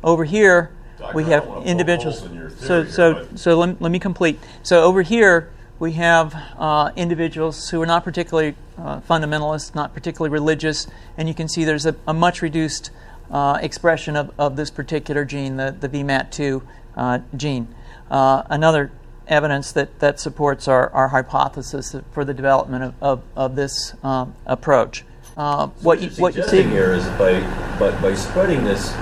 [0.03, 0.71] Over here,
[1.15, 2.29] we have individuals.
[2.59, 4.39] So, so, so let, let me complete.
[4.63, 10.33] So over here, we have uh, individuals who are not particularly uh, fundamentalist, not particularly
[10.33, 12.91] religious, and you can see there's a, a much reduced
[13.31, 16.63] uh, expression of, of this particular gene, the, the VMAT2
[16.97, 17.75] uh, gene.
[18.11, 18.93] Uh, another
[19.27, 24.35] evidence that, that supports our, our hypothesis for the development of, of, of this um,
[24.47, 25.05] approach.
[25.37, 27.41] Uh, what, you, what you see here is by,
[27.79, 28.93] by, by spreading this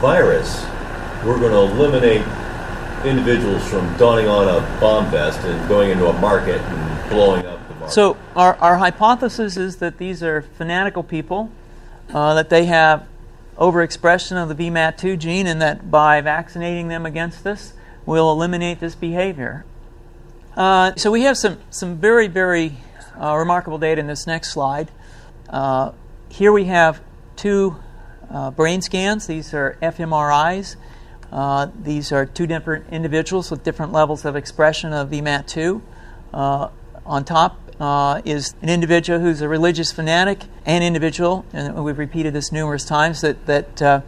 [0.00, 0.64] virus,
[1.24, 2.26] we're going to eliminate
[3.04, 7.68] individuals from donning on a bomb vest and going into a market and blowing up
[7.68, 7.92] the market.
[7.92, 11.50] So our, our hypothesis is that these are fanatical people,
[12.12, 13.06] uh, that they have
[13.56, 17.74] overexpression of the VMAT2 gene, and that by vaccinating them against this,
[18.04, 19.64] we'll eliminate this behavior.
[20.56, 22.76] Uh, so we have some, some very, very
[23.20, 24.90] uh, remarkable data in this next slide.
[25.48, 25.92] Uh,
[26.28, 27.00] here we have
[27.36, 27.76] two
[28.30, 29.26] uh, brain scans.
[29.26, 30.76] These are fMRIs.
[31.32, 35.80] Uh, these are two different individuals with different levels of expression of VMAT2.
[36.34, 36.68] Uh,
[37.06, 42.34] on top uh, is an individual who's a religious fanatic, an individual, and we've repeated
[42.34, 44.00] this numerous times, that, that uh,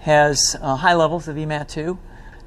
[0.00, 1.96] has uh, high levels of VMAT2.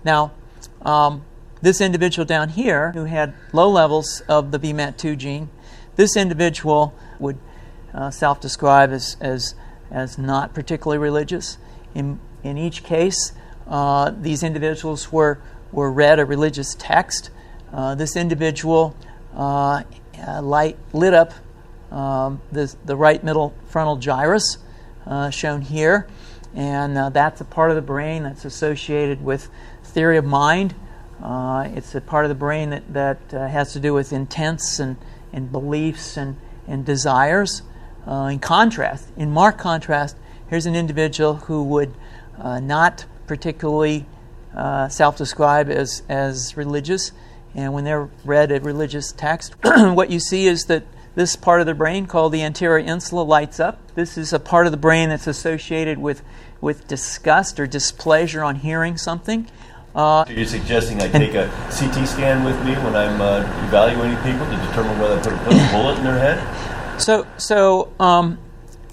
[0.03, 0.34] Now,
[0.82, 1.24] um,
[1.62, 5.49] this individual down here who had low levels of the VMAT2 gene,
[5.95, 7.38] this individual would
[8.12, 9.56] self describe as, as,
[9.90, 11.57] as not particularly religious.
[11.95, 13.32] In, in each case,
[13.68, 15.40] uh, these individuals were,
[15.72, 17.30] were read a religious text.
[17.74, 18.96] Uh, this individual
[19.36, 19.84] uh,
[20.28, 21.34] uh, light, lit up
[21.92, 24.58] um, the, the right middle frontal gyrus,
[25.32, 26.08] shown here.
[26.56, 29.50] and that's a part of the brain that's associated with
[29.84, 30.74] theory of mind.
[31.22, 34.98] It's a part of the brain that, that has to do with intents and,
[35.32, 36.38] and beliefs and,
[36.68, 37.62] and desires.
[38.08, 40.16] Uh, in contrast, in marked contrast,
[40.50, 41.94] here's an individual who would
[42.38, 44.06] uh, not particularly
[44.56, 47.11] uh, self describe as, as religious.
[47.53, 50.84] And when they're read a religious text, what you see is that
[51.15, 53.80] this part of the brain called the anterior insula lights up.
[53.95, 56.22] This is a part of the brain that's associated with,
[56.60, 59.47] with disgust or displeasure on hearing something.
[59.95, 64.18] Uh, so you're suggesting I take a CT scan with me when I'm uh, evaluating
[64.18, 67.02] people to determine whether I put a, put a bullet in their head?
[67.02, 68.38] So, so um,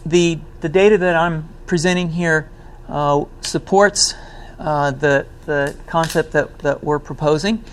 [0.07, 2.49] the the data that I'm presenting here
[2.93, 4.15] uh, supports
[4.59, 7.65] uh, the the concept that, that we're proposing,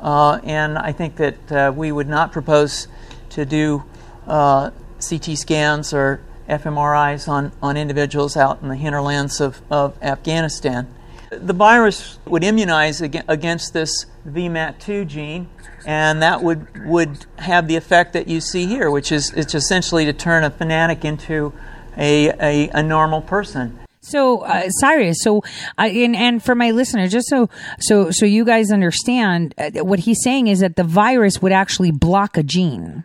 [0.00, 2.86] uh, and I think that uh, we would not propose
[3.30, 3.82] to do
[4.26, 10.86] CT scans or fMRIs on, on individuals out in the hinterlands of, of Afghanistan.
[11.30, 15.48] The virus would immunize against this VMAT2 gene,
[15.84, 20.04] and that would, would have the effect that you see here, which is it's essentially
[20.04, 21.52] to turn a fanatic into
[21.96, 23.78] a, a, a normal person.
[24.06, 25.42] So, uh, Cyrus, so
[25.76, 27.50] and and for my listener, just so
[27.80, 31.90] so so you guys understand, uh, what he's saying is that the virus would actually
[31.90, 33.02] block a gene.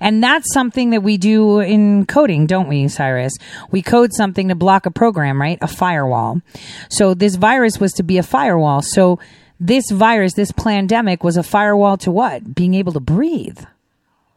[0.00, 3.34] And that's something that we do in coding, don't we, Cyrus?
[3.70, 5.58] We code something to block a program, right?
[5.60, 6.40] A firewall.
[6.88, 8.82] So this virus was to be a firewall.
[8.82, 9.20] So
[9.60, 12.54] this virus, this pandemic was a firewall to what?
[12.54, 13.60] Being able to breathe.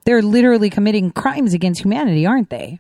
[0.04, 2.80] They're literally committing crimes against humanity, aren't they?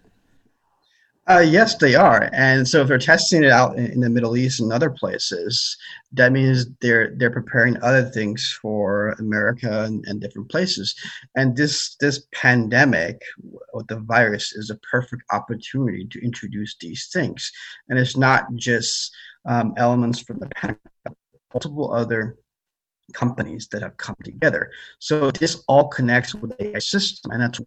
[1.31, 4.35] Uh, yes, they are, and so if they're testing it out in, in, the Middle
[4.35, 5.77] East and other places,
[6.11, 10.93] that means they're they're preparing other things for America and, and different places.
[11.37, 13.21] And this this pandemic
[13.73, 17.49] with the virus is a perfect opportunity to introduce these things.
[17.87, 20.81] And it's not just um, elements from the pandemic,
[21.53, 22.35] multiple other
[23.13, 24.69] companies that have come together.
[24.99, 27.61] So this all connects with the AI system, and that's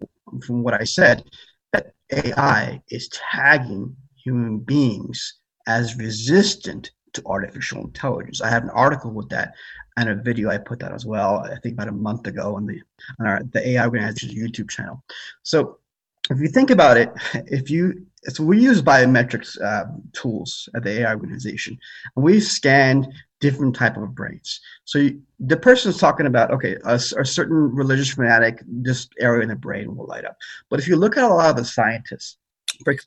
[0.46, 1.24] from what I said
[2.12, 5.34] AI is tagging human beings
[5.66, 8.40] as resistant to artificial intelligence.
[8.40, 9.54] I have an article with that
[9.96, 11.38] and a video I put that as well.
[11.38, 12.80] I think about a month ago on the
[13.20, 15.02] on our the AI Organization's YouTube channel.
[15.42, 15.78] So
[16.30, 17.12] if you think about it,
[17.46, 21.78] if you so we use biometrics uh, tools at the AI organization,
[22.16, 23.06] and we've scanned
[23.44, 24.58] different type of brains.
[24.86, 29.42] So you, the person is talking about okay, a, a, certain religious fanatic, this area
[29.42, 30.38] in the brain will light up.
[30.70, 32.38] But if you look at a lot of the scientists,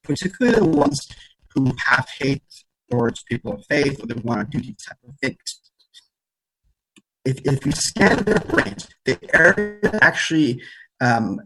[0.03, 1.09] particularly the ones
[1.55, 2.43] who have hate
[2.91, 5.59] towards people of faith or they want to do these type of things,
[7.25, 10.61] if, if you scan their brains, the area actually
[11.01, 11.39] um,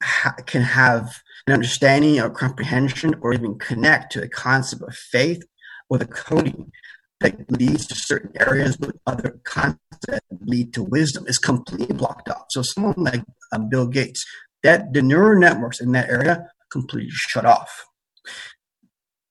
[0.00, 1.16] ha- can have
[1.48, 5.42] an understanding or comprehension or even connect to the concept of faith
[5.88, 6.70] or the coding
[7.20, 12.28] that leads to certain areas with other concepts that lead to wisdom is completely blocked
[12.28, 12.46] out.
[12.50, 13.22] So someone like
[13.52, 14.24] um, Bill Gates,
[14.62, 17.86] that the neural networks in that area completely shut off.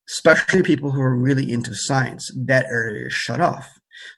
[0.10, 3.70] Especially people who are really into science, that area is shut off.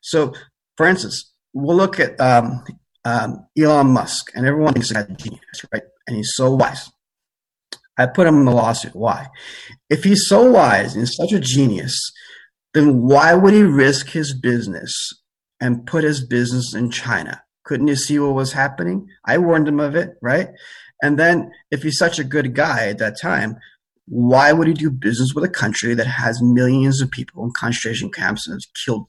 [0.02, 0.34] So,
[0.76, 2.64] for instance, we'll look at um,
[3.06, 5.84] um, Elon Musk, and everyone thinks he's a genius, right?
[6.08, 6.90] And he's so wise.
[7.98, 8.96] I put him in the lawsuit.
[8.96, 9.28] Why?
[9.90, 11.98] If he's so wise and such a genius,
[12.74, 14.94] then why would he risk his business
[15.60, 17.42] and put his business in China?
[17.64, 19.08] Couldn't you see what was happening?
[19.26, 20.50] I warned him of it, right?
[21.02, 23.58] And then if he's such a good guy at that time,
[24.08, 28.10] why would he do business with a country that has millions of people in concentration
[28.10, 29.08] camps and has killed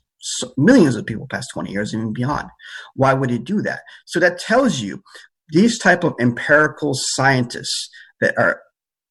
[0.56, 2.48] millions of people past 20 years even beyond?
[2.94, 3.80] Why would he do that?
[4.06, 5.02] So that tells you
[5.50, 7.88] these type of empirical scientists
[8.20, 8.60] that are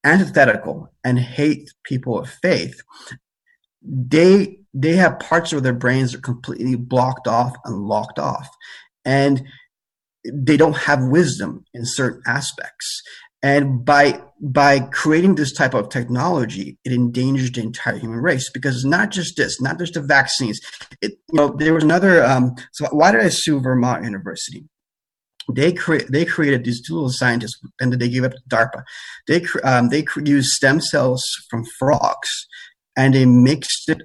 [0.03, 2.81] antithetical and hate people of faith
[3.88, 8.47] they they have parts of their brains that are completely blocked off and locked off.
[9.05, 9.43] And
[10.31, 13.01] they don't have wisdom in certain aspects.
[13.41, 18.76] And by by creating this type of technology it endangers the entire human race because
[18.76, 20.59] it's not just this not just the vaccines.
[21.01, 24.65] It, you know there was another um, so why did i sue vermont university?
[25.53, 28.84] They create they created these two little scientists and then they gave up DARPA.
[29.27, 32.47] They um, they used stem cells from frogs
[32.97, 34.01] and they mixed it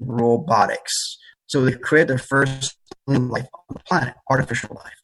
[0.00, 1.18] robotics.
[1.46, 2.76] So they created their first
[3.06, 4.94] life on the planet, artificial life.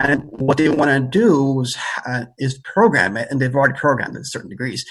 [0.00, 4.16] And what they want to do is, uh, is program it, and they've already programmed
[4.16, 4.84] it to certain degrees.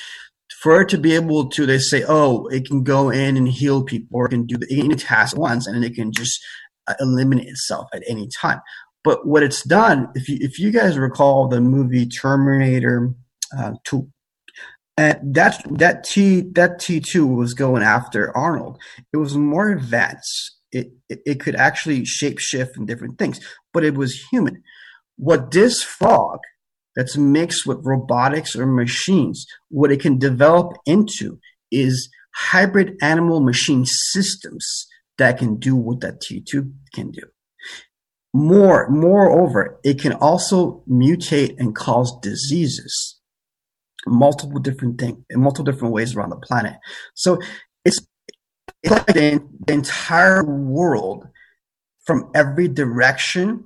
[0.61, 3.83] For it to be able to, they say, oh, it can go in and heal
[3.83, 6.39] people, or it can do any task once, and it can just
[6.87, 8.61] uh, eliminate itself at any time.
[9.03, 13.13] But what it's done, if you if you guys recall the movie Terminator
[13.57, 14.07] uh, Two,
[14.97, 18.80] And that that T that T two was going after Arnold.
[19.13, 20.57] It was more advanced.
[20.72, 23.39] It, it it could actually shape shift and different things,
[23.73, 24.63] but it was human.
[25.18, 26.39] What this frog
[26.95, 31.39] that's mixed with robotics or machines, what it can develop into
[31.72, 34.88] is hybrid animal machine systems
[35.18, 37.22] that can do what that T2 can do.
[38.34, 43.19] More, moreover, it can also mutate and cause diseases,
[44.07, 46.75] multiple different things, in multiple different ways around the planet.
[47.13, 47.39] So
[47.85, 47.99] it's,
[48.83, 51.27] it's like the, the entire world
[52.05, 53.65] from every direction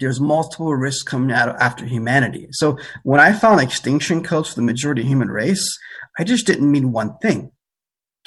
[0.00, 2.48] there's multiple risks coming out after humanity.
[2.52, 5.78] So when I found extinction codes for the majority of human race,
[6.18, 7.52] I just didn't mean one thing.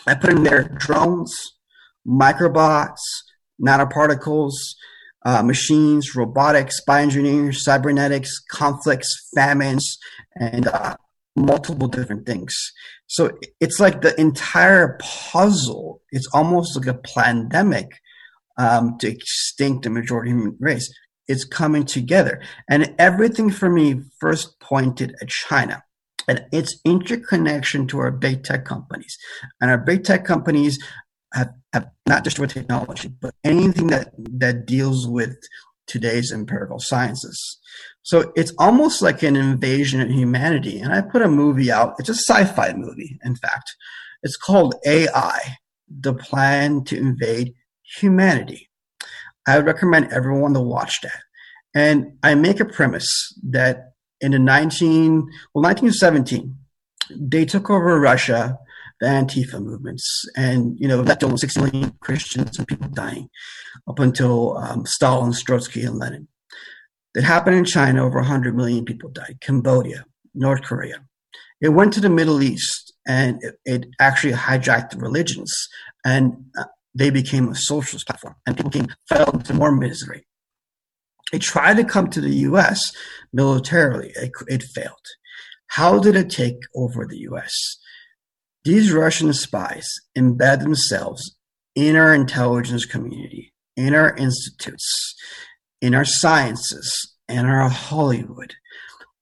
[0.08, 1.36] I put in there drones,
[2.08, 3.02] microbots,
[3.62, 4.54] nanoparticles,
[5.24, 10.00] uh, machines, robotics, bioengineering, cybernetics, conflicts, famines,
[10.40, 10.96] and uh,
[11.36, 12.56] multiple different things.
[13.08, 16.02] So it's like the entire puzzle.
[16.12, 17.90] It's almost like a pandemic
[18.58, 20.94] um, to extinct the majority human race.
[21.28, 25.84] It's coming together, and everything for me first pointed at China
[26.28, 29.18] and its interconnection to our big tech companies.
[29.60, 30.78] And our big tech companies
[31.34, 35.38] have, have not just with technology, but anything that, that deals with
[35.88, 37.60] today's empirical sciences.
[38.04, 40.80] So it's almost like an invasion of humanity.
[40.80, 41.96] And I put a movie out.
[42.00, 43.76] It's a sci-fi movie, in fact.
[44.24, 45.40] It's called AI,
[45.90, 47.54] The Plan to Invade
[48.00, 48.70] Humanity.
[49.48, 51.22] I would recommend everyone to watch that.
[51.74, 53.08] And I make a premise
[53.50, 55.22] that in the 19,
[55.54, 56.56] well, 1917,
[57.10, 58.60] they took over Russia
[59.02, 63.30] the Antifa movements, and you know that almost 60 million Christians and people dying,
[63.88, 66.28] up until um, Stalin, Trotsky, and Lenin.
[67.14, 68.06] That happened in China.
[68.06, 69.38] Over 100 million people died.
[69.42, 71.04] Cambodia, North Korea.
[71.60, 75.54] It went to the Middle East, and it, it actually hijacked the religions,
[76.04, 76.64] and uh,
[76.96, 80.26] they became a socialist platform, and people came fell into more misery.
[81.32, 82.92] It tried to come to the U.S.
[83.32, 84.12] militarily.
[84.16, 85.06] It, it failed.
[85.68, 87.54] How did it take over the U.S.?
[88.66, 91.36] These Russian spies embed themselves
[91.76, 95.16] in our intelligence community, in our institutes,
[95.82, 98.56] in our sciences, and our Hollywood.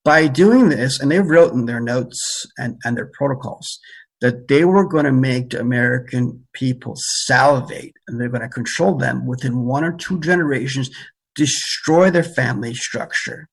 [0.04, 3.78] By doing this, and they wrote in their notes and, and their protocols
[4.20, 8.96] that they were going to make the American people salivate and they're going to control
[8.96, 10.90] them within one or two generations,
[11.34, 13.48] destroy their family structure,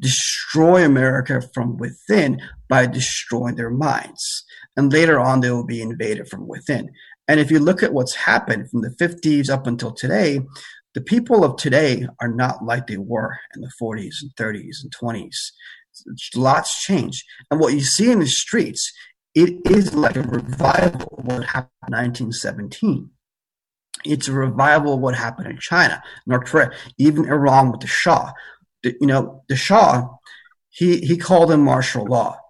[0.00, 4.44] destroy America from within by destroying their minds
[4.78, 6.88] and later on they will be invaded from within.
[7.26, 10.40] And if you look at what's happened from the 50s up until today,
[10.98, 14.92] the people of today are not like they were in the 40s and 30s and
[15.00, 15.36] 20s.
[16.34, 17.24] Lots change.
[17.52, 18.92] And what you see in the streets,
[19.32, 23.10] it is like a revival of what happened in 1917.
[24.04, 28.32] It's a revival of what happened in China, North Korea, even Iran with the Shah.
[28.82, 30.08] The, you know, the Shah,
[30.70, 32.40] he, he called in martial law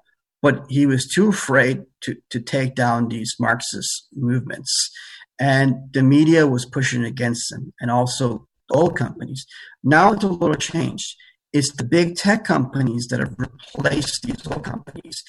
[0.43, 4.91] but he was too afraid to, to take down these Marxist movements.
[5.41, 9.47] And the media was pushing against them and also oil companies.
[9.83, 11.17] Now it's a little changed.
[11.53, 15.23] It's the big tech companies that have replaced these oil companies.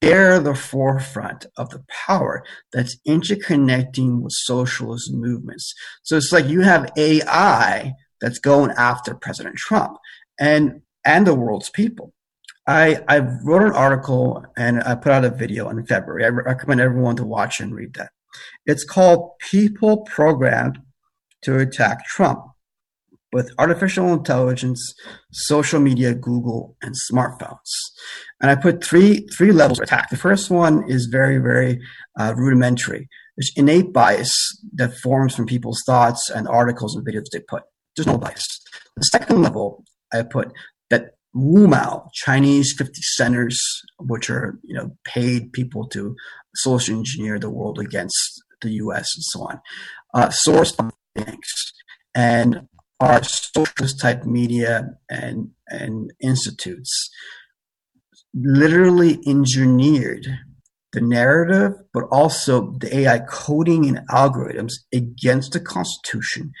[0.00, 5.72] They're the forefront of the power that's interconnecting with socialist movements.
[6.02, 9.96] So it's like you have AI that's going after President Trump
[10.38, 12.12] and and the world's people.
[12.66, 16.24] I, I wrote an article and I put out a video in February.
[16.24, 18.10] I recommend everyone to watch and read that.
[18.66, 20.78] It's called People Programmed
[21.42, 22.44] to Attack Trump
[23.32, 24.94] with artificial intelligence,
[25.32, 27.68] social media, Google, and smartphones.
[28.40, 30.08] And I put three three levels of attack.
[30.08, 31.80] The first one is very very
[32.18, 33.08] uh, rudimentary.
[33.36, 34.32] There's innate bias
[34.74, 37.64] that forms from people's thoughts and articles and videos they put.
[37.96, 38.46] There's no bias.
[38.96, 40.52] The second level I put
[40.90, 43.60] that Wu Mao, Chinese 50 centers,
[43.98, 46.14] which are, you know, paid people to
[46.54, 49.60] social engineer the world against the US and so on.
[50.14, 50.76] Uh, source
[51.14, 51.72] banks
[52.14, 52.68] and
[53.00, 57.10] our socialist type media and, and institutes
[58.34, 60.26] literally engineered
[60.92, 66.52] the narrative, but also the AI coding and algorithms against the Constitution,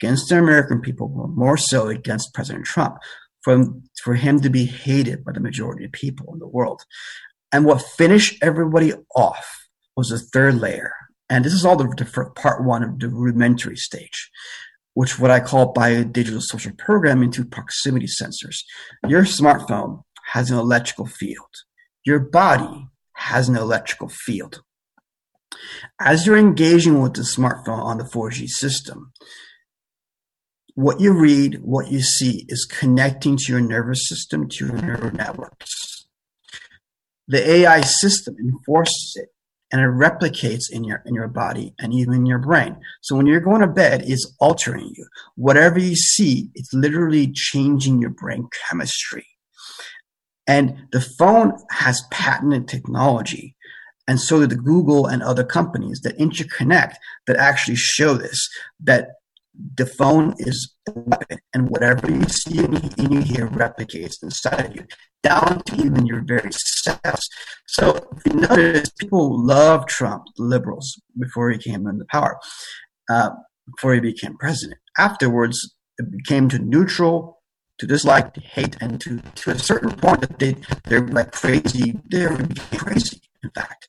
[0.00, 2.98] against the American people, but more so against President Trump
[3.42, 3.64] for,
[4.02, 6.82] for him to be hated by the majority of people in the world.
[7.52, 10.92] And what finished everybody off was the third layer.
[11.28, 14.30] And this is all the, the part one of the rudimentary stage,
[14.94, 18.58] which what I call biodigital social programming to proximity sensors.
[19.06, 20.02] Your smartphone
[20.32, 21.50] has an electrical field.
[22.04, 24.62] Your body has an electrical field.
[26.00, 29.12] As you're engaging with the smartphone on the 4G system,
[30.74, 35.12] what you read, what you see is connecting to your nervous system, to your neural
[35.12, 35.89] networks.
[37.30, 39.28] The AI system enforces it
[39.70, 42.76] and it replicates in your in your body and even in your brain.
[43.02, 45.06] So when you're going to bed, it's altering you.
[45.36, 49.28] Whatever you see, it's literally changing your brain chemistry.
[50.48, 53.54] And the phone has patented technology,
[54.08, 56.94] and so do the Google and other companies that interconnect
[57.28, 58.48] that actually show this
[58.80, 59.19] that
[59.76, 64.76] the phone is a weapon, and whatever you see and you hear replicates inside of
[64.76, 64.84] you,
[65.22, 67.28] down to even your very cells.
[67.66, 72.38] So if you notice, people love Trump, the liberals, before he came into power,
[73.08, 73.30] uh,
[73.74, 74.80] before he became president.
[74.98, 77.42] Afterwards, it became to neutral,
[77.78, 81.98] to dislike, to hate, and to, to a certain point that they, they're like crazy.
[82.08, 82.36] They're
[82.76, 83.88] crazy, in fact.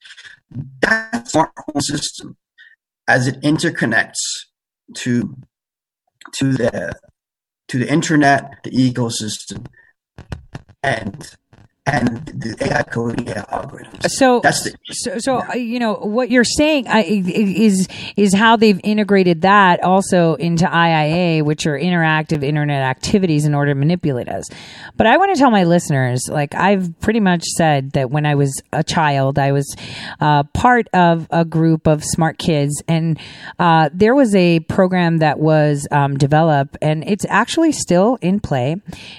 [0.82, 2.38] That smartphone system,
[3.08, 4.20] as it interconnects
[4.98, 5.36] to
[6.34, 6.94] to the
[7.68, 9.66] to the internet, the ecosystem,
[10.84, 11.36] and
[11.88, 14.08] and the AI coding algorithms.
[14.12, 18.56] So that's the so, so uh, you know what you're saying I, is is how
[18.56, 24.30] they've integrated that also into IIA, which are interactive internet activities, in order to manipulate
[24.30, 24.46] us.
[24.96, 28.36] But I want to tell my listeners, like I've pretty much said that when I
[28.36, 29.76] was a child, I was
[30.20, 33.20] uh, part of a group of smart kids, and
[33.58, 38.76] uh, there was a program that was um, developed, and it's actually still in play.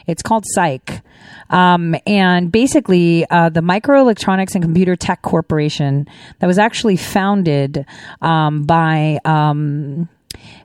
[0.07, 1.03] It's called Cyc.
[1.51, 6.07] Um, and basically, uh, the Microelectronics and Computer Tech Corporation
[6.39, 7.87] that was actually founded
[8.21, 9.19] um, by.
[9.25, 10.09] Um,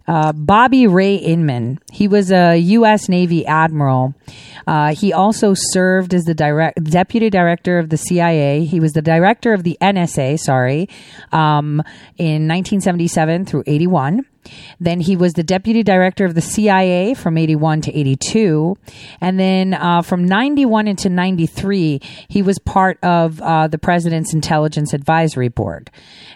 [0.07, 1.79] uh, Bobby Ray Inman.
[1.91, 3.09] He was a U.S.
[3.09, 4.15] Navy admiral.
[4.65, 8.63] Uh, he also served as the direct, deputy director of the CIA.
[8.63, 10.87] He was the director of the NSA, sorry,
[11.33, 11.81] um,
[12.17, 14.25] in 1977 through 81.
[14.79, 18.77] Then he was the deputy director of the CIA from 81 to 82.
[19.21, 24.93] And then uh, from 91 into 93, he was part of uh, the president's intelligence
[24.93, 25.89] advisory board.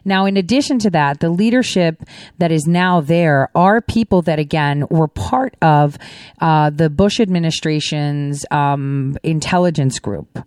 [0.04, 2.04] Now, in addition to that, the leadership
[2.40, 5.98] that is now there are people that, again, were part of
[6.40, 10.40] uh, the Bush administration's um, intelligence group.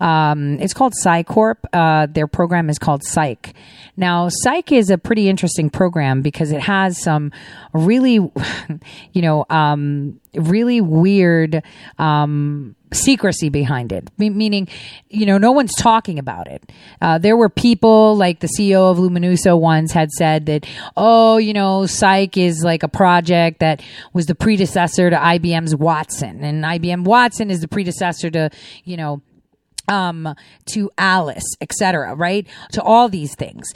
[0.00, 1.56] Um, it's called Cycorp.
[1.72, 3.52] Uh, their program is called Cyc.
[3.96, 7.32] Now, Cyc is a pretty interesting program because it has some
[7.72, 8.14] really,
[9.12, 11.62] you know, um, really weird
[11.98, 14.08] um, secrecy behind it.
[14.16, 14.68] meaning,
[15.08, 16.72] you know, no one's talking about it.
[17.02, 20.66] Uh, there were people like the CEO of Luminoso once had said that,
[20.96, 23.82] oh, you know, Cyc is like a project that
[24.12, 28.50] was the predecessor to IBM's Watson, and IBM Watson is the predecessor to,
[28.84, 29.20] you know
[29.90, 30.34] um,
[30.66, 32.46] to Alice, etc., right?
[32.72, 33.66] To all these things.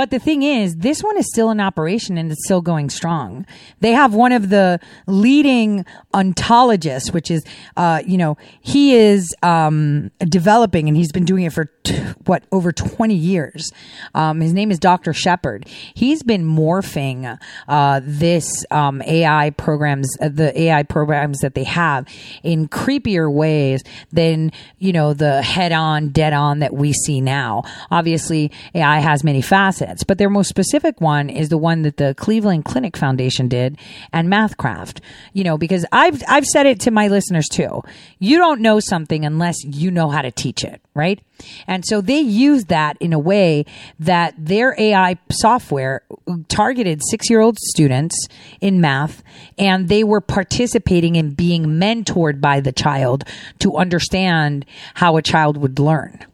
[0.00, 3.44] But the thing is, this one is still in operation and it's still going strong.
[3.80, 7.44] They have one of the leading ontologists, which is,
[7.76, 12.44] uh, you know, he is um, developing and he's been doing it for t- what
[12.50, 13.70] over 20 years.
[14.14, 15.12] Um, his name is Dr.
[15.12, 15.68] Shepard.
[15.92, 22.08] He's been morphing uh, this um, AI programs, uh, the AI programs that they have,
[22.42, 23.82] in creepier ways
[24.12, 27.64] than you know the head-on, dead-on that we see now.
[27.90, 32.14] Obviously, AI has many facets but their most specific one is the one that the
[32.16, 33.78] Cleveland Clinic Foundation did
[34.12, 35.00] and Mathcraft.
[35.32, 37.82] You know, because I've I've said it to my listeners too.
[38.18, 41.20] You don't know something unless you know how to teach it, right?
[41.66, 43.64] And so they use that in a way
[43.98, 46.02] that their AI software
[46.48, 48.14] targeted 6-year-old students
[48.60, 49.22] in math
[49.58, 53.24] and they were participating in being mentored by the child
[53.60, 56.24] to understand how a child would learn.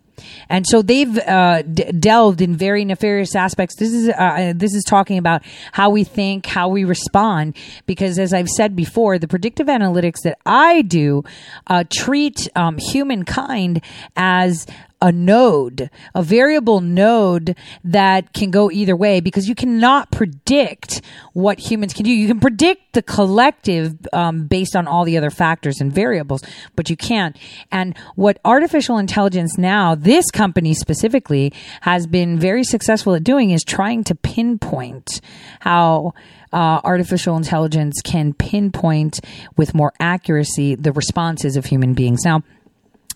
[0.48, 3.76] And so they've uh, d- delved in very nefarious aspects.
[3.76, 7.56] This is uh, this is talking about how we think, how we respond.
[7.86, 11.24] Because as I've said before, the predictive analytics that I do
[11.66, 13.82] uh, treat um, humankind
[14.16, 14.66] as
[15.06, 21.00] a node, a variable node that can go either way because you cannot predict
[21.32, 22.10] what humans can do.
[22.10, 26.42] You can predict the collective um, based on all the other factors and variables,
[26.74, 27.36] but you can't.
[27.70, 31.52] And what artificial intelligence now, this company specifically,
[31.82, 35.20] has been very successful at doing is trying to pinpoint
[35.60, 36.14] how.
[36.52, 39.18] Uh, artificial intelligence can pinpoint
[39.56, 42.24] with more accuracy the responses of human beings.
[42.24, 42.44] Now,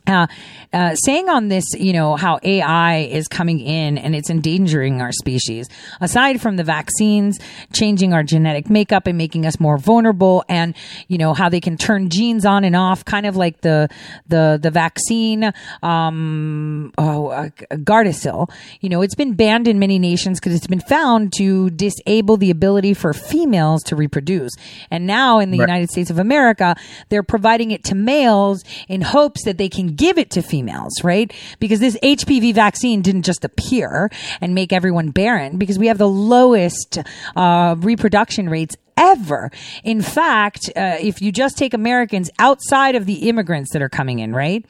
[0.07, 0.27] uh,
[0.73, 5.13] uh, saying on this, you know, how AI is coming in and it's endangering our
[5.13, 5.69] species.
[6.01, 7.39] Aside from the vaccines
[7.73, 10.75] changing our genetic makeup and making us more vulnerable, and
[11.09, 13.89] you know how they can turn genes on and off, kind of like the
[14.29, 15.53] the the vaccine
[15.83, 18.51] um, oh, uh, Gardasil.
[18.81, 22.51] You know, it's been banned in many nations because it's been found to disable the
[22.51, 24.53] ability for females to reproduce.
[24.91, 25.69] And now in the Right.
[25.69, 26.75] United States of America,
[27.11, 31.33] they're providing it to males in hopes that they can give it to females, right?
[31.59, 34.11] Because this HPV vaccine didn't just appear
[34.41, 36.99] and make everyone barren because we have the lowest
[37.37, 39.51] uh, reproduction rates ever.
[39.83, 44.19] In fact, uh, if you just take Americans outside of the immigrants that are coming
[44.19, 44.65] in, right?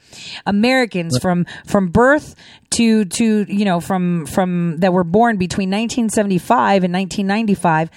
[0.45, 2.35] Americans from from birth
[2.71, 7.89] to to you know from from that were born between 1975 and 1995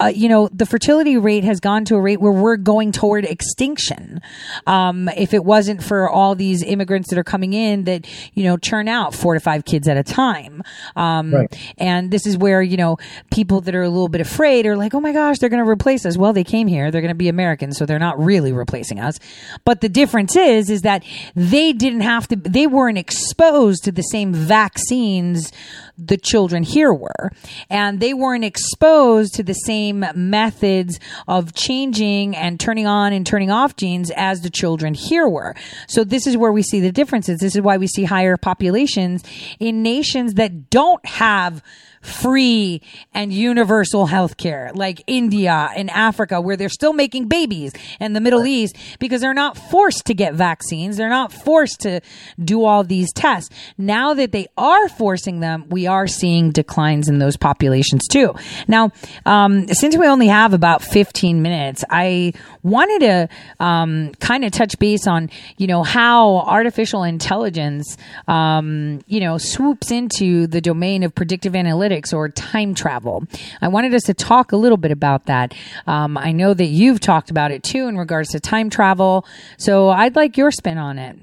[0.00, 3.24] uh, you know, the fertility rate has gone to a rate where we're going toward
[3.24, 4.20] extinction.
[4.66, 8.56] Um, if it wasn't for all these immigrants that are coming in that, you know,
[8.56, 10.62] churn out four to five kids at a time.
[10.96, 11.74] Um, Right.
[11.78, 12.96] and this is where, you know,
[13.30, 15.68] people that are a little bit afraid are like, oh my gosh, they're going to
[15.70, 16.16] replace us.
[16.16, 16.90] Well, they came here.
[16.90, 17.76] They're going to be Americans.
[17.76, 19.18] So they're not really replacing us.
[19.64, 21.02] But the difference is, is that
[21.34, 25.52] they didn't have to, they weren't exposed to the same vaccines
[25.98, 27.32] the children here were.
[27.68, 33.50] And they weren't exposed to the same methods of changing and turning on and turning
[33.50, 35.54] off genes as the children here were.
[35.88, 37.40] So this is where we see the differences.
[37.40, 39.24] This is why we see higher populations
[39.58, 41.62] in nations that don't have
[42.00, 42.82] free
[43.14, 48.20] and universal health care like India and Africa where they're still making babies and the
[48.20, 50.96] Middle East because they're not forced to get vaccines.
[50.96, 52.00] They're not forced to
[52.42, 53.54] do all these tests.
[53.76, 58.34] Now that they are forcing them, we are seeing declines in those populations too.
[58.66, 58.92] Now,
[59.26, 63.28] um, since we only have about 15 minutes, I wanted to
[63.64, 67.96] um, kind of touch base on, you know, how artificial intelligence,
[68.26, 73.24] um, you know, swoops into the domain of predictive analytics or time travel.
[73.60, 75.54] I wanted us to talk a little bit about that.
[75.86, 79.26] Um, I know that you've talked about it too in regards to time travel.
[79.56, 81.16] So I'd like your spin on it.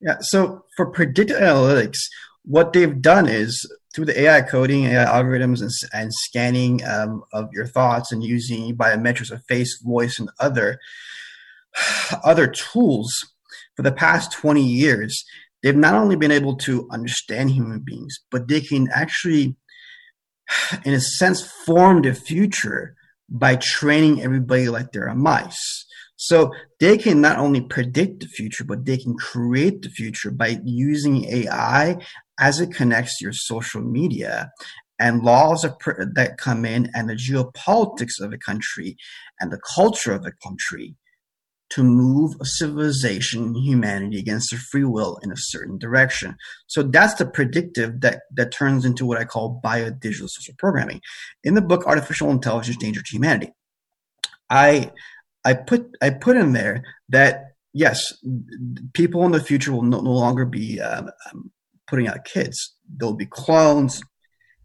[0.00, 0.16] Yeah.
[0.20, 1.98] So for predictive analytics,
[2.44, 7.48] what they've done is through the AI coding, AI algorithms, and, and scanning um, of
[7.52, 10.78] your thoughts and using biometrics of face, voice, and other
[12.24, 13.12] other tools
[13.76, 15.24] for the past 20 years,
[15.62, 19.56] they've not only been able to understand human beings, but they can actually,
[20.84, 22.94] in a sense, form the future
[23.28, 25.86] by training everybody like they're a mice.
[26.16, 30.60] So they can not only predict the future, but they can create the future by
[30.64, 31.96] using AI
[32.38, 34.50] as it connects to your social media
[34.98, 38.96] and laws that come in and the geopolitics of a country
[39.40, 40.94] and the culture of the country
[41.70, 46.36] to move a civilization humanity against their free will in a certain direction.
[46.66, 51.00] So that's the predictive that, that turns into what I call biodigital social programming.
[51.44, 53.52] In the book Artificial Intelligence Danger to Humanity,
[54.48, 54.90] I
[55.44, 58.12] I put I put in there that yes,
[58.92, 61.50] people in the future will no, no longer be um, um,
[61.86, 62.74] putting out kids.
[62.88, 64.02] There'll be clones,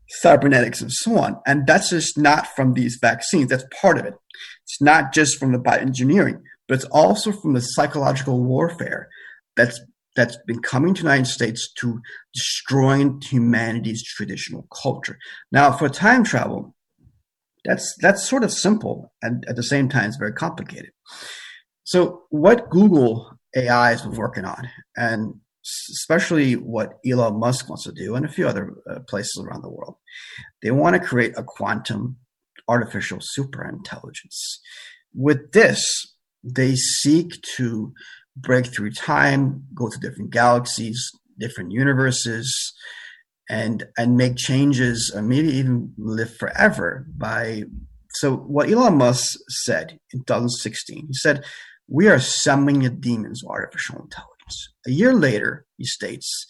[0.08, 1.40] cybernetics, and so on.
[1.46, 3.50] And that's just not from these vaccines.
[3.50, 4.16] That's part of it.
[4.64, 9.10] It's not just from the bioengineering, but it's also from the psychological warfare
[9.56, 9.80] that's
[10.16, 12.02] that's been coming to the United States to
[12.34, 15.18] destroying humanity's traditional culture.
[15.52, 16.74] Now, for time travel,
[17.66, 20.92] that's that's sort of simple and at the same time it's very complicated.
[21.84, 27.92] So what Google AI has been working on, and especially what Elon Musk wants to
[27.92, 29.96] do, and a few other uh, places around the world,
[30.62, 32.18] they want to create a quantum
[32.68, 34.60] artificial superintelligence.
[35.14, 36.15] With this,
[36.46, 37.94] they seek to
[38.38, 42.74] break through time, go to different galaxies, different universes,
[43.50, 47.64] and and make changes, or maybe even live forever by.
[48.16, 51.44] So what Elon Musk said in 2016, he said,
[51.88, 56.46] "We are summoning the demons of artificial intelligence." A year later, he states,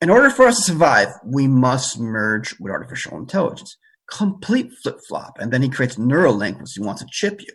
[0.00, 3.76] "In order for us to survive, we must merge with artificial intelligence."
[4.10, 7.54] Complete flip flop, and then he creates Neuralink, which he wants to chip you.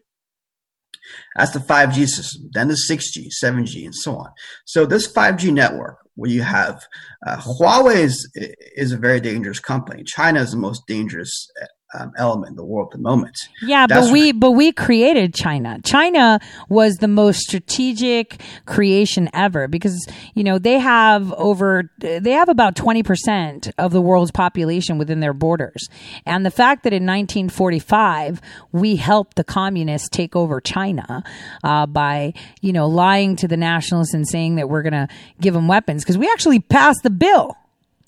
[1.36, 4.32] That's the 5G system, then the 6G, 7G, and so on.
[4.66, 6.86] So this 5G network, where you have
[7.28, 8.30] uh, Huawei is,
[8.76, 10.04] is a very dangerous company.
[10.04, 11.50] China is the most dangerous
[11.98, 13.36] um, element in the world at the moment.
[13.62, 15.80] Yeah, That's but we but we created China.
[15.84, 16.40] China
[16.70, 22.76] was the most strategic creation ever because you know they have over they have about
[22.76, 25.88] twenty percent of the world's population within their borders,
[26.26, 28.42] and the fact that in 1945
[28.72, 31.24] we helped the communists take over China
[31.64, 35.08] uh, by you know lying to the nationalists and saying that we're going to
[35.40, 37.56] give them weapons because we actually passed the bill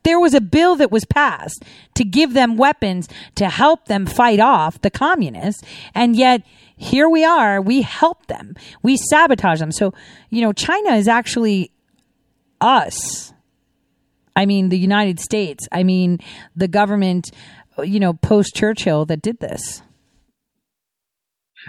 [0.07, 1.65] there was a bill that was passed
[1.95, 5.61] to give them weapons to help them fight off the communists.
[5.93, 6.43] And yet
[6.77, 7.59] here we are.
[7.59, 8.55] We help them.
[8.81, 9.73] We sabotage them.
[9.73, 9.93] So,
[10.29, 11.73] you know, China is actually
[12.61, 13.33] us.
[14.33, 15.67] I mean, the United States.
[15.73, 16.19] I mean,
[16.55, 17.29] the government,
[17.83, 19.81] you know, post Churchill that did this.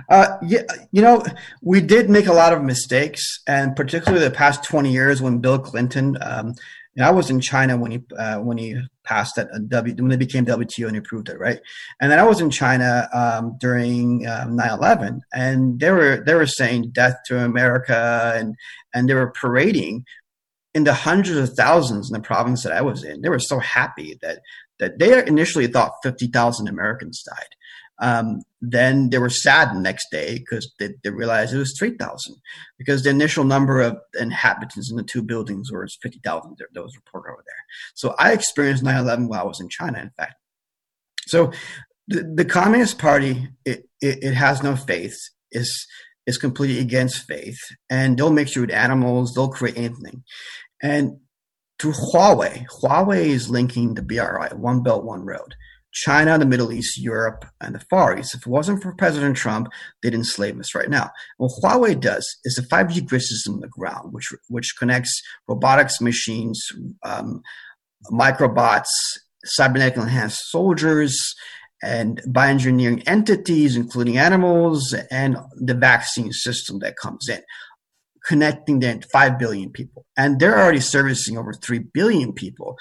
[0.08, 0.62] Uh, yeah,
[0.92, 1.24] you know,
[1.60, 5.58] we did make a lot of mistakes, and particularly the past 20 years when Bill
[5.58, 6.54] Clinton um,
[6.98, 10.08] and I was in China when he uh, when he passed that uh, W when
[10.08, 11.60] they became WTO and approved it, right?
[12.00, 16.48] And then I was in China um, during um, 9/11, and they were they were
[16.48, 18.56] saying death to America, and
[18.92, 20.06] and they were parading
[20.74, 23.20] in the hundreds of thousands in the province that I was in.
[23.22, 24.40] They were so happy that
[24.80, 27.54] that they initially thought 50,000 Americans died.
[28.00, 32.34] Um, then they were sad the next day because they, they, realized it was 3,000
[32.76, 37.30] because the initial number of inhabitants in the two buildings was 50,000 that was reported
[37.30, 37.64] over there.
[37.94, 40.34] So I experienced 9 11 while I was in China, in fact.
[41.26, 41.52] So
[42.08, 45.16] the, the Communist Party, it, it, it has no faith,
[45.52, 45.86] is,
[46.26, 47.58] is completely against faith,
[47.88, 50.24] and they'll mix you with animals, they'll create anything.
[50.82, 51.18] And
[51.78, 55.54] through Huawei, Huawei is linking the BRI, One Belt, One Road
[56.04, 58.34] China, the Middle East, Europe, and the Far East.
[58.34, 59.68] If it wasn't for President Trump,
[60.00, 61.10] they'd enslave us right now.
[61.38, 66.00] What Huawei does is the 5G grid system on the ground, which which connects robotics
[66.00, 66.64] machines,
[67.02, 67.42] um,
[68.12, 68.92] microbots,
[69.44, 71.34] cybernetic enhanced soldiers,
[71.82, 77.42] and bioengineering entities, including animals, and the vaccine system that comes in,
[78.24, 80.06] connecting them 5 billion people.
[80.16, 82.76] And they're already servicing over 3 billion people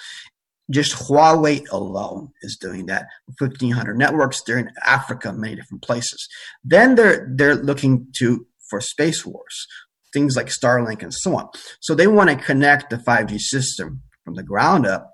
[0.69, 3.07] just Huawei alone is doing that.
[3.39, 4.41] 1,500 networks.
[4.44, 6.27] They're in Africa, many different places.
[6.64, 9.68] Then they're they're looking to for space wars,
[10.14, 11.49] things like Starlink and so on.
[11.80, 15.11] So they want to connect the 5G system from the ground up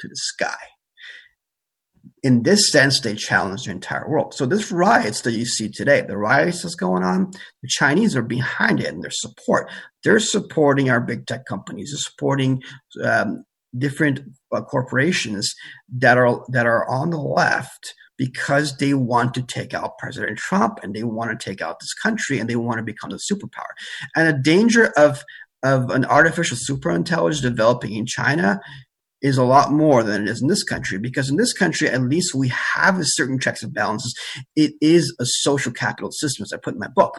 [0.00, 0.56] to the sky.
[2.22, 4.34] In this sense, they challenge the entire world.
[4.34, 7.30] So this riots that you see today, the riots that's going on,
[7.62, 9.70] the Chinese are behind it and their support.
[10.02, 11.92] They're supporting our big tech companies.
[11.92, 12.62] They're supporting
[13.04, 13.44] um,
[13.78, 14.20] different
[14.52, 15.54] uh, corporations
[15.92, 20.78] that are that are on the left because they want to take out President Trump
[20.82, 23.72] and they want to take out this country and they want to become the superpower.
[24.14, 25.22] And the danger of
[25.62, 28.60] of an artificial superintelligence developing in China
[29.22, 32.02] is a lot more than it is in this country because in this country at
[32.02, 34.14] least we have a certain checks and balances
[34.54, 37.18] it is a social capital system as i put in my book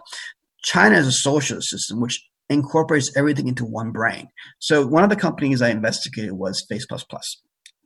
[0.63, 4.29] china is a social system which incorporates everything into one brain.
[4.59, 6.85] So one of the companies I investigated was Face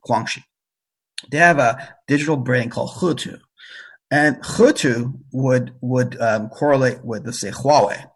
[0.06, 0.42] Guangxi.
[1.30, 3.38] They have a digital brain called Hetu,
[4.10, 8.06] and Hetu would would um, correlate with let's say Huawei,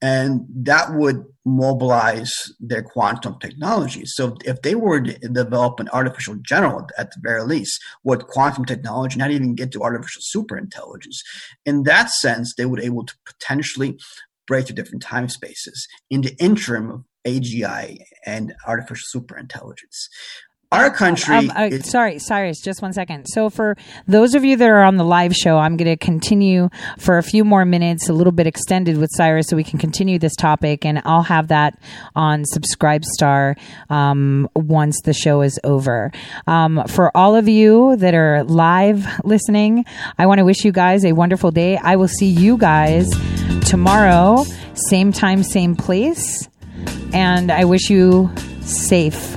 [0.00, 4.04] and that would mobilize their quantum technology.
[4.06, 8.64] So if they were to develop an artificial general at the very least with quantum
[8.64, 11.22] technology, not even get to artificial super intelligence,
[11.66, 13.98] in that sense, they would able to potentially
[14.46, 20.08] break to different time spaces in the interim of AGI and artificial superintelligence.
[20.72, 21.36] Our country.
[21.36, 23.26] Um, uh, sorry, Cyrus, just one second.
[23.26, 23.76] So, for
[24.08, 26.68] those of you that are on the live show, I'm going to continue
[26.98, 30.18] for a few more minutes, a little bit extended with Cyrus, so we can continue
[30.18, 31.78] this topic, and I'll have that
[32.16, 33.56] on Subscribestar
[33.88, 36.10] um, once the show is over.
[36.48, 39.84] Um, for all of you that are live listening,
[40.18, 41.76] I want to wish you guys a wonderful day.
[41.76, 43.08] I will see you guys
[43.62, 44.44] tomorrow,
[44.74, 46.48] same time, same place.
[47.12, 48.30] And I wish you
[48.62, 49.36] safe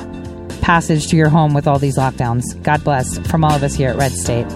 [0.62, 2.62] passage to your home with all these lockdowns.
[2.64, 4.48] God bless from all of us here at Red State.